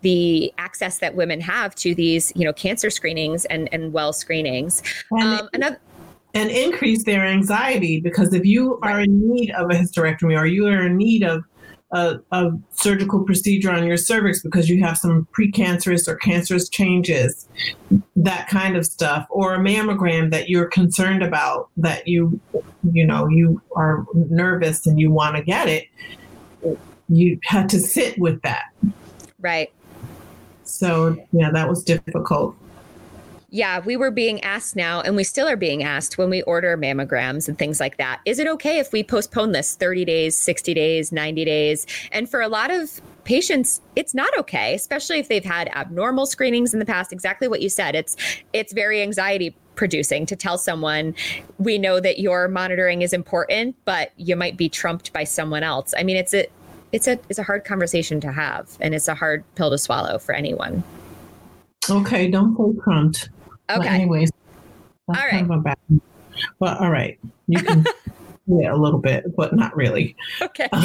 the 0.00 0.52
access 0.58 0.98
that 0.98 1.16
women 1.16 1.40
have 1.40 1.74
to 1.74 1.92
these, 1.92 2.32
you 2.36 2.44
know, 2.44 2.52
cancer 2.52 2.88
screenings 2.88 3.44
and, 3.46 3.68
and 3.72 3.92
well 3.92 4.12
screenings. 4.12 4.80
And, 5.10 5.40
um, 5.40 5.48
another, 5.52 5.80
and 6.34 6.50
increase 6.50 7.04
their 7.04 7.24
anxiety 7.24 8.00
because 8.00 8.32
if 8.32 8.44
you 8.44 8.78
are 8.82 9.00
in 9.00 9.18
need 9.20 9.50
of 9.52 9.70
a 9.70 9.74
hysterectomy 9.74 10.38
or 10.38 10.46
you 10.46 10.66
are 10.66 10.86
in 10.86 10.96
need 10.96 11.22
of 11.22 11.42
a, 11.90 12.18
a, 12.32 12.50
surgical 12.70 13.24
procedure 13.24 13.70
on 13.70 13.86
your 13.86 13.96
cervix 13.96 14.42
because 14.42 14.68
you 14.68 14.82
have 14.82 14.98
some 14.98 15.26
precancerous 15.36 16.06
or 16.06 16.16
cancerous 16.16 16.68
changes, 16.68 17.48
that 18.14 18.48
kind 18.48 18.76
of 18.76 18.84
stuff, 18.84 19.26
or 19.30 19.54
a 19.54 19.58
mammogram 19.58 20.30
that 20.30 20.48
you're 20.48 20.66
concerned 20.66 21.22
about 21.22 21.68
that 21.76 22.06
you, 22.06 22.38
you 22.92 23.06
know, 23.06 23.26
you 23.28 23.60
are 23.74 24.04
nervous 24.14 24.86
and 24.86 25.00
you 25.00 25.10
want 25.10 25.36
to 25.36 25.42
get 25.42 25.68
it, 25.68 25.86
you 27.08 27.38
had 27.44 27.68
to 27.70 27.80
sit 27.80 28.18
with 28.18 28.40
that. 28.42 28.64
Right. 29.40 29.72
So, 30.64 31.16
yeah, 31.32 31.50
that 31.50 31.68
was 31.68 31.82
difficult 31.82 32.54
yeah, 33.50 33.80
we 33.80 33.96
were 33.96 34.10
being 34.10 34.42
asked 34.42 34.76
now, 34.76 35.00
and 35.00 35.16
we 35.16 35.24
still 35.24 35.48
are 35.48 35.56
being 35.56 35.82
asked 35.82 36.18
when 36.18 36.28
we 36.28 36.42
order 36.42 36.76
mammograms 36.76 37.48
and 37.48 37.58
things 37.58 37.80
like 37.80 37.96
that. 37.96 38.20
Is 38.26 38.38
it 38.38 38.46
okay 38.46 38.78
if 38.78 38.92
we 38.92 39.02
postpone 39.02 39.52
this 39.52 39.74
30 39.74 40.04
days, 40.04 40.36
60 40.36 40.74
days, 40.74 41.12
90 41.12 41.46
days? 41.46 41.86
And 42.12 42.28
for 42.28 42.42
a 42.42 42.48
lot 42.48 42.70
of 42.70 43.00
patients, 43.24 43.80
it's 43.96 44.14
not 44.14 44.36
okay, 44.38 44.74
especially 44.74 45.18
if 45.18 45.28
they've 45.28 45.44
had 45.44 45.68
abnormal 45.68 46.26
screenings 46.26 46.74
in 46.74 46.78
the 46.78 46.84
past. 46.84 47.10
Exactly 47.10 47.48
what 47.48 47.62
you 47.62 47.70
said. 47.70 47.94
It's 47.94 48.16
it's 48.52 48.74
very 48.74 49.00
anxiety 49.00 49.56
producing 49.76 50.26
to 50.26 50.36
tell 50.36 50.58
someone 50.58 51.14
we 51.56 51.78
know 51.78 52.00
that 52.00 52.18
your 52.18 52.48
monitoring 52.48 53.00
is 53.00 53.14
important, 53.14 53.76
but 53.86 54.12
you 54.16 54.36
might 54.36 54.58
be 54.58 54.68
trumped 54.68 55.12
by 55.14 55.24
someone 55.24 55.62
else. 55.62 55.94
I 55.96 56.02
mean, 56.02 56.18
it's 56.18 56.34
a 56.34 56.46
it's 56.92 57.06
a 57.06 57.18
it's 57.30 57.38
a 57.38 57.44
hard 57.44 57.64
conversation 57.64 58.20
to 58.20 58.32
have, 58.32 58.76
and 58.78 58.94
it's 58.94 59.08
a 59.08 59.14
hard 59.14 59.42
pill 59.54 59.70
to 59.70 59.78
swallow 59.78 60.18
for 60.18 60.34
anyone. 60.34 60.84
Okay, 61.90 62.30
don't 62.30 62.54
say 62.56 62.80
trumped. 62.82 63.30
Okay. 63.70 63.88
anyways, 63.88 64.30
all 65.08 65.14
right. 65.14 65.46
Well, 66.58 66.76
all 66.78 66.90
right. 66.90 67.18
You 67.46 67.62
can 67.62 67.84
Yeah, 68.48 68.72
a 68.72 68.76
little 68.76 68.98
bit, 68.98 69.36
but 69.36 69.54
not 69.54 69.76
really. 69.76 70.16
Okay. 70.40 70.68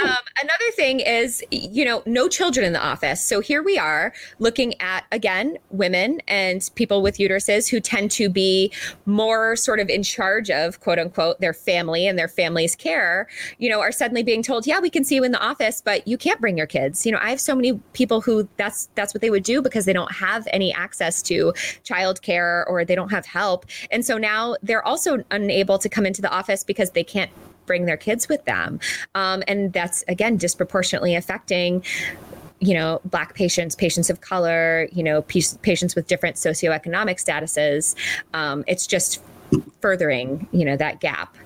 Um, 0.00 0.16
another 0.42 0.70
thing 0.74 1.00
is, 1.00 1.44
you 1.50 1.84
know, 1.84 2.02
no 2.06 2.28
children 2.28 2.64
in 2.66 2.72
the 2.72 2.82
office. 2.82 3.22
So 3.22 3.40
here 3.40 3.62
we 3.62 3.78
are 3.78 4.12
looking 4.38 4.80
at, 4.80 5.04
again, 5.12 5.58
women 5.70 6.20
and 6.28 6.68
people 6.74 7.02
with 7.02 7.18
uteruses 7.18 7.68
who 7.68 7.78
tend 7.78 8.10
to 8.12 8.28
be 8.28 8.72
more 9.06 9.54
sort 9.56 9.80
of 9.80 9.88
in 9.88 10.02
charge 10.02 10.50
of, 10.50 10.80
quote 10.80 10.98
unquote, 10.98 11.40
their 11.40 11.52
family 11.52 12.06
and 12.06 12.18
their 12.18 12.28
family's 12.28 12.74
care, 12.74 13.28
you 13.58 13.70
know, 13.70 13.80
are 13.80 13.92
suddenly 13.92 14.22
being 14.22 14.42
told, 14.42 14.66
yeah, 14.66 14.80
we 14.80 14.90
can 14.90 15.04
see 15.04 15.14
you 15.14 15.24
in 15.24 15.32
the 15.32 15.42
office, 15.42 15.80
but 15.80 16.06
you 16.06 16.16
can't 16.16 16.40
bring 16.40 16.56
your 16.56 16.66
kids. 16.66 17.04
You 17.06 17.12
know, 17.12 17.18
I 17.20 17.30
have 17.30 17.40
so 17.40 17.54
many 17.54 17.74
people 17.92 18.20
who 18.20 18.48
that's 18.56 18.88
that's 18.94 19.14
what 19.14 19.20
they 19.20 19.30
would 19.30 19.44
do 19.44 19.62
because 19.62 19.84
they 19.84 19.92
don't 19.92 20.12
have 20.12 20.48
any 20.52 20.72
access 20.72 21.22
to 21.22 21.52
childcare 21.84 22.64
or 22.68 22.84
they 22.84 22.94
don't 22.94 23.10
have 23.10 23.26
help. 23.26 23.66
And 23.90 24.04
so 24.04 24.18
now 24.18 24.56
they're 24.62 24.84
also 24.84 25.22
unable 25.30 25.78
to 25.78 25.88
come 25.88 26.06
into 26.06 26.22
the 26.22 26.30
office 26.30 26.51
because 26.64 26.90
they 26.90 27.04
can't 27.04 27.30
bring 27.66 27.86
their 27.86 27.96
kids 27.96 28.28
with 28.28 28.44
them. 28.44 28.80
Um, 29.14 29.42
and 29.46 29.72
that's, 29.72 30.04
again, 30.08 30.36
disproportionately 30.36 31.14
affecting 31.14 31.84
you 32.60 32.74
know 32.74 33.00
black 33.04 33.34
patients 33.34 33.74
patients 33.74 34.08
of 34.08 34.20
color 34.20 34.88
you 34.92 35.02
know 35.02 35.20
patients 35.22 35.96
with 35.96 36.06
different 36.06 36.36
socioeconomic 36.36 37.16
statuses 37.16 37.96
um, 38.34 38.62
it's 38.68 38.86
just 38.86 39.20
furthering 39.80 40.46
you 40.52 40.64
know 40.64 40.76
that 40.76 41.00
gap. 41.00 41.36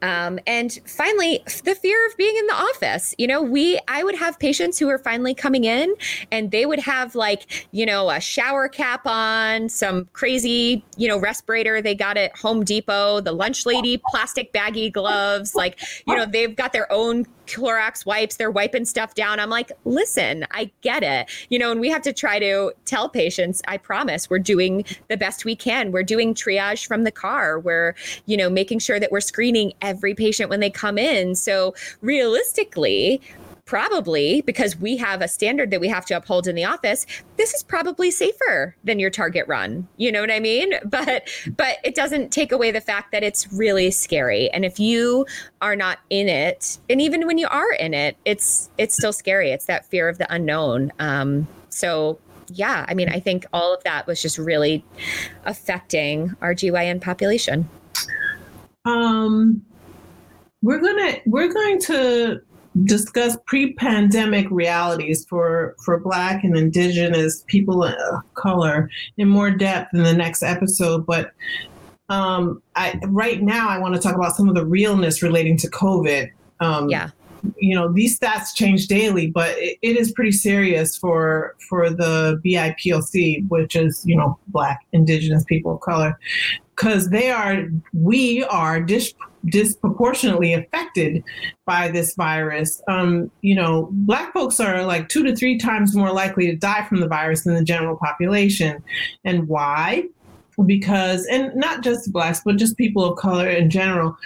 Um, 0.00 0.38
and 0.46 0.78
finally 0.86 1.42
the 1.64 1.74
fear 1.74 2.06
of 2.06 2.16
being 2.16 2.36
in 2.36 2.46
the 2.46 2.54
office. 2.54 3.14
You 3.18 3.26
know 3.26 3.42
we 3.42 3.78
i 3.88 4.02
would 4.02 4.14
have 4.14 4.38
patients 4.38 4.78
who 4.78 4.88
are 4.88 4.98
finally 4.98 5.34
coming 5.34 5.64
in 5.64 5.94
and 6.30 6.50
they 6.50 6.66
would 6.66 6.78
have 6.78 7.14
like 7.14 7.66
you 7.72 7.84
know 7.86 8.10
a 8.10 8.20
shower 8.20 8.68
cap 8.68 9.06
on 9.06 9.68
some 9.68 10.08
crazy 10.12 10.84
you 10.96 11.08
know 11.08 11.18
respirator 11.18 11.82
they 11.82 11.94
got 11.94 12.16
at 12.16 12.36
home 12.36 12.64
depot 12.64 13.20
the 13.20 13.32
lunch 13.32 13.66
lady 13.66 14.00
plastic 14.08 14.52
baggy 14.52 14.90
gloves 14.90 15.54
like 15.54 15.78
you 16.06 16.16
know 16.16 16.26
they've 16.26 16.56
got 16.56 16.72
their 16.72 16.90
own 16.92 17.26
Clorox 17.52 18.06
wipes, 18.06 18.36
they're 18.36 18.50
wiping 18.50 18.84
stuff 18.84 19.14
down. 19.14 19.38
I'm 19.38 19.50
like, 19.50 19.70
listen, 19.84 20.46
I 20.50 20.70
get 20.80 21.02
it. 21.02 21.30
You 21.50 21.58
know, 21.58 21.70
and 21.70 21.80
we 21.80 21.90
have 21.90 22.02
to 22.02 22.12
try 22.12 22.38
to 22.38 22.72
tell 22.84 23.08
patients, 23.08 23.62
I 23.68 23.76
promise, 23.76 24.30
we're 24.30 24.38
doing 24.38 24.84
the 25.08 25.16
best 25.16 25.44
we 25.44 25.54
can. 25.54 25.92
We're 25.92 26.02
doing 26.02 26.34
triage 26.34 26.86
from 26.86 27.04
the 27.04 27.10
car. 27.10 27.58
We're, 27.58 27.94
you 28.26 28.36
know, 28.36 28.48
making 28.48 28.78
sure 28.78 28.98
that 28.98 29.12
we're 29.12 29.20
screening 29.20 29.72
every 29.82 30.14
patient 30.14 30.50
when 30.50 30.60
they 30.60 30.70
come 30.70 30.98
in. 30.98 31.34
So 31.34 31.74
realistically, 32.00 33.20
probably 33.64 34.40
because 34.42 34.76
we 34.76 34.96
have 34.96 35.22
a 35.22 35.28
standard 35.28 35.70
that 35.70 35.80
we 35.80 35.88
have 35.88 36.04
to 36.04 36.16
uphold 36.16 36.48
in 36.48 36.54
the 36.54 36.64
office 36.64 37.06
this 37.36 37.54
is 37.54 37.62
probably 37.62 38.10
safer 38.10 38.76
than 38.84 38.98
your 38.98 39.10
target 39.10 39.46
run. 39.48 39.86
You 39.96 40.10
know 40.12 40.20
what 40.20 40.30
i 40.30 40.40
mean? 40.40 40.74
But 40.84 41.28
but 41.56 41.78
it 41.84 41.94
doesn't 41.94 42.30
take 42.30 42.52
away 42.52 42.70
the 42.70 42.80
fact 42.80 43.12
that 43.12 43.22
it's 43.22 43.50
really 43.52 43.90
scary. 43.90 44.50
And 44.50 44.64
if 44.64 44.78
you 44.78 45.26
are 45.60 45.76
not 45.76 46.00
in 46.10 46.28
it 46.28 46.78
and 46.90 47.00
even 47.00 47.26
when 47.26 47.38
you 47.38 47.46
are 47.48 47.72
in 47.72 47.94
it 47.94 48.16
it's 48.24 48.70
it's 48.78 48.96
still 48.96 49.12
scary. 49.12 49.50
It's 49.50 49.66
that 49.66 49.86
fear 49.86 50.08
of 50.08 50.18
the 50.18 50.32
unknown. 50.32 50.92
Um 50.98 51.46
so 51.68 52.18
yeah 52.54 52.84
i 52.88 52.94
mean 52.94 53.08
i 53.08 53.18
think 53.18 53.46
all 53.52 53.72
of 53.72 53.82
that 53.84 54.06
was 54.06 54.20
just 54.20 54.36
really 54.36 54.84
affecting 55.44 56.34
our 56.40 56.54
gyn 56.54 57.00
population. 57.00 57.68
Um 58.84 59.62
we're 60.62 60.80
gonna 60.80 61.18
we're 61.26 61.52
going 61.52 61.80
to 61.82 62.40
discuss 62.84 63.36
pre-pandemic 63.46 64.50
realities 64.50 65.26
for 65.26 65.76
for 65.84 66.00
black 66.00 66.42
and 66.42 66.56
indigenous 66.56 67.44
people 67.46 67.84
of 67.84 67.94
color 68.34 68.88
in 69.18 69.28
more 69.28 69.50
depth 69.50 69.92
in 69.92 70.02
the 70.02 70.12
next 70.12 70.42
episode 70.42 71.04
but 71.04 71.32
um, 72.08 72.62
I, 72.74 72.98
right 73.08 73.42
now 73.42 73.68
i 73.68 73.78
want 73.78 73.94
to 73.94 74.00
talk 74.00 74.14
about 74.14 74.34
some 74.36 74.48
of 74.48 74.54
the 74.54 74.64
realness 74.64 75.22
relating 75.22 75.56
to 75.58 75.70
covid. 75.70 76.30
Um, 76.60 76.88
yeah. 76.88 77.10
you 77.58 77.74
know 77.74 77.92
these 77.92 78.18
stats 78.18 78.54
change 78.54 78.86
daily 78.86 79.26
but 79.26 79.50
it, 79.58 79.78
it 79.82 79.96
is 79.96 80.12
pretty 80.12 80.32
serious 80.32 80.96
for 80.96 81.56
for 81.68 81.90
the 81.90 82.40
bipoc 82.44 83.48
which 83.48 83.76
is 83.76 84.02
you 84.06 84.16
know 84.16 84.38
black 84.48 84.80
indigenous 84.92 85.44
people 85.44 85.74
of 85.74 85.80
color 85.80 86.18
because 86.74 87.10
they 87.10 87.30
are 87.30 87.66
we 87.92 88.44
are 88.44 88.80
dis- 88.80 89.14
disproportionately 89.46 90.54
affected 90.54 91.24
by 91.66 91.88
this 91.88 92.14
virus. 92.14 92.80
Um, 92.88 93.30
you 93.40 93.54
know, 93.54 93.88
black 93.92 94.32
folks 94.32 94.60
are 94.60 94.84
like 94.84 95.08
two 95.08 95.22
to 95.24 95.34
three 95.34 95.58
times 95.58 95.96
more 95.96 96.12
likely 96.12 96.46
to 96.46 96.56
die 96.56 96.84
from 96.84 97.00
the 97.00 97.08
virus 97.08 97.44
than 97.44 97.54
the 97.54 97.64
general 97.64 97.96
population. 97.96 98.82
And 99.24 99.48
why? 99.48 100.04
Because, 100.66 101.26
and 101.26 101.54
not 101.56 101.82
just 101.82 102.12
blacks, 102.12 102.42
but 102.44 102.56
just 102.56 102.76
people 102.76 103.04
of 103.04 103.18
color 103.18 103.48
in 103.48 103.70
general, 103.70 104.16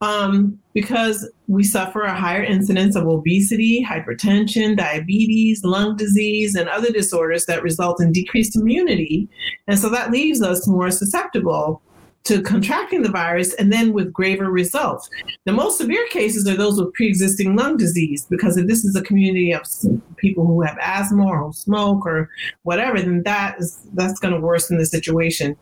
um, 0.00 0.58
because 0.74 1.28
we 1.48 1.64
suffer 1.64 2.02
a 2.02 2.14
higher 2.14 2.42
incidence 2.42 2.94
of 2.94 3.08
obesity, 3.08 3.84
hypertension, 3.84 4.76
diabetes, 4.76 5.64
lung 5.64 5.96
disease, 5.96 6.54
and 6.54 6.68
other 6.68 6.92
disorders 6.92 7.46
that 7.46 7.64
result 7.64 8.00
in 8.00 8.12
decreased 8.12 8.54
immunity. 8.54 9.28
And 9.66 9.78
so 9.78 9.88
that 9.90 10.12
leaves 10.12 10.40
us 10.40 10.68
more 10.68 10.90
susceptible 10.90 11.82
to 12.24 12.42
contracting 12.42 13.02
the 13.02 13.10
virus 13.10 13.54
and 13.54 13.72
then 13.72 13.92
with 13.92 14.12
graver 14.12 14.50
results. 14.50 15.08
The 15.46 15.52
most 15.52 15.78
severe 15.78 16.06
cases 16.08 16.46
are 16.46 16.56
those 16.56 16.78
with 16.78 16.92
pre-existing 16.92 17.56
lung 17.56 17.76
disease 17.76 18.26
because 18.28 18.56
if 18.56 18.66
this 18.66 18.84
is 18.84 18.94
a 18.94 19.02
community 19.02 19.52
of 19.52 19.62
people 20.16 20.46
who 20.46 20.60
have 20.62 20.76
asthma 20.80 21.26
or 21.26 21.52
smoke 21.52 22.04
or 22.04 22.28
whatever, 22.64 23.00
then 23.00 23.22
that 23.22 23.56
is 23.58 23.80
that's 23.94 24.20
going 24.20 24.34
to 24.34 24.40
worsen 24.40 24.78
the 24.78 24.86
situation. 24.86 25.56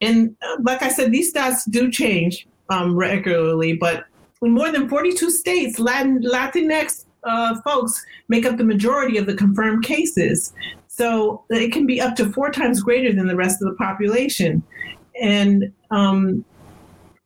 And 0.00 0.36
uh, 0.42 0.56
like 0.62 0.82
I 0.82 0.88
said, 0.88 1.10
these 1.10 1.32
stats 1.32 1.68
do 1.68 1.90
change 1.90 2.46
um, 2.68 2.96
regularly, 2.96 3.74
but 3.74 4.04
in 4.42 4.52
more 4.52 4.70
than 4.70 4.88
42 4.88 5.30
states, 5.30 5.78
Latin, 5.78 6.22
Latinx 6.22 7.06
uh, 7.24 7.60
folks 7.62 8.04
make 8.28 8.44
up 8.44 8.58
the 8.58 8.64
majority 8.64 9.16
of 9.16 9.26
the 9.26 9.34
confirmed 9.34 9.84
cases. 9.84 10.52
So 10.86 11.44
it 11.50 11.72
can 11.72 11.86
be 11.86 12.00
up 12.00 12.14
to 12.16 12.30
four 12.32 12.50
times 12.50 12.82
greater 12.82 13.12
than 13.12 13.26
the 13.26 13.34
rest 13.34 13.60
of 13.60 13.68
the 13.68 13.74
population 13.74 14.62
and 15.20 15.72
um, 15.94 16.44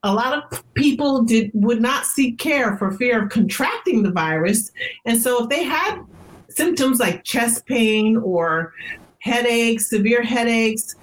a 0.03 0.13
lot 0.13 0.33
of 0.53 0.75
people 0.75 1.23
did 1.23 1.51
would 1.55 1.81
not 1.81 2.05
seek 2.05 2.39
care 2.39 2.77
for 2.77 2.93
fear 2.93 3.25
of 3.25 3.31
contracting 3.31 4.03
the 4.03 4.13
virus, 4.13 4.71
and 5.07 5.21
so 5.21 5.45
if 5.45 5.49
they 5.49 5.65
had 5.65 6.01
symptoms 6.49 7.01
like 7.01 7.25
chest 7.25 7.67
pain 7.67 8.17
or 8.17 8.73
headaches, 9.21 9.91
severe 9.91 10.23
headaches, 10.23 10.95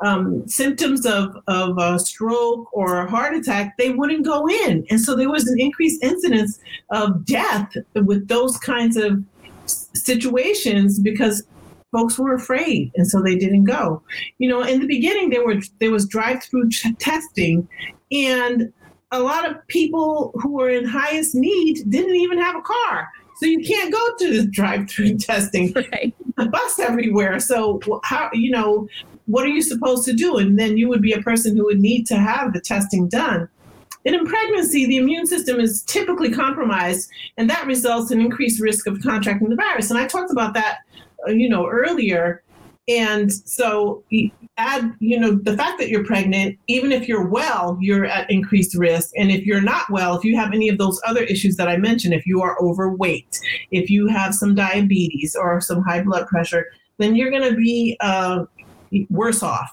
um, 0.00 0.46
symptoms 0.48 1.06
of, 1.06 1.36
of 1.46 1.78
a 1.78 1.98
stroke 1.98 2.68
or 2.72 2.98
a 2.98 3.10
heart 3.10 3.34
attack, 3.34 3.76
they 3.78 3.90
wouldn't 3.90 4.24
go 4.24 4.48
in. 4.48 4.84
And 4.90 5.00
so 5.00 5.14
there 5.14 5.30
was 5.30 5.46
an 5.48 5.60
increased 5.60 6.02
incidence 6.02 6.60
of 6.90 7.24
death 7.24 7.72
with 7.94 8.28
those 8.28 8.56
kinds 8.58 8.96
of 8.96 9.22
situations 9.66 10.98
because 10.98 11.46
folks 11.94 12.18
were 12.18 12.34
afraid 12.34 12.90
and 12.96 13.06
so 13.06 13.22
they 13.22 13.36
didn't 13.36 13.64
go. 13.64 14.02
You 14.38 14.48
know 14.48 14.62
in 14.62 14.80
the 14.80 14.86
beginning 14.86 15.30
there 15.30 15.46
were 15.46 15.60
there 15.80 15.90
was 15.90 16.06
drive-through 16.06 16.70
ch- 16.70 16.86
testing 16.98 17.68
and 18.12 18.72
a 19.12 19.20
lot 19.20 19.48
of 19.48 19.54
people 19.68 20.32
who 20.40 20.50
were 20.58 20.68
in 20.68 20.84
highest 20.84 21.34
need 21.34 21.88
didn't 21.88 22.16
even 22.16 22.38
have 22.38 22.56
a 22.56 22.62
car. 22.62 23.08
So 23.36 23.46
you 23.46 23.60
can't 23.64 23.92
go 23.92 24.04
to 24.18 24.42
the 24.42 24.46
drive-through 24.48 25.18
testing. 25.30 25.72
Right. 25.72 26.14
the 26.36 26.46
bus 26.46 26.78
everywhere. 26.78 27.38
So 27.38 27.80
how 28.02 28.30
you 28.32 28.50
know 28.50 28.88
what 29.26 29.44
are 29.44 29.54
you 29.56 29.62
supposed 29.62 30.04
to 30.06 30.12
do? 30.12 30.36
And 30.36 30.58
then 30.58 30.76
you 30.76 30.88
would 30.88 31.00
be 31.00 31.12
a 31.12 31.22
person 31.22 31.56
who 31.56 31.64
would 31.64 31.80
need 31.80 32.06
to 32.08 32.16
have 32.16 32.52
the 32.52 32.60
testing 32.60 33.08
done. 33.08 33.48
And 34.06 34.14
in 34.14 34.26
pregnancy, 34.26 34.84
the 34.84 34.98
immune 34.98 35.26
system 35.26 35.58
is 35.58 35.82
typically 35.82 36.30
compromised, 36.30 37.08
and 37.38 37.48
that 37.48 37.66
results 37.66 38.10
in 38.10 38.20
increased 38.20 38.60
risk 38.60 38.86
of 38.86 39.00
contracting 39.00 39.48
the 39.48 39.56
virus. 39.56 39.90
And 39.90 39.98
I 39.98 40.06
talked 40.06 40.30
about 40.30 40.52
that 40.54 40.78
you 41.28 41.48
know, 41.48 41.66
earlier. 41.68 42.42
And 42.86 43.32
so 43.32 44.04
add, 44.58 44.94
you 45.00 45.18
know, 45.18 45.36
the 45.36 45.56
fact 45.56 45.78
that 45.78 45.88
you're 45.88 46.04
pregnant, 46.04 46.58
even 46.66 46.92
if 46.92 47.08
you're 47.08 47.26
well, 47.26 47.78
you're 47.80 48.04
at 48.04 48.30
increased 48.30 48.76
risk. 48.76 49.10
And 49.16 49.30
if 49.30 49.46
you're 49.46 49.62
not 49.62 49.88
well, 49.90 50.16
if 50.16 50.24
you 50.24 50.36
have 50.36 50.52
any 50.52 50.68
of 50.68 50.76
those 50.76 51.00
other 51.06 51.22
issues 51.22 51.56
that 51.56 51.68
I 51.68 51.78
mentioned, 51.78 52.12
if 52.12 52.26
you 52.26 52.42
are 52.42 52.60
overweight, 52.60 53.40
if 53.70 53.88
you 53.88 54.06
have 54.08 54.34
some 54.34 54.54
diabetes 54.54 55.34
or 55.34 55.60
some 55.62 55.82
high 55.82 56.02
blood 56.02 56.26
pressure, 56.26 56.66
then 56.98 57.16
you're 57.16 57.30
going 57.30 57.50
to 57.50 57.56
be 57.56 57.96
uh, 58.00 58.44
worse 59.08 59.42
off. 59.42 59.70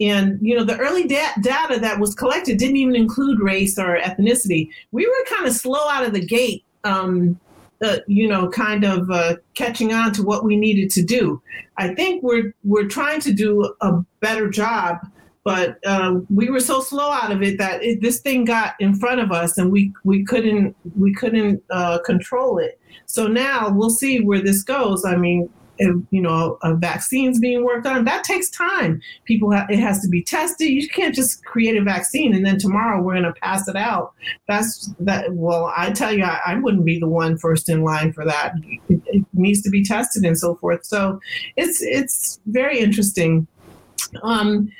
And 0.00 0.38
you 0.42 0.56
know, 0.56 0.64
the 0.64 0.76
early 0.78 1.06
da- 1.06 1.34
data 1.40 1.78
that 1.80 1.98
was 1.98 2.14
collected 2.14 2.58
didn't 2.58 2.76
even 2.76 2.96
include 2.96 3.40
race 3.40 3.78
or 3.78 3.96
ethnicity. 3.98 4.68
We 4.90 5.06
were 5.06 5.36
kind 5.36 5.46
of 5.46 5.54
slow 5.54 5.88
out 5.88 6.04
of 6.04 6.12
the 6.12 6.24
gate 6.24 6.64
um, 6.84 7.38
uh, 7.84 7.98
you 8.06 8.26
know, 8.28 8.48
kind 8.48 8.84
of 8.84 9.10
uh, 9.10 9.36
catching 9.54 9.92
on 9.92 10.12
to 10.12 10.22
what 10.22 10.44
we 10.44 10.56
needed 10.56 10.90
to 10.90 11.02
do. 11.02 11.40
I 11.76 11.94
think 11.94 12.22
we're 12.22 12.54
we're 12.64 12.88
trying 12.88 13.20
to 13.20 13.32
do 13.32 13.74
a 13.80 13.92
better 14.20 14.48
job, 14.48 14.98
but 15.44 15.78
uh, 15.84 16.20
we 16.30 16.50
were 16.50 16.60
so 16.60 16.80
slow 16.80 17.10
out 17.10 17.30
of 17.30 17.42
it 17.42 17.58
that 17.58 17.82
it, 17.82 18.00
this 18.00 18.20
thing 18.20 18.44
got 18.44 18.74
in 18.80 18.94
front 18.94 19.20
of 19.20 19.30
us, 19.30 19.58
and 19.58 19.70
we 19.70 19.92
we 20.04 20.24
couldn't 20.24 20.74
we 20.96 21.14
couldn't 21.14 21.62
uh, 21.70 21.98
control 22.04 22.58
it. 22.58 22.80
So 23.06 23.26
now 23.26 23.70
we'll 23.70 23.90
see 23.90 24.20
where 24.20 24.40
this 24.40 24.62
goes. 24.62 25.04
I 25.04 25.16
mean, 25.16 25.48
you 25.78 26.20
know, 26.20 26.58
a 26.62 26.74
vaccines 26.74 27.38
being 27.38 27.64
worked 27.64 27.86
on. 27.86 28.04
That 28.04 28.24
takes 28.24 28.50
time. 28.50 29.00
People, 29.24 29.50
have, 29.50 29.68
it 29.70 29.78
has 29.78 30.00
to 30.02 30.08
be 30.08 30.22
tested. 30.22 30.68
You 30.68 30.88
can't 30.88 31.14
just 31.14 31.44
create 31.44 31.76
a 31.76 31.82
vaccine 31.82 32.34
and 32.34 32.44
then 32.44 32.58
tomorrow 32.58 33.02
we're 33.02 33.14
going 33.14 33.24
to 33.24 33.40
pass 33.40 33.68
it 33.68 33.76
out. 33.76 34.14
That's 34.48 34.92
that. 35.00 35.32
Well, 35.32 35.72
I 35.76 35.90
tell 35.90 36.12
you, 36.12 36.24
I, 36.24 36.40
I 36.46 36.54
wouldn't 36.56 36.84
be 36.84 36.98
the 36.98 37.08
one 37.08 37.38
first 37.38 37.68
in 37.68 37.82
line 37.82 38.12
for 38.12 38.24
that. 38.24 38.54
It, 38.88 39.00
it 39.06 39.24
needs 39.32 39.62
to 39.62 39.70
be 39.70 39.84
tested 39.84 40.24
and 40.24 40.38
so 40.38 40.56
forth. 40.56 40.84
So 40.84 41.20
it's 41.56 41.82
it's 41.82 42.40
very 42.46 42.78
interesting. 42.78 43.46
Um, 44.22 44.70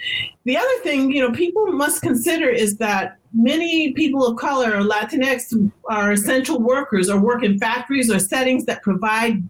the 0.44 0.56
other 0.56 0.78
thing, 0.82 1.10
you 1.10 1.20
know, 1.20 1.32
people 1.32 1.66
must 1.72 2.02
consider 2.02 2.48
is 2.48 2.76
that 2.78 3.18
many 3.32 3.92
people 3.92 4.26
of 4.26 4.36
color 4.36 4.76
or 4.76 4.82
Latinx 4.82 5.72
are 5.90 6.12
essential 6.12 6.60
workers 6.60 7.10
or 7.10 7.20
work 7.20 7.42
in 7.42 7.58
factories 7.58 8.10
or 8.10 8.18
settings 8.18 8.64
that 8.66 8.82
provide 8.82 9.42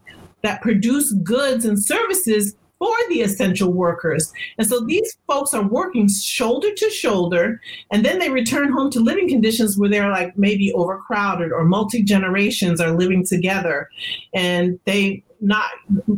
that 0.45 0.62
produce 0.62 1.12
goods 1.24 1.64
and 1.64 1.82
services 1.82 2.55
for 2.78 2.95
the 3.09 3.22
essential 3.22 3.72
workers. 3.72 4.30
And 4.59 4.66
so 4.66 4.84
these 4.84 5.16
folks 5.26 5.55
are 5.55 5.66
working 5.66 6.09
shoulder 6.09 6.72
to 6.72 6.90
shoulder, 6.90 7.61
and 7.90 8.05
then 8.05 8.18
they 8.18 8.30
return 8.30 8.70
home 8.70 8.90
to 8.90 9.01
living 9.01 9.28
conditions 9.28 9.78
where 9.78 9.88
they're 9.88 10.11
like 10.11 10.36
maybe 10.36 10.72
overcrowded 10.74 11.51
or 11.51 11.64
multi 11.64 12.03
generations 12.03 12.80
are 12.80 12.92
living 12.92 13.24
together. 13.24 13.88
And 14.34 14.78
they 14.84 15.24
not 15.40 15.70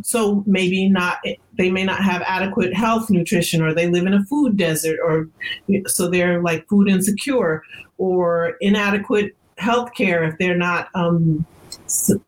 so 0.03 0.45
maybe 0.47 0.89
not 0.89 1.19
they 1.57 1.71
may 1.71 1.85
not 1.85 2.01
have 2.01 2.23
adequate 2.27 2.75
health 2.75 3.11
nutrition 3.11 3.63
or 3.63 3.75
they 3.75 3.89
live 3.89 4.07
in 4.07 4.15
a 4.15 4.25
food 4.27 4.57
desert 4.57 4.99
or 5.05 5.29
so 5.87 6.09
they're 6.09 6.43
like 6.43 6.69
food 6.69 6.89
insecure 6.89 7.63
or 7.99 8.57
inadequate 8.61 9.35
health 9.59 9.93
care 9.95 10.23
if 10.23 10.39
they're 10.39 10.57
not 10.57 10.89
um, 10.95 11.45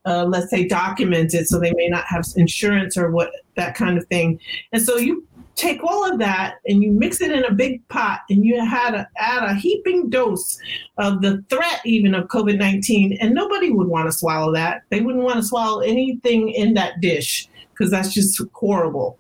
uh, 0.06 0.24
let's 0.24 0.50
say 0.50 0.66
documented 0.66 1.46
so 1.46 1.59
they 1.59 1.72
may 1.74 1.88
not 1.88 2.04
have 2.06 2.24
insurance 2.36 2.96
or 2.96 3.11
what 3.11 3.30
that 3.56 3.74
kind 3.74 3.98
of 3.98 4.06
thing. 4.06 4.38
And 4.72 4.82
so 4.82 4.96
you 4.96 5.26
take 5.59 5.82
all 5.82 6.11
of 6.11 6.20
that 6.20 6.56
and 6.66 6.82
you 6.82 6.92
mix 6.92 7.20
it 7.20 7.32
in 7.32 7.44
a 7.44 7.52
big 7.52 7.86
pot 7.88 8.20
and 8.30 8.44
you 8.44 8.64
had 8.64 9.06
add 9.16 9.42
a 9.42 9.54
heaping 9.54 10.09
dose 10.09 10.56
of 10.98 11.20
the 11.20 11.44
threat 11.50 11.80
even 11.84 12.14
of 12.14 12.28
covid-19 12.28 13.16
and 13.20 13.34
nobody 13.34 13.70
would 13.70 13.88
want 13.88 14.06
to 14.06 14.12
swallow 14.12 14.52
that. 14.52 14.82
They 14.90 15.00
wouldn't 15.00 15.24
want 15.24 15.36
to 15.36 15.42
swallow 15.42 15.80
anything 15.80 16.50
in 16.50 16.74
that 16.74 17.00
dish 17.00 17.48
because 17.72 17.90
that's 17.90 18.14
just 18.14 18.40
horrible. 18.52 19.18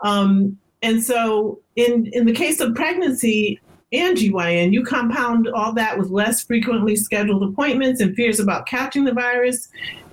Um, 0.00 0.58
and 0.82 1.02
so 1.02 1.60
in 1.76 2.06
in 2.12 2.26
the 2.26 2.32
case 2.32 2.60
of 2.60 2.74
pregnancy 2.74 3.60
and 3.94 4.16
GYN, 4.16 4.72
you 4.72 4.82
compound 4.84 5.48
all 5.48 5.72
that 5.74 5.98
with 5.98 6.10
less 6.10 6.42
frequently 6.42 6.96
scheduled 6.96 7.42
appointments 7.42 8.00
and 8.00 8.14
fears 8.14 8.40
about 8.40 8.66
catching 8.66 9.04
the 9.04 9.12
virus, 9.12 9.68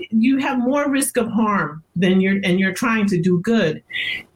you 0.10 0.38
have 0.38 0.60
more 0.60 0.90
risk 0.90 1.18
of 1.18 1.30
harm 1.30 1.84
than 1.96 2.22
you're 2.22 2.40
and 2.44 2.60
you're 2.60 2.74
trying 2.74 3.08
to 3.08 3.22
do 3.22 3.40
good. 3.42 3.84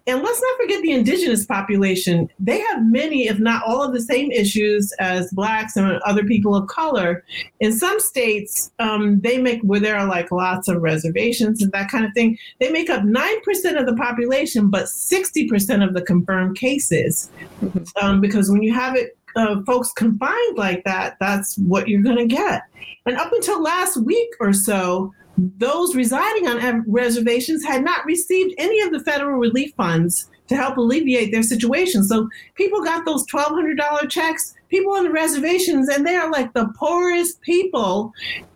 And 0.07 0.21
let's 0.21 0.39
not 0.39 0.57
forget 0.61 0.83
the 0.83 0.91
indigenous 0.91 1.47
population. 1.47 2.29
They 2.39 2.59
have 2.59 2.85
many, 2.85 3.27
if 3.27 3.39
not 3.39 3.63
all, 3.65 3.81
of 3.81 3.91
the 3.91 4.01
same 4.01 4.31
issues 4.31 4.91
as 4.99 5.31
blacks 5.31 5.75
and 5.75 5.99
other 6.05 6.23
people 6.23 6.55
of 6.55 6.67
color. 6.67 7.23
In 7.59 7.73
some 7.73 7.99
states, 7.99 8.71
um, 8.77 9.19
they 9.21 9.39
make 9.39 9.61
where 9.61 9.79
there 9.79 9.97
are 9.97 10.07
like 10.07 10.31
lots 10.31 10.67
of 10.67 10.83
reservations 10.83 11.63
and 11.63 11.71
that 11.71 11.89
kind 11.89 12.05
of 12.05 12.13
thing. 12.13 12.37
They 12.59 12.71
make 12.71 12.91
up 12.91 13.03
nine 13.03 13.41
percent 13.41 13.77
of 13.77 13.87
the 13.87 13.95
population, 13.95 14.69
but 14.69 14.89
sixty 14.89 15.47
percent 15.47 15.81
of 15.81 15.95
the 15.95 16.03
confirmed 16.03 16.55
cases. 16.55 17.31
Mm-hmm. 17.63 17.83
Um, 18.05 18.21
because 18.21 18.51
when 18.51 18.61
you 18.61 18.73
have 18.73 18.95
it 18.95 19.17
uh, 19.35 19.61
folks 19.65 19.91
confined 19.93 20.57
like 20.57 20.83
that, 20.85 21.17
that's 21.19 21.57
what 21.57 21.87
you're 21.87 22.01
going 22.01 22.17
to 22.17 22.25
get. 22.25 22.63
And 23.05 23.17
up 23.17 23.31
until 23.31 23.61
last 23.61 23.97
week 23.97 24.29
or 24.39 24.53
so, 24.53 25.13
those 25.37 25.95
residing 25.95 26.47
on 26.47 26.83
reservations 26.87 27.65
had 27.65 27.83
not 27.83 28.05
received 28.05 28.55
any 28.57 28.81
of 28.81 28.91
the 28.91 29.01
federal 29.01 29.37
relief 29.37 29.73
funds 29.75 30.29
to 30.47 30.55
help 30.55 30.77
alleviate 30.77 31.31
their 31.31 31.43
situation. 31.43 32.03
So 32.03 32.29
people 32.55 32.83
got 32.83 33.05
those 33.05 33.25
$1,200 33.27 34.09
checks. 34.09 34.53
People 34.69 34.93
on 34.93 35.05
the 35.05 35.11
reservations, 35.11 35.89
and 35.89 36.05
they 36.05 36.15
are 36.15 36.31
like 36.31 36.53
the 36.53 36.69
poorest 36.77 37.41
people, 37.41 38.13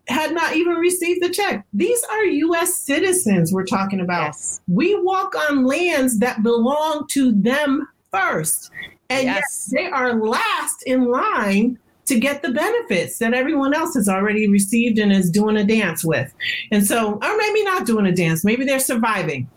had 0.07 0.34
not 0.34 0.55
even 0.55 0.73
received 0.73 1.21
the 1.21 1.30
check. 1.30 1.65
These 1.73 2.03
are 2.11 2.23
U.S. 2.25 2.75
citizens 2.77 3.53
we're 3.53 3.65
talking 3.65 3.99
about. 3.99 4.27
Yes. 4.27 4.61
We 4.67 4.99
walk 5.01 5.36
on 5.36 5.65
lands 5.65 6.19
that 6.19 6.43
belong 6.43 7.07
to 7.11 7.32
them 7.32 7.88
first. 8.11 8.71
And 9.10 9.24
yes. 9.24 9.72
they 9.74 9.88
are 9.88 10.14
last 10.14 10.84
in 10.86 11.05
line 11.05 11.80
to 12.10 12.20
get 12.20 12.41
the 12.41 12.51
benefits 12.51 13.20
that 13.20 13.34
everyone 13.34 13.74
else 13.74 13.93
has 13.93 14.10
already 14.10 14.47
received 14.47 14.97
and 14.97 15.12
is 15.12 15.30
doing 15.30 15.55
a 15.57 15.64
dance 15.64 16.03
with. 16.03 16.34
And 16.72 16.86
so, 16.86 17.14
or 17.14 17.38
maybe 17.38 17.64
not 17.64 17.86
doing 17.86 18.07
a 18.07 18.12
dance, 18.12 18.43
maybe 18.43 18.66
they're 18.66 18.80
surviving. 18.80 19.47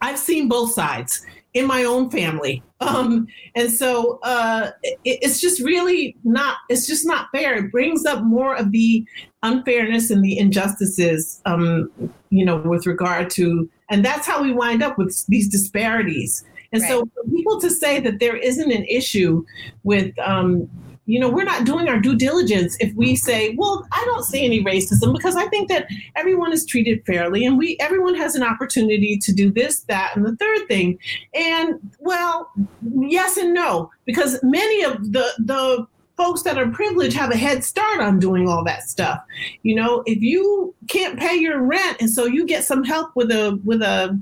I've 0.00 0.18
seen 0.18 0.48
both 0.48 0.72
sides 0.72 1.24
in 1.54 1.66
my 1.66 1.84
own 1.84 2.10
family. 2.10 2.62
Um, 2.80 3.26
and 3.56 3.72
so 3.72 4.20
uh, 4.22 4.70
it, 4.84 4.98
it's 5.04 5.40
just 5.40 5.60
really 5.60 6.14
not, 6.22 6.58
it's 6.68 6.86
just 6.86 7.04
not 7.04 7.26
fair. 7.32 7.56
It 7.56 7.72
brings 7.72 8.06
up 8.06 8.22
more 8.22 8.54
of 8.54 8.70
the 8.70 9.04
unfairness 9.42 10.12
and 10.12 10.22
the 10.22 10.38
injustices, 10.38 11.42
um, 11.44 11.90
you 12.30 12.44
know, 12.44 12.58
with 12.58 12.86
regard 12.86 13.30
to, 13.30 13.68
and 13.90 14.04
that's 14.04 14.28
how 14.28 14.40
we 14.40 14.52
wind 14.52 14.84
up 14.84 14.96
with 14.96 15.26
these 15.26 15.48
disparities 15.48 16.44
and 16.72 16.82
right. 16.82 16.90
so 16.90 17.08
for 17.14 17.30
people 17.30 17.60
to 17.60 17.70
say 17.70 18.00
that 18.00 18.20
there 18.20 18.36
isn't 18.36 18.70
an 18.70 18.84
issue 18.84 19.44
with, 19.84 20.16
um, 20.18 20.68
you 21.06 21.18
know, 21.18 21.30
we're 21.30 21.44
not 21.44 21.64
doing 21.64 21.88
our 21.88 21.98
due 21.98 22.14
diligence 22.14 22.76
if 22.80 22.94
we 22.94 23.16
say, 23.16 23.54
well, 23.56 23.86
I 23.92 24.02
don't 24.04 24.24
see 24.24 24.44
any 24.44 24.62
racism 24.62 25.14
because 25.14 25.36
I 25.36 25.46
think 25.46 25.70
that 25.70 25.86
everyone 26.16 26.52
is 26.52 26.66
treated 26.66 27.04
fairly 27.06 27.46
and 27.46 27.56
we 27.56 27.78
everyone 27.80 28.14
has 28.16 28.34
an 28.34 28.42
opportunity 28.42 29.16
to 29.16 29.32
do 29.32 29.50
this, 29.50 29.80
that, 29.84 30.14
and 30.14 30.26
the 30.26 30.36
third 30.36 30.68
thing. 30.68 30.98
And 31.32 31.80
well, 31.98 32.50
yes 32.98 33.38
and 33.38 33.54
no, 33.54 33.90
because 34.04 34.38
many 34.42 34.84
of 34.84 35.12
the 35.12 35.32
the 35.38 35.86
folks 36.18 36.42
that 36.42 36.58
are 36.58 36.68
privileged 36.68 37.16
have 37.16 37.30
a 37.30 37.36
head 37.36 37.64
start 37.64 38.00
on 38.00 38.18
doing 38.18 38.46
all 38.48 38.62
that 38.64 38.82
stuff. 38.82 39.20
You 39.62 39.76
know, 39.76 40.02
if 40.04 40.20
you 40.20 40.74
can't 40.88 41.18
pay 41.18 41.36
your 41.36 41.62
rent 41.62 41.98
and 42.00 42.10
so 42.10 42.26
you 42.26 42.44
get 42.44 42.64
some 42.64 42.84
help 42.84 43.12
with 43.14 43.30
a 43.30 43.58
with 43.64 43.80
a 43.80 44.20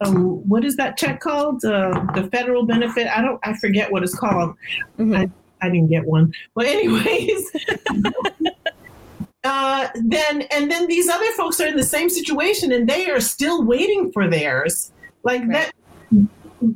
um, 0.00 0.48
what 0.48 0.64
is 0.64 0.76
that 0.76 0.96
check 0.96 1.20
called? 1.20 1.64
Uh, 1.64 1.90
the 2.14 2.28
federal 2.30 2.64
benefit. 2.64 3.08
I 3.08 3.22
don't. 3.22 3.40
I 3.42 3.56
forget 3.56 3.90
what 3.90 4.02
it's 4.02 4.14
called. 4.14 4.54
Mm-hmm. 4.98 5.14
I, 5.14 5.30
I 5.60 5.70
didn't 5.70 5.88
get 5.88 6.04
one. 6.04 6.32
But 6.54 6.66
anyways. 6.66 7.50
uh, 9.44 9.88
then 10.04 10.42
and 10.42 10.70
then 10.70 10.86
these 10.86 11.08
other 11.08 11.30
folks 11.32 11.60
are 11.60 11.66
in 11.66 11.76
the 11.76 11.82
same 11.82 12.08
situation 12.08 12.72
and 12.72 12.88
they 12.88 13.10
are 13.10 13.20
still 13.20 13.64
waiting 13.64 14.12
for 14.12 14.28
theirs. 14.28 14.92
Like 15.24 15.40
right. 15.42 15.52
that 15.52 15.72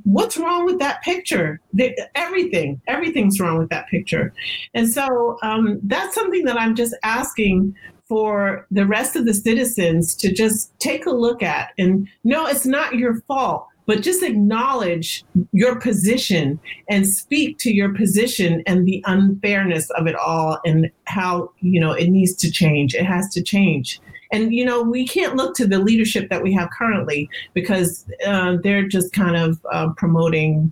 what's 0.04 0.36
wrong 0.36 0.64
with 0.64 0.78
that 0.78 1.02
picture? 1.02 1.60
They, 1.72 1.96
everything, 2.14 2.80
everything's 2.86 3.40
wrong 3.40 3.58
with 3.58 3.68
that 3.70 3.88
picture. 3.88 4.32
And 4.74 4.88
so 4.88 5.38
um, 5.42 5.80
that's 5.82 6.14
something 6.14 6.44
that 6.44 6.60
I'm 6.60 6.74
just 6.74 6.94
asking 7.02 7.74
for 8.12 8.66
the 8.70 8.84
rest 8.84 9.16
of 9.16 9.24
the 9.24 9.32
citizens 9.32 10.14
to 10.14 10.30
just 10.30 10.78
take 10.78 11.06
a 11.06 11.10
look 11.10 11.42
at 11.42 11.70
and 11.78 12.06
no, 12.24 12.44
it's 12.46 12.66
not 12.66 12.96
your 12.96 13.22
fault, 13.22 13.66
but 13.86 14.02
just 14.02 14.22
acknowledge 14.22 15.24
your 15.52 15.80
position 15.80 16.60
and 16.90 17.08
speak 17.08 17.56
to 17.56 17.72
your 17.72 17.94
position 17.94 18.62
and 18.66 18.86
the 18.86 19.02
unfairness 19.06 19.88
of 19.92 20.06
it 20.06 20.14
all 20.14 20.60
and 20.66 20.90
how, 21.04 21.50
you 21.60 21.80
know, 21.80 21.92
it 21.92 22.10
needs 22.10 22.34
to 22.34 22.50
change. 22.50 22.94
It 22.94 23.06
has 23.06 23.30
to 23.30 23.42
change. 23.42 23.98
And, 24.30 24.52
you 24.52 24.66
know, 24.66 24.82
we 24.82 25.06
can't 25.08 25.34
look 25.34 25.54
to 25.56 25.66
the 25.66 25.78
leadership 25.78 26.28
that 26.28 26.42
we 26.42 26.52
have 26.52 26.68
currently 26.68 27.30
because 27.54 28.04
uh, 28.26 28.58
they're 28.62 28.86
just 28.86 29.14
kind 29.14 29.38
of 29.38 29.58
uh, 29.72 29.88
promoting 29.96 30.70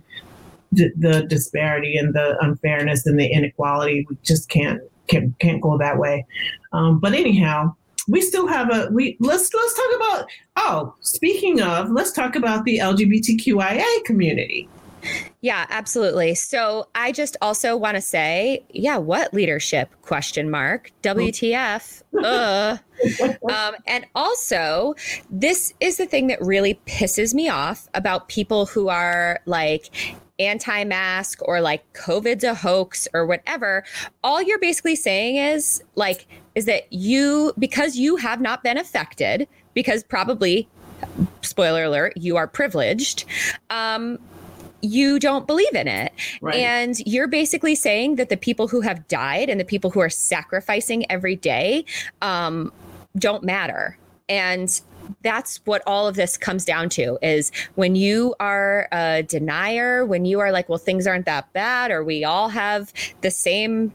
the, 0.71 0.91
the 0.95 1.23
disparity 1.23 1.97
and 1.97 2.13
the 2.13 2.37
unfairness 2.39 3.07
and 3.07 3.19
the 3.19 3.25
inequality. 3.25 4.05
We 4.07 4.17
just 4.21 4.47
can't 4.47 4.79
can't 5.11 5.37
can't 5.39 5.61
go 5.61 5.77
that 5.77 5.97
way. 5.97 6.25
Um, 6.73 6.99
but 6.99 7.13
anyhow, 7.13 7.75
we 8.07 8.21
still 8.21 8.47
have 8.47 8.73
a 8.73 8.89
we 8.91 9.17
let's 9.19 9.53
let's 9.53 9.75
talk 9.75 9.95
about 9.95 10.25
oh 10.55 10.95
speaking 11.01 11.61
of 11.61 11.91
let's 11.91 12.11
talk 12.11 12.35
about 12.35 12.65
the 12.65 12.79
LGBTQIA 12.79 14.03
community. 14.05 14.67
Yeah, 15.41 15.65
absolutely. 15.69 16.35
So 16.35 16.87
I 16.93 17.11
just 17.11 17.35
also 17.41 17.75
want 17.75 17.95
to 17.95 18.01
say, 18.01 18.63
yeah, 18.69 18.97
what 18.97 19.33
leadership? 19.33 19.89
Question 20.03 20.49
mark. 20.49 20.91
WTF? 21.03 22.03
uh. 22.23 22.77
Um, 23.49 23.73
and 23.87 24.05
also, 24.13 24.93
this 25.31 25.73
is 25.79 25.97
the 25.97 26.05
thing 26.05 26.27
that 26.27 26.39
really 26.39 26.79
pisses 26.85 27.33
me 27.33 27.49
off 27.49 27.89
about 27.95 28.27
people 28.27 28.67
who 28.67 28.89
are 28.89 29.39
like 29.47 29.89
anti 30.45 30.83
mask 30.83 31.39
or 31.43 31.61
like 31.61 31.91
COVID's 31.93 32.43
a 32.43 32.53
hoax 32.53 33.07
or 33.13 33.25
whatever, 33.25 33.83
all 34.23 34.41
you're 34.41 34.59
basically 34.59 34.95
saying 34.95 35.37
is 35.37 35.83
like, 35.95 36.27
is 36.55 36.65
that 36.65 36.91
you, 36.91 37.53
because 37.59 37.95
you 37.95 38.15
have 38.17 38.41
not 38.41 38.63
been 38.63 38.77
affected, 38.77 39.47
because 39.73 40.03
probably, 40.03 40.67
spoiler 41.41 41.85
alert, 41.85 42.13
you 42.15 42.37
are 42.37 42.47
privileged. 42.47 43.25
Um, 43.69 44.19
you 44.81 45.19
don't 45.19 45.45
believe 45.45 45.75
in 45.75 45.87
it. 45.87 46.11
Right. 46.41 46.55
And 46.55 46.97
you're 47.05 47.27
basically 47.27 47.75
saying 47.75 48.15
that 48.15 48.29
the 48.29 48.37
people 48.37 48.67
who 48.67 48.81
have 48.81 49.07
died 49.07 49.49
and 49.49 49.59
the 49.59 49.65
people 49.65 49.91
who 49.91 49.99
are 49.99 50.09
sacrificing 50.09 51.09
every 51.11 51.35
day 51.35 51.85
um, 52.21 52.73
don't 53.17 53.43
matter 53.43 53.97
and 54.31 54.81
that's 55.23 55.57
what 55.65 55.81
all 55.85 56.07
of 56.07 56.15
this 56.15 56.37
comes 56.37 56.65
down 56.65 56.89
to 56.89 57.17
is 57.21 57.51
when 57.75 57.95
you 57.95 58.35
are 58.39 58.87
a 58.91 59.23
denier 59.23 60.05
when 60.05 60.25
you 60.25 60.39
are 60.39 60.51
like 60.51 60.69
well 60.69 60.77
things 60.77 61.07
aren't 61.07 61.25
that 61.25 61.51
bad 61.53 61.91
or 61.91 62.03
we 62.03 62.23
all 62.23 62.49
have 62.49 62.93
the 63.21 63.31
same 63.31 63.93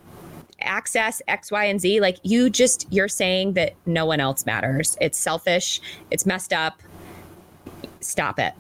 access 0.61 1.23
X, 1.29 1.51
Y, 1.51 1.65
and 1.65 1.81
Z. 1.81 2.01
Like 2.01 2.19
you 2.23 2.51
just, 2.51 2.87
you're 2.91 3.09
saying 3.09 3.55
that 3.55 3.75
no 3.85 4.07
one 4.07 4.21
else 4.21 4.47
matters. 4.47 4.97
It's 5.01 5.19
selfish. 5.19 5.81
It's 6.11 6.27
messed 6.27 6.53
up. 6.53 6.81
Stop 8.01 8.39
it. 8.39 8.55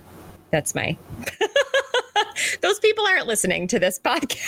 That's 0.50 0.74
my. 0.74 0.96
Those 2.60 2.78
people 2.80 3.06
aren't 3.06 3.26
listening 3.26 3.66
to 3.68 3.78
this 3.78 3.98
podcast, 3.98 4.46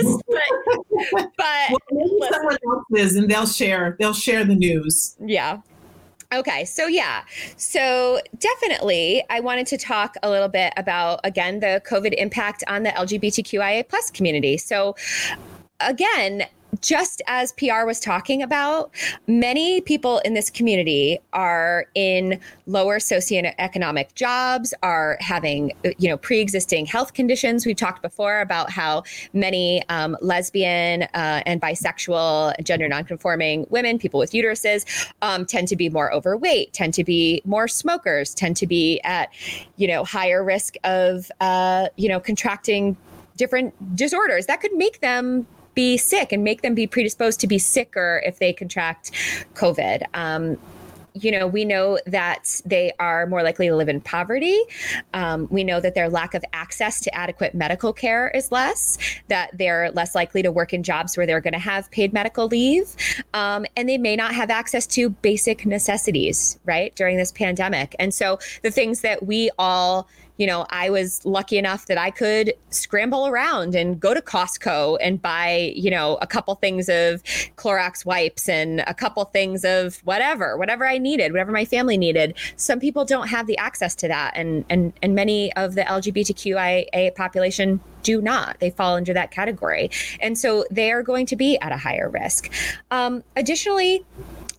but, 0.28 1.30
but 1.36 1.78
well, 1.90 2.30
someone 2.32 2.56
else 2.66 2.84
is, 2.96 3.16
and 3.16 3.30
they'll 3.30 3.46
share. 3.46 3.96
They'll 3.98 4.14
share 4.14 4.44
the 4.44 4.54
news. 4.54 5.16
Yeah. 5.20 5.58
Okay, 6.30 6.66
so 6.66 6.86
yeah, 6.86 7.22
so 7.56 8.20
definitely, 8.38 9.24
I 9.30 9.40
wanted 9.40 9.66
to 9.68 9.78
talk 9.78 10.14
a 10.22 10.28
little 10.28 10.48
bit 10.48 10.74
about 10.76 11.20
again 11.24 11.60
the 11.60 11.80
COVID 11.86 12.12
impact 12.18 12.62
on 12.68 12.82
the 12.82 12.90
LGBTQIA 12.90 13.88
plus 13.88 14.10
community. 14.10 14.58
So 14.58 14.94
again, 15.80 16.44
just 16.80 17.22
as 17.26 17.52
Piyar 17.52 17.86
was 17.86 18.00
talking 18.00 18.42
about, 18.42 18.90
many 19.26 19.80
people 19.80 20.18
in 20.18 20.34
this 20.34 20.50
community 20.50 21.18
are 21.32 21.86
in 21.94 22.38
lower 22.66 22.98
socioeconomic 22.98 24.14
jobs, 24.14 24.74
are 24.82 25.16
having, 25.20 25.72
you 25.98 26.08
know, 26.08 26.16
pre-existing 26.16 26.86
health 26.86 27.14
conditions. 27.14 27.64
We've 27.64 27.76
talked 27.76 28.02
before 28.02 28.40
about 28.40 28.70
how 28.70 29.02
many 29.32 29.82
um, 29.88 30.16
lesbian 30.20 31.04
uh, 31.14 31.42
and 31.46 31.60
bisexual, 31.60 32.62
gender 32.62 32.88
nonconforming 32.88 33.66
women, 33.70 33.98
people 33.98 34.20
with 34.20 34.32
uteruses, 34.32 34.84
um, 35.22 35.46
tend 35.46 35.68
to 35.68 35.76
be 35.76 35.88
more 35.88 36.12
overweight, 36.12 36.72
tend 36.72 36.94
to 36.94 37.04
be 37.04 37.42
more 37.44 37.68
smokers, 37.68 38.34
tend 38.34 38.56
to 38.56 38.66
be 38.66 39.00
at, 39.04 39.30
you 39.76 39.88
know, 39.88 40.04
higher 40.04 40.44
risk 40.44 40.76
of, 40.84 41.30
uh, 41.40 41.88
you 41.96 42.08
know, 42.08 42.20
contracting 42.20 42.96
different 43.36 43.96
disorders 43.96 44.46
that 44.46 44.60
could 44.60 44.72
make 44.74 45.00
them 45.00 45.46
be 45.78 45.96
sick 45.96 46.32
and 46.32 46.42
make 46.42 46.62
them 46.62 46.74
be 46.74 46.88
predisposed 46.88 47.38
to 47.38 47.46
be 47.46 47.56
sicker 47.56 48.20
if 48.26 48.40
they 48.40 48.52
contract 48.52 49.12
COVID. 49.54 50.02
Um, 50.12 50.58
you 51.14 51.30
know, 51.30 51.46
we 51.46 51.64
know 51.64 52.00
that 52.04 52.60
they 52.64 52.92
are 52.98 53.28
more 53.28 53.44
likely 53.44 53.68
to 53.68 53.76
live 53.76 53.88
in 53.88 54.00
poverty. 54.00 54.58
Um, 55.14 55.46
we 55.52 55.62
know 55.62 55.78
that 55.78 55.94
their 55.94 56.08
lack 56.08 56.34
of 56.34 56.44
access 56.52 57.00
to 57.02 57.14
adequate 57.14 57.54
medical 57.54 57.92
care 57.92 58.28
is 58.34 58.50
less, 58.50 58.98
that 59.28 59.56
they're 59.56 59.92
less 59.92 60.16
likely 60.16 60.42
to 60.42 60.50
work 60.50 60.72
in 60.72 60.82
jobs 60.82 61.16
where 61.16 61.26
they're 61.26 61.40
going 61.40 61.52
to 61.52 61.60
have 61.60 61.88
paid 61.92 62.12
medical 62.12 62.48
leave. 62.48 62.96
Um, 63.32 63.64
and 63.76 63.88
they 63.88 63.98
may 63.98 64.16
not 64.16 64.34
have 64.34 64.50
access 64.50 64.84
to 64.88 65.10
basic 65.10 65.64
necessities, 65.64 66.58
right, 66.64 66.92
during 66.96 67.18
this 67.18 67.30
pandemic. 67.30 67.94
And 68.00 68.12
so 68.12 68.40
the 68.64 68.72
things 68.72 69.02
that 69.02 69.24
we 69.24 69.50
all 69.60 70.08
you 70.38 70.46
know, 70.46 70.66
I 70.70 70.88
was 70.88 71.24
lucky 71.26 71.58
enough 71.58 71.86
that 71.86 71.98
I 71.98 72.10
could 72.10 72.54
scramble 72.70 73.26
around 73.26 73.74
and 73.74 73.98
go 73.98 74.14
to 74.14 74.22
Costco 74.22 74.96
and 75.00 75.20
buy, 75.20 75.72
you 75.74 75.90
know, 75.90 76.16
a 76.22 76.26
couple 76.26 76.54
things 76.54 76.88
of 76.88 77.22
Clorox 77.56 78.06
wipes 78.06 78.48
and 78.48 78.80
a 78.86 78.94
couple 78.94 79.24
things 79.26 79.64
of 79.64 79.96
whatever, 80.04 80.56
whatever 80.56 80.86
I 80.86 80.96
needed, 80.98 81.32
whatever 81.32 81.50
my 81.50 81.64
family 81.64 81.98
needed. 81.98 82.36
Some 82.56 82.78
people 82.78 83.04
don't 83.04 83.28
have 83.28 83.48
the 83.48 83.58
access 83.58 83.94
to 83.96 84.08
that, 84.08 84.32
and 84.36 84.64
and 84.70 84.92
and 85.02 85.14
many 85.14 85.52
of 85.54 85.74
the 85.74 85.82
LGBTQIA 85.82 87.14
population 87.16 87.80
do 88.04 88.22
not. 88.22 88.60
They 88.60 88.70
fall 88.70 88.94
under 88.94 89.12
that 89.14 89.32
category, 89.32 89.90
and 90.20 90.38
so 90.38 90.64
they 90.70 90.92
are 90.92 91.02
going 91.02 91.26
to 91.26 91.36
be 91.36 91.58
at 91.58 91.72
a 91.72 91.76
higher 91.76 92.08
risk. 92.08 92.50
Um, 92.92 93.24
additionally, 93.34 94.04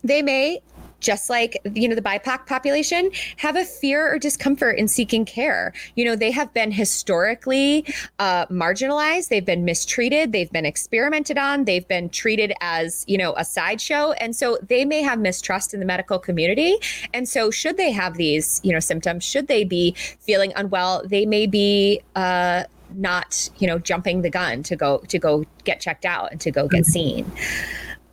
they 0.04 0.22
may 0.22 0.62
just 1.00 1.30
like 1.30 1.58
you 1.74 1.88
know 1.88 1.96
the 1.96 2.02
BIPOC 2.02 2.46
population, 2.46 3.12
have 3.38 3.56
a 3.56 3.66
fear 3.66 4.12
or 4.12 4.20
discomfort 4.20 4.78
in 4.78 4.88
seeking 4.88 5.26
care. 5.26 5.74
You 5.96 6.06
know, 6.06 6.16
they 6.16 6.32
have 6.32 6.54
been 6.54 6.72
historically 6.72 7.86
uh, 8.20 8.46
marginalized, 8.48 9.30
they've 9.30 9.46
been 9.46 9.66
mistreated, 9.66 10.32
they've 10.32 10.52
been 10.52 10.66
experimented 10.66 11.38
on, 11.38 11.66
they've 11.66 11.88
been 11.88 12.10
treated 12.10 12.54
as 12.62 13.06
you 13.08 13.18
know 13.18 13.34
a 13.38 13.46
sideshow, 13.46 14.12
and 14.14 14.36
so 14.36 14.58
they 14.68 14.86
may 14.86 15.02
have 15.02 15.20
mistrust 15.20 15.74
in 15.74 15.80
the 15.80 15.86
medical 15.86 16.20
community. 16.20 16.78
And 17.14 17.28
so, 17.28 17.52
should 17.52 17.78
they 17.78 17.92
have 17.92 18.18
these 18.18 18.60
you 18.64 18.74
know 18.74 18.80
symptoms, 18.80 19.24
should 19.24 19.48
they 19.48 19.64
be 19.64 19.96
feeling 20.20 20.54
unwell, 20.56 21.04
they 21.06 21.26
may 21.26 21.48
be. 21.48 22.02
Uh, 22.16 22.64
not 22.96 23.50
you 23.60 23.68
know 23.68 23.78
jumping 23.78 24.24
the 24.24 24.32
gun 24.32 24.64
to 24.64 24.76
go 24.76 24.98
to 25.08 25.20
go 25.20 25.46
get 25.64 25.80
checked 25.80 26.06
out 26.06 26.32
and 26.32 26.42
to 26.42 26.50
go 26.50 26.68
get 26.68 26.82
mm-hmm. 26.82 26.92
seen 26.92 27.32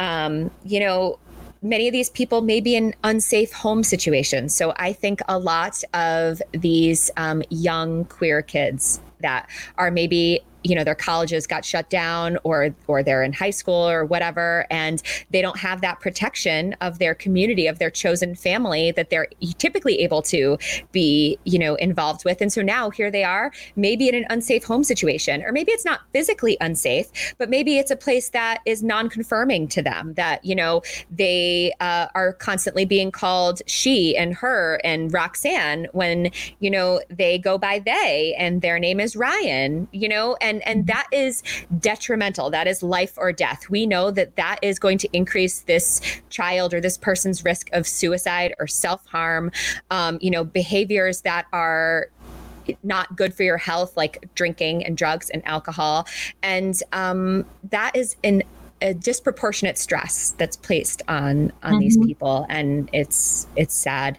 um, 0.00 0.50
you 0.64 0.80
know 0.80 1.18
many 1.68 1.88
of 1.88 1.92
these 1.92 2.10
people 2.10 2.42
may 2.42 2.60
be 2.60 2.76
in 2.76 2.94
unsafe 3.04 3.52
home 3.52 3.82
situations. 3.82 4.54
So 4.54 4.72
I 4.76 4.92
think 4.92 5.20
a 5.28 5.38
lot 5.38 5.82
of 5.94 6.40
these 6.52 7.10
um, 7.16 7.42
young 7.50 8.04
queer 8.06 8.42
kids 8.42 9.00
that 9.20 9.48
are 9.76 9.90
maybe 9.90 10.42
you 10.66 10.74
know 10.74 10.84
their 10.84 10.94
colleges 10.94 11.46
got 11.46 11.64
shut 11.64 11.88
down 11.90 12.38
or 12.44 12.74
or 12.86 13.02
they're 13.02 13.22
in 13.22 13.32
high 13.32 13.50
school 13.50 13.88
or 13.88 14.04
whatever 14.04 14.66
and 14.70 15.02
they 15.30 15.40
don't 15.40 15.58
have 15.58 15.80
that 15.80 16.00
protection 16.00 16.74
of 16.80 16.98
their 16.98 17.14
community 17.14 17.66
of 17.66 17.78
their 17.78 17.90
chosen 17.90 18.34
family 18.34 18.90
that 18.92 19.10
they're 19.10 19.28
typically 19.58 20.00
able 20.00 20.22
to 20.22 20.58
be 20.92 21.38
you 21.44 21.58
know 21.58 21.74
involved 21.76 22.24
with. 22.24 22.40
And 22.40 22.52
so 22.52 22.62
now 22.62 22.90
here 22.90 23.10
they 23.10 23.24
are 23.24 23.52
maybe 23.76 24.08
in 24.08 24.14
an 24.14 24.26
unsafe 24.30 24.64
home 24.64 24.84
situation 24.84 25.42
or 25.42 25.52
maybe 25.52 25.72
it's 25.72 25.84
not 25.84 26.00
physically 26.12 26.56
unsafe 26.60 27.34
but 27.38 27.48
maybe 27.48 27.78
it's 27.78 27.90
a 27.90 27.96
place 27.96 28.30
that 28.30 28.60
is 28.66 28.82
non-confirming 28.82 29.68
to 29.68 29.82
them 29.82 30.14
that 30.14 30.44
you 30.44 30.54
know 30.54 30.82
they 31.10 31.72
uh, 31.80 32.06
are 32.14 32.32
constantly 32.32 32.84
being 32.84 33.10
called 33.10 33.62
she 33.66 34.16
and 34.16 34.34
her 34.34 34.80
and 34.84 35.12
roxanne 35.12 35.86
when 35.92 36.30
you 36.60 36.70
know 36.70 37.00
they 37.10 37.38
go 37.38 37.58
by 37.58 37.78
they 37.78 38.34
and 38.38 38.62
their 38.62 38.78
name 38.78 39.00
is 39.00 39.16
ryan 39.16 39.86
you 39.92 40.08
know 40.08 40.36
and 40.40 40.55
and 40.62 40.76
and 40.76 40.86
that 40.86 41.06
is 41.12 41.42
detrimental. 41.78 42.50
That 42.50 42.66
is 42.66 42.82
life 42.82 43.14
or 43.16 43.32
death. 43.32 43.68
We 43.70 43.86
know 43.86 44.10
that 44.10 44.36
that 44.36 44.58
is 44.62 44.78
going 44.78 44.98
to 44.98 45.08
increase 45.12 45.60
this 45.60 46.00
child 46.30 46.74
or 46.74 46.80
this 46.80 46.98
person's 46.98 47.44
risk 47.44 47.68
of 47.72 47.86
suicide 47.86 48.54
or 48.58 48.66
self-harm 48.66 49.50
um, 49.90 50.18
you 50.20 50.30
know 50.30 50.44
behaviors 50.44 51.22
that 51.22 51.46
are 51.52 52.08
not 52.82 53.16
good 53.16 53.32
for 53.32 53.44
your 53.44 53.58
health 53.58 53.96
like 53.96 54.28
drinking 54.34 54.84
and 54.84 54.96
drugs 54.96 55.30
and 55.30 55.46
alcohol. 55.46 56.06
And 56.42 56.80
um, 56.92 57.46
that 57.70 57.94
is 57.96 58.16
an 58.24 58.42
a 58.82 58.92
disproportionate 58.92 59.78
stress 59.78 60.34
that's 60.36 60.56
placed 60.56 61.00
on 61.08 61.50
on 61.62 61.72
mm-hmm. 61.72 61.78
these 61.78 61.96
people 61.96 62.44
and 62.50 62.90
it's 62.92 63.46
it's 63.56 63.74
sad. 63.74 64.18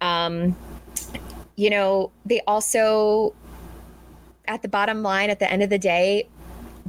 Um 0.00 0.56
you 1.56 1.70
know 1.70 2.12
they 2.24 2.40
also 2.46 3.34
at 4.48 4.62
the 4.62 4.68
bottom 4.68 5.02
line, 5.02 5.30
at 5.30 5.38
the 5.38 5.50
end 5.50 5.62
of 5.62 5.70
the 5.70 5.78
day, 5.78 6.28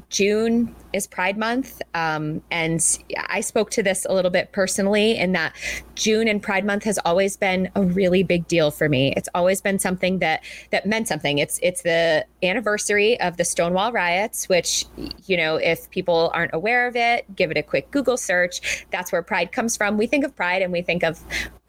June 0.10 0.74
is 0.93 1.07
Pride 1.07 1.37
Month. 1.37 1.81
Um, 1.93 2.41
and 2.51 2.83
I 3.27 3.41
spoke 3.41 3.71
to 3.71 3.83
this 3.83 4.05
a 4.09 4.13
little 4.13 4.31
bit 4.31 4.51
personally 4.51 5.17
in 5.17 5.33
that 5.33 5.55
June 5.95 6.27
and 6.27 6.41
Pride 6.41 6.65
Month 6.65 6.83
has 6.83 6.99
always 7.05 7.37
been 7.37 7.69
a 7.75 7.83
really 7.83 8.23
big 8.23 8.47
deal 8.47 8.71
for 8.71 8.89
me. 8.89 9.13
It's 9.17 9.29
always 9.35 9.61
been 9.61 9.79
something 9.79 10.19
that 10.19 10.43
that 10.71 10.85
meant 10.85 11.07
something. 11.07 11.37
It's 11.37 11.59
it's 11.61 11.81
the 11.81 12.25
anniversary 12.41 13.19
of 13.19 13.37
the 13.37 13.45
Stonewall 13.45 13.91
riots, 13.91 14.47
which 14.47 14.85
you 15.25 15.37
know, 15.37 15.57
if 15.57 15.89
people 15.89 16.31
aren't 16.33 16.53
aware 16.53 16.87
of 16.87 16.95
it, 16.95 17.25
give 17.35 17.51
it 17.51 17.57
a 17.57 17.63
quick 17.63 17.91
Google 17.91 18.17
search. 18.17 18.85
That's 18.91 19.11
where 19.11 19.21
Pride 19.21 19.51
comes 19.51 19.75
from. 19.75 19.97
We 19.97 20.07
think 20.07 20.23
of 20.23 20.35
Pride 20.35 20.61
and 20.61 20.71
we 20.71 20.81
think 20.81 21.03
of 21.03 21.19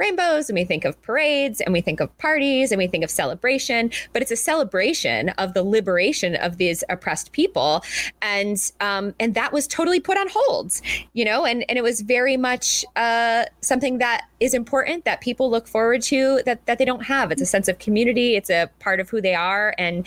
rainbows 0.00 0.48
and 0.48 0.56
we 0.56 0.64
think 0.64 0.84
of 0.84 1.00
parades 1.02 1.60
and 1.60 1.72
we 1.72 1.80
think 1.80 2.00
of 2.00 2.16
parties 2.18 2.72
and 2.72 2.78
we 2.78 2.86
think 2.86 3.04
of 3.04 3.10
celebration, 3.10 3.90
but 4.12 4.22
it's 4.22 4.30
a 4.30 4.36
celebration 4.36 5.28
of 5.30 5.54
the 5.54 5.62
liberation 5.62 6.34
of 6.36 6.56
these 6.56 6.82
oppressed 6.88 7.32
people. 7.32 7.84
And 8.22 8.58
um, 8.80 9.09
and 9.18 9.34
that 9.34 9.52
was 9.52 9.66
totally 9.66 10.00
put 10.00 10.18
on 10.18 10.28
hold, 10.30 10.80
you 11.12 11.24
know, 11.24 11.44
and, 11.44 11.64
and 11.68 11.78
it 11.78 11.82
was 11.82 12.00
very 12.02 12.36
much 12.36 12.84
uh, 12.96 13.44
something 13.60 13.98
that 13.98 14.26
is 14.38 14.54
important 14.54 15.04
that 15.04 15.20
people 15.20 15.50
look 15.50 15.66
forward 15.66 16.02
to 16.02 16.42
that, 16.46 16.64
that 16.66 16.78
they 16.78 16.84
don't 16.84 17.04
have. 17.04 17.32
It's 17.32 17.42
a 17.42 17.46
sense 17.46 17.68
of 17.68 17.78
community, 17.78 18.36
it's 18.36 18.50
a 18.50 18.68
part 18.78 19.00
of 19.00 19.10
who 19.10 19.20
they 19.20 19.34
are. 19.34 19.74
And, 19.78 20.06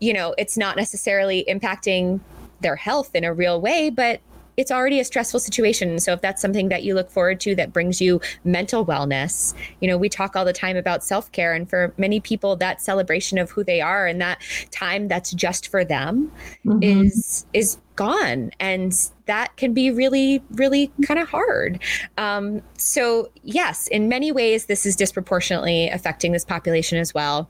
you 0.00 0.12
know, 0.12 0.34
it's 0.38 0.56
not 0.56 0.76
necessarily 0.76 1.44
impacting 1.48 2.20
their 2.60 2.76
health 2.76 3.14
in 3.14 3.24
a 3.24 3.32
real 3.32 3.60
way, 3.60 3.90
but 3.90 4.20
it's 4.56 4.70
already 4.70 5.00
a 5.00 5.04
stressful 5.04 5.40
situation. 5.40 5.98
So 5.98 6.12
if 6.12 6.20
that's 6.20 6.40
something 6.40 6.68
that 6.68 6.82
you 6.82 6.94
look 6.94 7.10
forward 7.10 7.40
to 7.40 7.54
that 7.56 7.72
brings 7.72 8.00
you 8.00 8.20
mental 8.44 8.84
wellness, 8.84 9.54
you 9.80 9.88
know, 9.88 9.98
we 9.98 10.08
talk 10.08 10.36
all 10.36 10.44
the 10.44 10.52
time 10.52 10.76
about 10.76 11.04
self-care 11.04 11.52
and 11.52 11.68
for 11.68 11.92
many 11.96 12.20
people 12.20 12.56
that 12.56 12.80
celebration 12.80 13.38
of 13.38 13.50
who 13.50 13.64
they 13.64 13.80
are 13.80 14.06
and 14.06 14.20
that 14.20 14.40
time 14.70 15.08
that's 15.08 15.32
just 15.32 15.68
for 15.68 15.84
them 15.84 16.30
mm-hmm. 16.64 16.82
is 16.82 17.46
is 17.52 17.78
gone 17.96 18.50
and 18.60 19.10
that 19.24 19.56
can 19.56 19.72
be 19.72 19.90
really 19.90 20.42
really 20.50 20.92
kind 21.06 21.18
of 21.18 21.28
hard 21.28 21.82
um, 22.18 22.60
so 22.76 23.30
yes 23.42 23.88
in 23.88 24.08
many 24.08 24.30
ways 24.30 24.66
this 24.66 24.84
is 24.84 24.94
disproportionately 24.94 25.88
affecting 25.88 26.32
this 26.32 26.44
population 26.44 26.98
as 26.98 27.14
well 27.14 27.48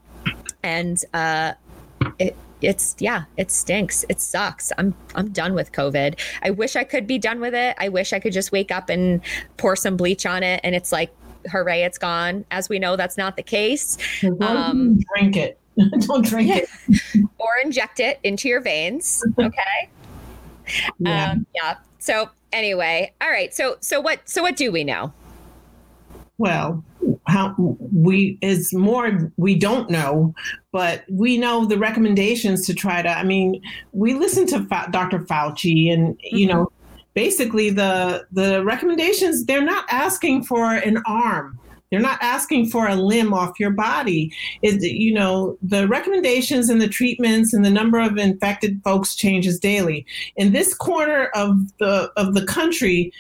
and 0.63 1.05
uh, 1.15 1.53
it, 2.19 2.37
it's 2.63 2.97
yeah, 2.99 3.25
it 3.37 3.51
stinks. 3.51 4.05
It 4.09 4.21
sucks. 4.21 4.73
I'm 4.79 4.95
I'm 5.15 5.31
done 5.31 5.55
with 5.55 5.73
COVID. 5.73 6.19
I 6.43 6.51
wish 6.51 6.77
I 6.77 6.85
could 6.85 7.07
be 7.07 7.19
done 7.19 7.41
with 7.41 7.55
it. 7.55 7.77
I 7.79 7.89
wish 7.89 8.13
I 8.13 8.19
could 8.19 8.33
just 8.33 8.53
wake 8.53 8.71
up 8.71 8.89
and 8.89 9.21
pour 9.57 9.77
some 9.77 9.97
bleach 9.97 10.27
on 10.27 10.43
it 10.43 10.61
and 10.65 10.75
it's 10.75 10.93
like 10.93 11.15
hooray, 11.51 11.83
it's 11.83 11.99
gone. 11.99 12.45
As 12.51 12.69
we 12.69 12.79
know, 12.79 12.97
that's 12.97 13.17
not 13.17 13.37
the 13.37 13.43
case. 13.43 13.97
Um, 14.41 14.99
drink 15.15 15.37
it. 15.37 15.59
Don't 16.01 16.25
drink 16.25 16.51
it. 16.51 16.69
or 17.39 17.51
inject 17.63 18.01
it 18.01 18.19
into 18.23 18.49
your 18.49 18.61
veins. 18.61 19.25
Okay. 19.39 19.89
yeah. 20.99 21.31
Um, 21.33 21.47
yeah. 21.55 21.77
So 21.99 22.31
anyway, 22.53 23.13
all 23.21 23.31
right. 23.31 23.53
So 23.55 23.77
so 23.81 24.01
what 24.01 24.29
so 24.29 24.43
what 24.43 24.57
do 24.57 24.73
we 24.73 24.85
know? 24.85 25.13
Well, 26.39 26.85
how 27.27 27.55
we 27.93 28.39
is 28.41 28.73
more 28.73 29.33
we 29.37 29.55
don't 29.55 29.91
know, 29.91 30.35
but 30.73 31.05
we 31.11 31.39
know 31.39 31.65
the 31.65 31.79
recommendations 31.79 32.67
to 32.67 32.75
try 32.75 33.03
to. 33.03 33.09
I 33.09 33.25
mean, 33.25 33.61
we 33.93 34.15
listen 34.15 34.47
to 34.49 34.65
Fa- 34.65 34.89
Dr. 34.91 35.21
Fauci, 35.21 35.93
and 35.93 36.19
you 36.23 36.47
mm-hmm. 36.47 36.57
know, 36.57 36.73
basically 37.15 37.71
the 37.71 38.27
the 38.33 38.65
recommendations. 38.65 39.45
They're 39.45 39.63
not 39.63 39.85
asking 39.91 40.45
for 40.45 40.75
an 40.75 41.03
arm 41.07 41.59
they're 41.91 42.01
not 42.01 42.19
asking 42.21 42.71
for 42.71 42.89
a 42.89 42.97
limb 42.97 43.33
off 43.33 43.61
your 43.61 43.71
body. 43.71 44.33
It, 44.63 44.83
you 44.83 45.15
know, 45.15 45.57
the 45.63 45.87
recommendations 45.87 46.69
and 46.69 46.81
the 46.81 46.89
treatments 46.89 47.55
and 47.55 47.65
the 47.65 47.71
number 47.71 48.01
of 48.01 48.17
infected 48.17 48.81
folks 48.83 49.15
changes 49.15 49.59
daily. 49.59 50.05
In 50.37 50.53
this 50.53 50.75
corner 50.75 51.27
of 51.35 51.57
the 51.79 52.11
of 52.17 52.35
the 52.35 52.45
country, 52.45 53.13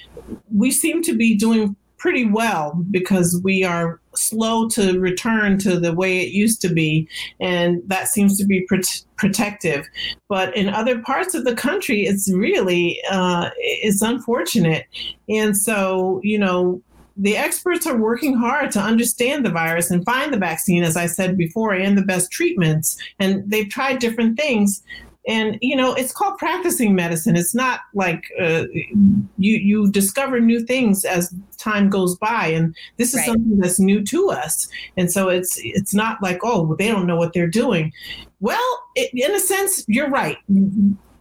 we 0.52 0.70
seem 0.70 1.02
to 1.02 1.14
be 1.14 1.36
doing 1.36 1.76
pretty 2.06 2.24
well 2.24 2.84
because 2.92 3.40
we 3.42 3.64
are 3.64 4.00
slow 4.14 4.68
to 4.68 5.00
return 5.00 5.58
to 5.58 5.80
the 5.80 5.92
way 5.92 6.20
it 6.20 6.30
used 6.30 6.60
to 6.60 6.68
be, 6.68 7.08
and 7.40 7.82
that 7.88 8.06
seems 8.06 8.38
to 8.38 8.44
be 8.44 8.60
pr- 8.68 8.76
protective. 9.16 9.84
But 10.28 10.56
in 10.56 10.68
other 10.68 11.00
parts 11.00 11.34
of 11.34 11.44
the 11.44 11.56
country, 11.56 12.02
it's 12.02 12.32
really 12.32 13.00
uh, 13.10 13.50
it's 13.58 14.02
unfortunate, 14.02 14.86
and 15.28 15.56
so 15.56 16.20
you 16.22 16.38
know 16.38 16.80
the 17.16 17.36
experts 17.36 17.88
are 17.88 17.96
working 17.96 18.34
hard 18.34 18.70
to 18.70 18.80
understand 18.80 19.44
the 19.44 19.50
virus 19.50 19.90
and 19.90 20.04
find 20.04 20.32
the 20.32 20.38
vaccine, 20.38 20.84
as 20.84 20.96
I 20.96 21.06
said 21.06 21.36
before, 21.36 21.72
and 21.72 21.98
the 21.98 22.02
best 22.02 22.30
treatments. 22.30 22.96
And 23.18 23.50
they've 23.50 23.68
tried 23.68 23.98
different 23.98 24.38
things. 24.38 24.80
And 25.26 25.58
you 25.60 25.76
know, 25.76 25.92
it's 25.94 26.12
called 26.12 26.38
practicing 26.38 26.94
medicine. 26.94 27.36
It's 27.36 27.54
not 27.54 27.80
like 27.94 28.30
uh, 28.40 28.64
you 28.72 29.56
you 29.56 29.90
discover 29.90 30.40
new 30.40 30.60
things 30.60 31.04
as 31.04 31.34
time 31.58 31.90
goes 31.90 32.16
by, 32.16 32.46
and 32.46 32.76
this 32.96 33.12
is 33.12 33.20
right. 33.20 33.26
something 33.26 33.58
that's 33.58 33.80
new 33.80 34.04
to 34.04 34.30
us. 34.30 34.68
And 34.96 35.10
so 35.10 35.28
it's 35.28 35.58
it's 35.62 35.94
not 35.94 36.22
like 36.22 36.40
oh 36.42 36.74
they 36.76 36.88
don't 36.88 37.06
know 37.06 37.16
what 37.16 37.32
they're 37.32 37.48
doing. 37.48 37.92
Well, 38.40 38.78
it, 38.94 39.10
in 39.12 39.34
a 39.34 39.40
sense, 39.40 39.84
you're 39.88 40.10
right 40.10 40.36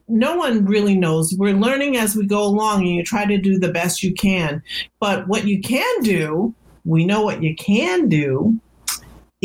no 0.08 0.36
one 0.36 0.66
really 0.66 0.96
knows. 0.96 1.34
We're 1.36 1.56
learning 1.56 1.98
as 1.98 2.16
we 2.16 2.26
go 2.26 2.44
along, 2.44 2.82
and 2.82 2.90
you 2.90 3.04
try 3.04 3.26
to 3.26 3.38
do 3.38 3.58
the 3.58 3.72
best 3.72 4.04
you 4.04 4.14
can. 4.14 4.62
But 5.00 5.28
what 5.28 5.48
you 5.48 5.60
can 5.60 6.02
do, 6.04 6.54
we 6.84 7.06
know 7.06 7.24
what 7.24 7.42
you 7.42 7.56
can 7.56 8.08
do 8.08 8.60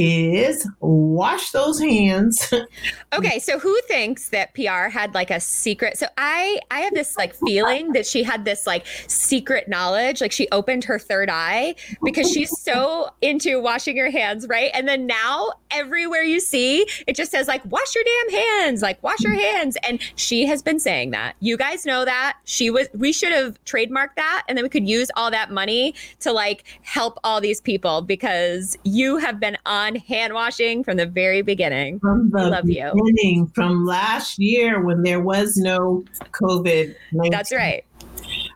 is 0.00 0.66
wash 0.80 1.50
those 1.50 1.78
hands. 1.78 2.52
okay, 3.12 3.38
so 3.38 3.58
who 3.58 3.78
thinks 3.82 4.30
that 4.30 4.54
Piyar 4.54 4.90
had 4.90 5.14
like 5.14 5.30
a 5.30 5.40
secret? 5.40 5.98
So 5.98 6.06
I 6.16 6.58
I 6.70 6.80
have 6.80 6.94
this 6.94 7.16
like 7.16 7.34
feeling 7.34 7.92
that 7.92 8.06
she 8.06 8.22
had 8.22 8.44
this 8.44 8.66
like 8.66 8.86
secret 9.06 9.68
knowledge, 9.68 10.20
like 10.20 10.32
she 10.32 10.48
opened 10.50 10.84
her 10.84 10.98
third 10.98 11.28
eye 11.30 11.74
because 12.02 12.30
she's 12.30 12.58
so 12.60 13.10
into 13.20 13.60
washing 13.60 13.96
her 13.98 14.10
hands, 14.10 14.46
right? 14.48 14.70
And 14.72 14.88
then 14.88 15.06
now 15.06 15.52
everywhere 15.70 16.22
you 16.22 16.40
see, 16.40 16.86
it 17.06 17.14
just 17.14 17.30
says 17.30 17.46
like 17.46 17.62
wash 17.66 17.94
your 17.94 18.04
damn 18.04 18.40
hands, 18.40 18.80
like 18.80 19.02
wash 19.02 19.20
your 19.20 19.34
hands, 19.34 19.76
and 19.82 20.00
she 20.16 20.46
has 20.46 20.62
been 20.62 20.80
saying 20.80 21.10
that. 21.10 21.36
You 21.40 21.56
guys 21.56 21.84
know 21.84 22.04
that. 22.06 22.38
She 22.44 22.70
was 22.70 22.88
we 22.94 23.12
should 23.12 23.32
have 23.32 23.62
trademarked 23.64 24.16
that 24.16 24.44
and 24.48 24.56
then 24.56 24.64
we 24.64 24.68
could 24.70 24.88
use 24.88 25.10
all 25.16 25.30
that 25.30 25.50
money 25.50 25.94
to 26.20 26.32
like 26.32 26.64
help 26.82 27.18
all 27.22 27.40
these 27.40 27.60
people 27.60 28.00
because 28.00 28.78
you 28.84 29.18
have 29.18 29.38
been 29.38 29.58
on 29.66 29.89
on 29.90 30.00
hand 30.00 30.34
washing 30.34 30.84
from 30.84 30.96
the 30.96 31.06
very 31.06 31.42
beginning. 31.42 31.98
From 32.00 32.30
the 32.30 32.48
love 32.48 32.64
beginning, 32.64 33.14
you. 33.22 33.50
from 33.54 33.84
last 33.84 34.38
year 34.38 34.82
when 34.84 35.02
there 35.02 35.20
was 35.20 35.56
no 35.56 36.04
COVID. 36.32 36.94
That's 37.30 37.52
right. 37.52 37.84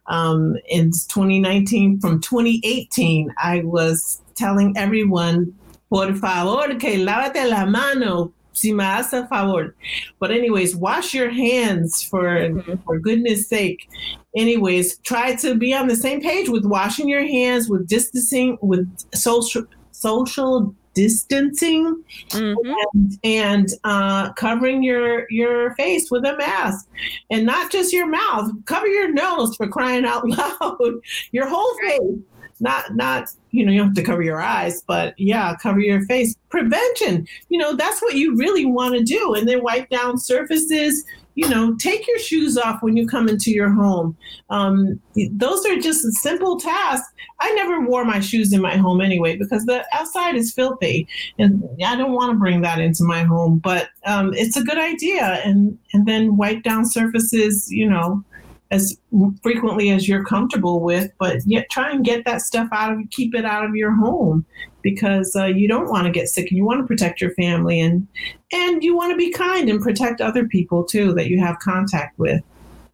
Um, 0.07 0.57
in 0.69 0.91
2019, 0.91 2.01
from 2.01 2.21
2018, 2.21 3.35
I 3.39 3.63
was 3.65 4.21
telling 4.35 4.77
everyone, 4.77 5.55
por 5.91 6.15
favor, 6.15 6.75
que 6.79 7.05
lávate 7.05 7.49
la 7.49 7.65
mano, 7.65 8.33
si 8.53 8.73
me 8.73 8.85
hace 8.85 9.27
favor. 9.29 9.75
But 10.21 10.31
anyways, 10.31 10.77
wash 10.77 11.15
your 11.15 11.31
hands 11.31 12.03
for 12.03 12.25
mm-hmm. 12.25 12.75
for 12.85 12.99
goodness 12.99 13.49
sake. 13.49 13.89
Anyways, 14.37 14.99
try 14.99 15.35
to 15.37 15.55
be 15.55 15.75
on 15.75 15.89
the 15.89 15.97
same 15.97 16.21
page 16.21 16.49
with 16.49 16.65
washing 16.65 17.09
your 17.09 17.27
hands, 17.27 17.69
with 17.69 17.89
distancing, 17.89 18.59
with 18.61 18.87
social 19.15 19.65
social 19.93 20.75
distancing 20.95 22.03
mm-hmm. 22.31 22.73
and, 22.95 23.19
and 23.25 23.69
uh, 23.85 24.33
covering 24.33 24.83
your 24.83 25.31
your 25.31 25.75
face 25.75 26.11
with 26.11 26.25
a 26.25 26.37
mask. 26.37 26.89
And 27.31 27.47
not 27.47 27.71
just 27.71 27.93
your 27.93 28.07
mouth 28.07 28.51
cover 28.65 28.87
your 28.87 29.13
nose 29.13 29.57
for 29.57 29.69
crying 29.69 30.05
out 30.05 30.29
loud. 30.29 30.95
Your 31.33 31.49
whole 31.49 31.77
face 31.79 32.21
not 32.61 32.95
not 32.95 33.29
you 33.51 33.65
know 33.65 33.73
you 33.73 33.79
don't 33.79 33.89
have 33.89 33.97
to 33.97 34.03
cover 34.03 34.23
your 34.23 34.41
eyes 34.41 34.83
but 34.87 35.15
yeah 35.19 35.55
cover 35.63 35.81
your 35.81 36.05
face 36.07 36.35
prevention 36.51 37.27
you 37.49 37.59
know 37.59 37.75
that's 37.75 38.01
what 38.03 38.15
you 38.15 38.37
really 38.37 38.65
want 38.65 38.95
to 38.95 39.03
do 39.03 39.35
and 39.35 39.49
then 39.49 39.63
wipe 39.63 39.89
down 39.89 40.19
surfaces 40.19 41.05
you 41.35 41.49
know, 41.49 41.75
take 41.77 42.07
your 42.07 42.19
shoes 42.19 42.57
off 42.57 42.83
when 42.83 42.97
you 42.97 43.07
come 43.07 43.29
into 43.29 43.51
your 43.51 43.71
home. 43.71 44.17
Um, 44.51 45.01
those 45.33 45.67
are 45.67 45.77
just 45.77 46.05
simple 46.15 46.59
tasks. 46.59 47.13
I 47.41 47.53
never 47.55 47.81
wore 47.81 48.05
my 48.05 48.21
shoes 48.21 48.53
in 48.53 48.61
my 48.61 48.77
home 48.77 49.01
anyway 49.01 49.37
because 49.37 49.65
the 49.65 49.85
outside 49.93 50.37
is 50.37 50.53
filthy, 50.53 51.09
and 51.39 51.63
I 51.85 51.97
don't 51.97 52.13
want 52.13 52.33
to 52.33 52.39
bring 52.39 52.61
that 52.63 52.79
into 52.79 53.03
my 53.03 53.25
home. 53.25 53.59
But 53.59 53.89
um, 54.07 54.33
it's 54.35 54.57
a 54.57 54.63
good 54.63 54.79
idea, 54.79 55.41
and 55.45 55.77
and 55.93 56.07
then 56.07 56.37
wipe 56.37 56.63
down 56.63 56.87
surfaces. 56.87 57.71
You 57.71 57.91
know, 57.91 58.25
as 58.71 58.97
frequently 59.43 59.91
as 59.91 60.09
you're 60.09 60.25
comfortable 60.25 60.81
with, 60.81 61.11
but 61.19 61.39
yet 61.47 61.71
try 61.71 61.91
and 61.91 62.05
get 62.05 62.25
that 62.25 62.41
stuff 62.41 62.69
out 62.73 62.93
of 62.93 62.99
keep 63.11 63.35
it 63.35 63.45
out 63.45 63.65
of 63.65 63.77
your 63.77 63.93
home 63.93 64.45
because 64.83 65.35
uh, 65.37 65.45
you 65.45 65.69
don't 65.69 65.89
want 65.89 66.07
to 66.07 66.11
get 66.11 66.29
sick 66.29 66.49
and 66.51 66.59
you 66.59 66.65
want 66.65 66.81
to 66.81 66.87
protect 66.87 67.21
your 67.21 67.33
family 67.35 67.81
and 67.81 68.07
and 68.53 68.83
you 68.83 68.97
want 68.97 69.11
to 69.11 69.17
be 69.17 69.31
kind 69.31 69.69
and 69.69 69.81
protect 69.81 70.21
other 70.21 70.47
people 70.47 70.85
too 70.85 71.13
that 71.15 71.29
you 71.29 71.41
have 71.41 71.59
contact 71.61 72.19
with. 72.19 72.43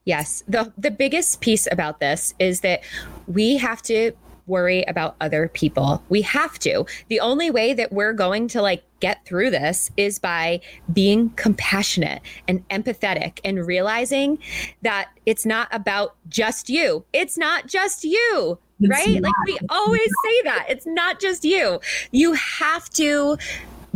Yes, 0.05 0.43
the 0.49 0.73
the 0.77 0.91
biggest 0.91 1.41
piece 1.41 1.69
about 1.71 2.01
this 2.01 2.35
is 2.39 2.61
that 2.61 2.83
we 3.27 3.57
have 3.57 3.83
to 3.83 4.13
worry 4.47 4.83
about 4.89 5.17
other 5.21 5.49
people. 5.49 6.03
We 6.09 6.23
have 6.23 6.59
to. 6.61 6.85
The 7.09 7.21
only 7.21 7.51
way 7.51 7.73
that 7.73 7.93
we're 7.93 8.13
going 8.13 8.49
to 8.49 8.61
like 8.61 8.83
get 9.01 9.25
through 9.25 9.51
this 9.51 9.91
is 9.97 10.19
by 10.19 10.61
being 10.93 11.31
compassionate 11.31 12.23
and 12.47 12.67
empathetic 12.69 13.41
and 13.45 13.67
realizing 13.67 14.39
that 14.83 15.11
it's 15.27 15.45
not 15.45 15.69
about 15.73 16.15
just 16.29 16.69
you. 16.69 17.05
It's 17.13 17.37
not 17.37 17.67
just 17.67 18.05
you. 18.05 18.59
It's 18.81 18.91
right? 18.91 19.21
Not. 19.21 19.33
Like 19.47 19.47
we 19.47 19.59
always 19.69 20.01
say 20.25 20.43
that. 20.45 20.67
It's 20.69 20.87
not 20.87 21.21
just 21.21 21.45
you. 21.45 21.81
You 22.13 22.33
have 22.35 22.89
to 22.91 23.37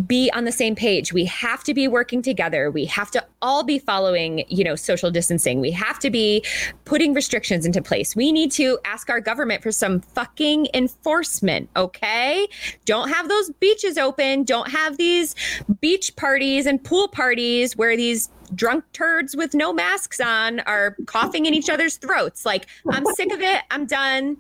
be 0.07 0.31
on 0.33 0.45
the 0.45 0.53
same 0.53 0.75
page. 0.75 1.13
We 1.13 1.25
have 1.27 1.63
to 1.65 1.75
be 1.75 1.87
working 1.89 2.23
together. 2.23 2.71
We 2.71 2.85
have 2.87 3.11
to 3.13 3.25
all 3.43 3.63
be 3.63 3.79
following, 3.79 4.45
you 4.49 4.65
know, 4.65 4.75
social 4.75 5.11
distancing. 5.11 5.61
We 5.61 5.71
have 5.73 5.99
to 6.01 6.11
be 6.11 6.45
putting 6.85 7.15
restrictions 7.15 7.65
into 7.65 7.81
place. 7.81 8.17
We 8.17 8.33
need 8.33 8.51
to 8.53 8.79
ask 8.85 9.09
our 9.09 9.21
government 9.21 9.63
for 9.63 9.71
some 9.71 10.01
fucking 10.01 10.69
enforcement, 10.75 11.69
okay? 11.77 12.47
Don't 12.85 13.09
have 13.09 13.29
those 13.29 13.51
beaches 13.61 13.97
open. 13.99 14.45
Don't 14.45 14.71
have 14.71 14.97
these 14.97 15.35
beach 15.81 16.15
parties 16.17 16.67
and 16.67 16.83
pool 16.83 17.09
parties 17.09 17.77
where 17.77 17.97
these 17.97 18.31
drunk 18.55 18.85
turds 18.93 19.37
with 19.37 19.55
no 19.55 19.73
masks 19.73 20.21
on 20.21 20.61
are 20.61 20.97
coughing 21.07 21.47
in 21.47 21.55
each 21.55 21.71
other's 21.71 21.97
throats. 21.97 22.45
Like, 22.45 22.67
I'm 22.91 23.05
sick 23.15 23.33
of 23.33 23.41
it. 23.41 23.63
I'm 23.71 23.87
done. 23.87 24.37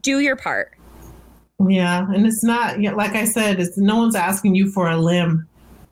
Do 0.00 0.20
your 0.20 0.36
part. 0.36 0.76
Yeah, 1.60 2.06
and 2.12 2.26
it's 2.26 2.42
not 2.42 2.80
like 2.80 3.14
I 3.14 3.24
said, 3.24 3.60
it's 3.60 3.78
no 3.78 3.96
one's 3.96 4.16
asking 4.16 4.54
you 4.54 4.70
for 4.70 4.90
a 4.90 4.96
limb. 4.96 5.48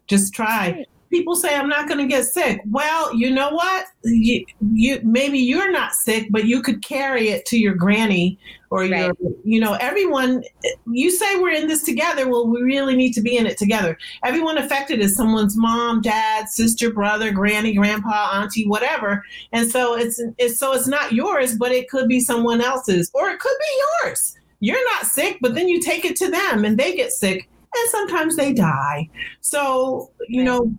Just 0.08 0.34
try. 0.34 0.84
People 1.08 1.36
say 1.36 1.54
I'm 1.54 1.68
not 1.68 1.88
going 1.88 1.98
to 1.98 2.06
get 2.06 2.24
sick. 2.24 2.62
Well, 2.70 3.14
you 3.14 3.30
know 3.30 3.50
what? 3.50 3.84
You, 4.02 4.44
you 4.72 4.98
maybe 5.04 5.38
you're 5.38 5.70
not 5.70 5.92
sick, 5.92 6.28
but 6.30 6.46
you 6.46 6.62
could 6.62 6.82
carry 6.82 7.28
it 7.28 7.44
to 7.46 7.58
your 7.58 7.74
granny 7.74 8.38
or 8.70 8.80
right. 8.80 8.90
your 8.90 9.14
you 9.44 9.60
know, 9.60 9.74
everyone 9.74 10.42
you 10.90 11.10
say 11.10 11.38
we're 11.38 11.50
in 11.50 11.68
this 11.68 11.82
together, 11.84 12.28
well 12.28 12.48
we 12.48 12.62
really 12.62 12.96
need 12.96 13.12
to 13.12 13.20
be 13.20 13.36
in 13.36 13.46
it 13.46 13.58
together. 13.58 13.96
Everyone 14.24 14.58
affected 14.58 15.00
is 15.00 15.14
someone's 15.14 15.56
mom, 15.56 16.00
dad, 16.00 16.48
sister, 16.48 16.90
brother, 16.90 17.30
granny, 17.30 17.74
grandpa, 17.74 18.30
auntie, 18.32 18.66
whatever. 18.66 19.22
And 19.52 19.70
so 19.70 19.94
it's 19.96 20.20
it's 20.38 20.58
so 20.58 20.72
it's 20.72 20.88
not 20.88 21.12
yours, 21.12 21.56
but 21.56 21.72
it 21.72 21.88
could 21.88 22.08
be 22.08 22.20
someone 22.20 22.62
else's 22.62 23.10
or 23.14 23.30
it 23.30 23.38
could 23.38 23.56
be 23.58 24.08
yours 24.08 24.36
you're 24.62 24.84
not 24.94 25.06
sick, 25.06 25.38
but 25.40 25.56
then 25.56 25.66
you 25.66 25.80
take 25.80 26.04
it 26.04 26.14
to 26.16 26.30
them 26.30 26.64
and 26.64 26.78
they 26.78 26.94
get 26.94 27.10
sick 27.10 27.48
and 27.74 27.90
sometimes 27.90 28.36
they 28.36 28.52
die. 28.52 29.10
So, 29.40 30.12
you 30.28 30.44
know, 30.44 30.72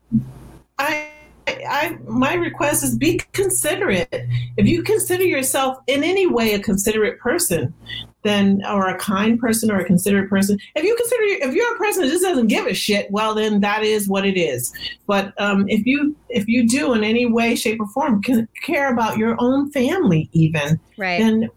I 0.79 1.09
I 1.47 1.97
my 2.07 2.33
request 2.35 2.85
is 2.85 2.97
be 2.97 3.19
considerate. 3.33 4.07
If 4.55 4.67
you 4.67 4.83
consider 4.83 5.25
yourself 5.25 5.79
in 5.87 6.01
any 6.01 6.27
way 6.27 6.53
a 6.53 6.59
considerate 6.59 7.19
person, 7.19 7.73
then 8.21 8.61
or 8.65 8.87
a 8.87 8.97
kind 8.97 9.37
person 9.37 9.69
or 9.69 9.81
a 9.81 9.85
considerate 9.85 10.29
person, 10.29 10.57
if 10.75 10.85
you 10.85 10.95
consider 10.95 11.49
if 11.49 11.53
you're 11.53 11.75
a 11.75 11.77
person 11.77 12.03
that 12.03 12.09
just 12.09 12.23
doesn't 12.23 12.47
give 12.47 12.65
a 12.65 12.73
shit, 12.73 13.11
well 13.11 13.35
then 13.35 13.59
that 13.59 13.83
is 13.83 14.07
what 14.07 14.25
it 14.25 14.39
is. 14.39 14.71
But 15.07 15.33
um, 15.41 15.67
if 15.67 15.85
you 15.85 16.15
if 16.29 16.47
you 16.47 16.69
do 16.69 16.93
in 16.93 17.03
any 17.03 17.25
way, 17.25 17.55
shape, 17.55 17.81
or 17.81 17.87
form 17.87 18.21
care 18.61 18.93
about 18.93 19.17
your 19.17 19.35
own 19.39 19.71
family, 19.71 20.29
even 20.31 20.79
right, 20.97 21.19
then 21.19 21.49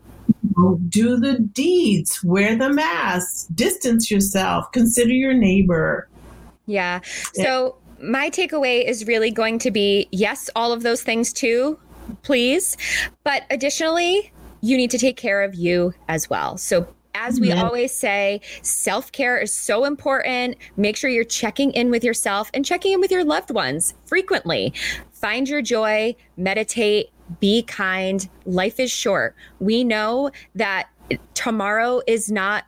do 0.89 1.19
the 1.19 1.39
deeds, 1.53 2.21
wear 2.25 2.57
the 2.57 2.71
mask, 2.71 3.47
distance 3.55 4.11
yourself, 4.11 4.71
consider 4.73 5.13
your 5.13 5.35
neighbor. 5.35 6.09
Yeah. 6.67 7.01
So 7.35 7.77
my 8.03 8.31
takeaway 8.31 8.85
is 8.85 9.07
really 9.07 9.31
going 9.31 9.59
to 9.61 9.71
be 9.71 10.09
yes, 10.13 10.51
all 10.57 10.73
of 10.73 10.83
those 10.83 11.03
things 11.03 11.33
too, 11.33 11.79
please. 12.23 12.77
But 13.25 13.45
additionally, 13.51 14.33
you 14.61 14.77
need 14.77 14.91
to 14.91 14.99
take 14.99 15.17
care 15.17 15.43
of 15.43 15.55
you 15.55 15.95
as 16.09 16.29
well. 16.29 16.57
So 16.57 16.89
as 17.15 17.41
we 17.41 17.51
always 17.53 17.93
say, 17.93 18.41
self 18.63 19.11
care 19.13 19.39
is 19.39 19.55
so 19.55 19.85
important. 19.85 20.57
Make 20.77 20.97
sure 20.97 21.09
you're 21.09 21.25
checking 21.25 21.73
in 21.73 21.91
with 21.91 22.05
yourself 22.05 22.51
and 22.53 22.65
checking 22.65 22.93
in 22.93 23.01
with 23.01 23.11
your 23.11 23.25
loved 23.25 23.51
ones 23.51 23.95
frequently. 24.05 24.75
Find 25.13 25.49
your 25.49 25.63
joy, 25.63 26.15
meditate, 26.37 27.11
be 27.41 27.62
kind. 27.62 28.29
Life 28.45 28.81
is 28.81 28.91
short. 28.91 29.35
We 29.61 29.85
know 29.85 30.31
that 30.55 30.89
tomorrow 31.35 32.01
is 32.07 32.31
not 32.31 32.64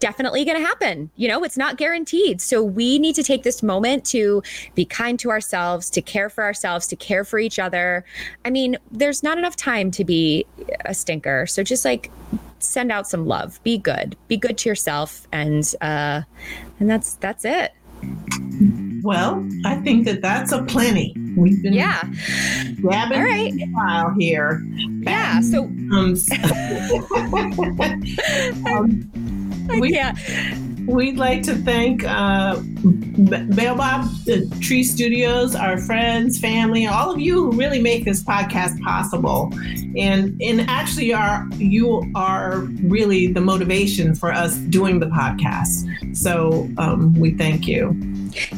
definitely 0.00 0.44
going 0.44 0.60
to 0.60 0.66
happen. 0.66 1.10
You 1.16 1.28
know, 1.28 1.44
it's 1.44 1.56
not 1.56 1.76
guaranteed. 1.76 2.40
So 2.40 2.62
we 2.62 2.98
need 2.98 3.14
to 3.14 3.22
take 3.22 3.42
this 3.42 3.62
moment 3.62 4.04
to 4.06 4.42
be 4.74 4.84
kind 4.84 5.18
to 5.20 5.30
ourselves, 5.30 5.88
to 5.90 6.02
care 6.02 6.28
for 6.28 6.44
ourselves, 6.44 6.86
to 6.88 6.96
care 6.96 7.24
for 7.24 7.38
each 7.38 7.58
other. 7.58 8.04
I 8.44 8.50
mean, 8.50 8.76
there's 8.90 9.22
not 9.22 9.38
enough 9.38 9.56
time 9.56 9.90
to 9.92 10.04
be 10.04 10.44
a 10.84 10.94
stinker. 10.94 11.46
So 11.46 11.62
just 11.62 11.84
like 11.84 12.10
send 12.58 12.92
out 12.92 13.08
some 13.08 13.26
love. 13.26 13.62
Be 13.62 13.78
good. 13.78 14.16
Be 14.28 14.36
good 14.36 14.58
to 14.58 14.68
yourself 14.68 15.26
and 15.32 15.72
uh 15.80 16.22
and 16.78 16.90
that's 16.90 17.14
that's 17.14 17.44
it. 17.44 17.72
Well, 19.02 19.46
I 19.64 19.76
think 19.76 20.04
that 20.06 20.22
that's 20.22 20.52
a 20.52 20.62
plenty. 20.62 21.14
We've 21.36 21.62
been 21.62 21.72
yeah 21.72 22.02
grabbing 22.82 23.18
All 23.18 23.24
right. 23.24 23.52
a 23.52 23.66
while 23.66 24.14
here. 24.18 24.62
Yeah. 25.00 25.40
So 25.40 25.64
um, 25.64 26.14
um, 28.66 29.10
we, 29.80 29.94
yeah. 29.94 30.14
We'd 30.86 31.16
like 31.16 31.42
to 31.44 31.54
thank 31.54 32.04
uh, 32.04 32.56
Baobab, 32.56 34.04
the 34.24 34.52
Tree 34.60 34.82
Studios, 34.82 35.54
our 35.54 35.78
friends, 35.78 36.40
family, 36.40 36.86
all 36.88 37.12
of 37.12 37.20
you 37.20 37.34
who 37.34 37.52
really 37.52 37.80
make 37.80 38.04
this 38.04 38.24
podcast 38.24 38.82
possible. 38.82 39.50
And 39.96 40.40
and 40.42 40.68
actually 40.68 41.12
are 41.12 41.46
you 41.56 42.10
are 42.16 42.60
really 42.82 43.28
the 43.28 43.40
motivation 43.40 44.14
for 44.16 44.32
us 44.32 44.56
doing 44.56 44.98
the 44.98 45.06
podcast. 45.06 46.16
So 46.16 46.68
um, 46.78 47.14
we 47.14 47.30
thank 47.32 47.68
you. 47.68 47.96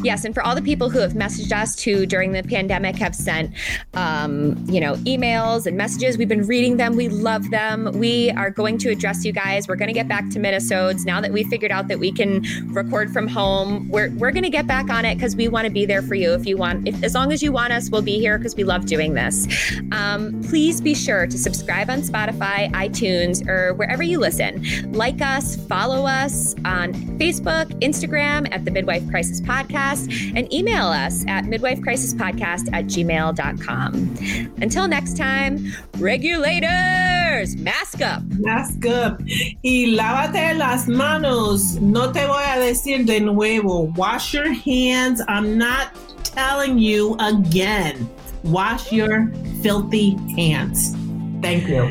Yes, 0.02 0.24
and 0.24 0.34
for 0.34 0.42
all 0.42 0.54
the 0.54 0.62
people 0.62 0.90
who 0.90 0.98
have 0.98 1.12
messaged 1.12 1.52
us 1.52 1.80
who 1.82 2.06
during 2.06 2.32
the 2.32 2.42
pandemic 2.42 2.96
have 2.96 3.14
sent, 3.14 3.54
um, 3.94 4.62
you 4.68 4.80
know, 4.80 4.94
emails 4.96 5.66
and 5.66 5.76
messages, 5.76 6.18
we've 6.18 6.28
been 6.28 6.46
reading 6.46 6.76
them. 6.76 6.96
We 6.96 7.08
love 7.08 7.50
them. 7.50 7.90
We 7.94 8.30
are 8.32 8.50
going 8.50 8.78
to 8.78 8.90
address 8.90 9.24
you 9.24 9.32
guys. 9.32 9.68
We're 9.68 9.76
going 9.76 9.88
to 9.88 9.94
get 9.94 10.08
back 10.08 10.28
to 10.30 10.38
minisodes 10.38 11.04
now 11.04 11.20
that 11.20 11.32
we 11.32 11.44
figured 11.44 11.72
out 11.72 11.88
that 11.88 11.98
we 11.98 12.12
can 12.12 12.42
record 12.72 13.12
from 13.12 13.26
home. 13.26 13.88
We're 13.88 14.10
we're 14.10 14.32
going 14.32 14.44
to 14.44 14.50
get 14.50 14.66
back 14.66 14.90
on 14.90 15.04
it 15.04 15.16
because 15.16 15.36
we 15.36 15.48
want 15.48 15.66
to 15.66 15.70
be 15.70 15.86
there 15.86 16.02
for 16.02 16.14
you. 16.14 16.32
If 16.32 16.46
you 16.46 16.56
want, 16.56 16.86
if, 16.86 17.02
as 17.02 17.14
long 17.14 17.32
as 17.32 17.42
you 17.42 17.52
want 17.52 17.72
us, 17.72 17.90
we'll 17.90 18.02
be 18.02 18.18
here 18.18 18.38
because 18.38 18.54
we 18.56 18.64
love 18.64 18.86
doing 18.86 19.14
this. 19.14 19.46
Um, 19.92 20.42
please 20.42 20.80
be 20.80 20.94
sure 20.94 21.26
to 21.26 21.38
subscribe 21.38 21.90
on 21.90 22.02
Spotify, 22.02 22.70
iTunes, 22.72 23.46
or 23.48 23.74
wherever 23.74 24.02
you 24.02 24.18
listen. 24.18 24.92
Like 24.92 25.20
us, 25.20 25.56
follow 25.66 26.06
us 26.06 26.54
on 26.64 26.92
Facebook, 27.18 27.66
Instagram 27.80 28.48
at 28.52 28.64
the 28.64 28.70
Midwife 28.70 29.08
Crisis 29.08 29.40
Podcast 29.40 29.63
podcast 29.64 30.32
and 30.36 30.52
email 30.52 30.86
us 30.86 31.24
at 31.28 31.44
midwifecrisispodcast 31.44 32.72
at 32.72 32.86
gmail.com. 32.86 34.52
Until 34.62 34.88
next 34.88 35.16
time, 35.16 35.72
regulators, 35.98 37.56
mask 37.56 38.02
up. 38.02 38.22
Mask 38.38 38.86
up. 38.86 39.20
Y 39.62 39.94
lávate 39.96 40.56
las 40.56 40.88
manos. 40.88 41.80
No 41.80 42.12
te 42.12 42.26
voy 42.26 42.42
a 42.44 42.58
decir 42.58 43.04
de 43.06 43.20
nuevo. 43.20 43.92
Wash 43.96 44.34
your 44.34 44.52
hands. 44.52 45.22
I'm 45.28 45.58
not 45.58 45.88
telling 46.24 46.78
you 46.78 47.16
again. 47.20 48.08
Wash 48.44 48.92
your 48.92 49.32
filthy 49.62 50.16
hands. 50.36 50.94
Thank 51.40 51.68
you. 51.68 51.90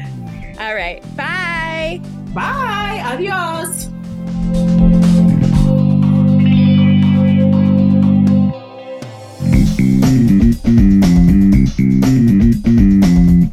All 0.59 0.75
right. 0.75 1.01
Bye. 1.15 2.01
Bye. 2.33 3.01
Adios. 3.05 3.92
음, 10.65 11.01
음, 11.03 11.65
음, 11.79 12.61
음, 12.65 13.49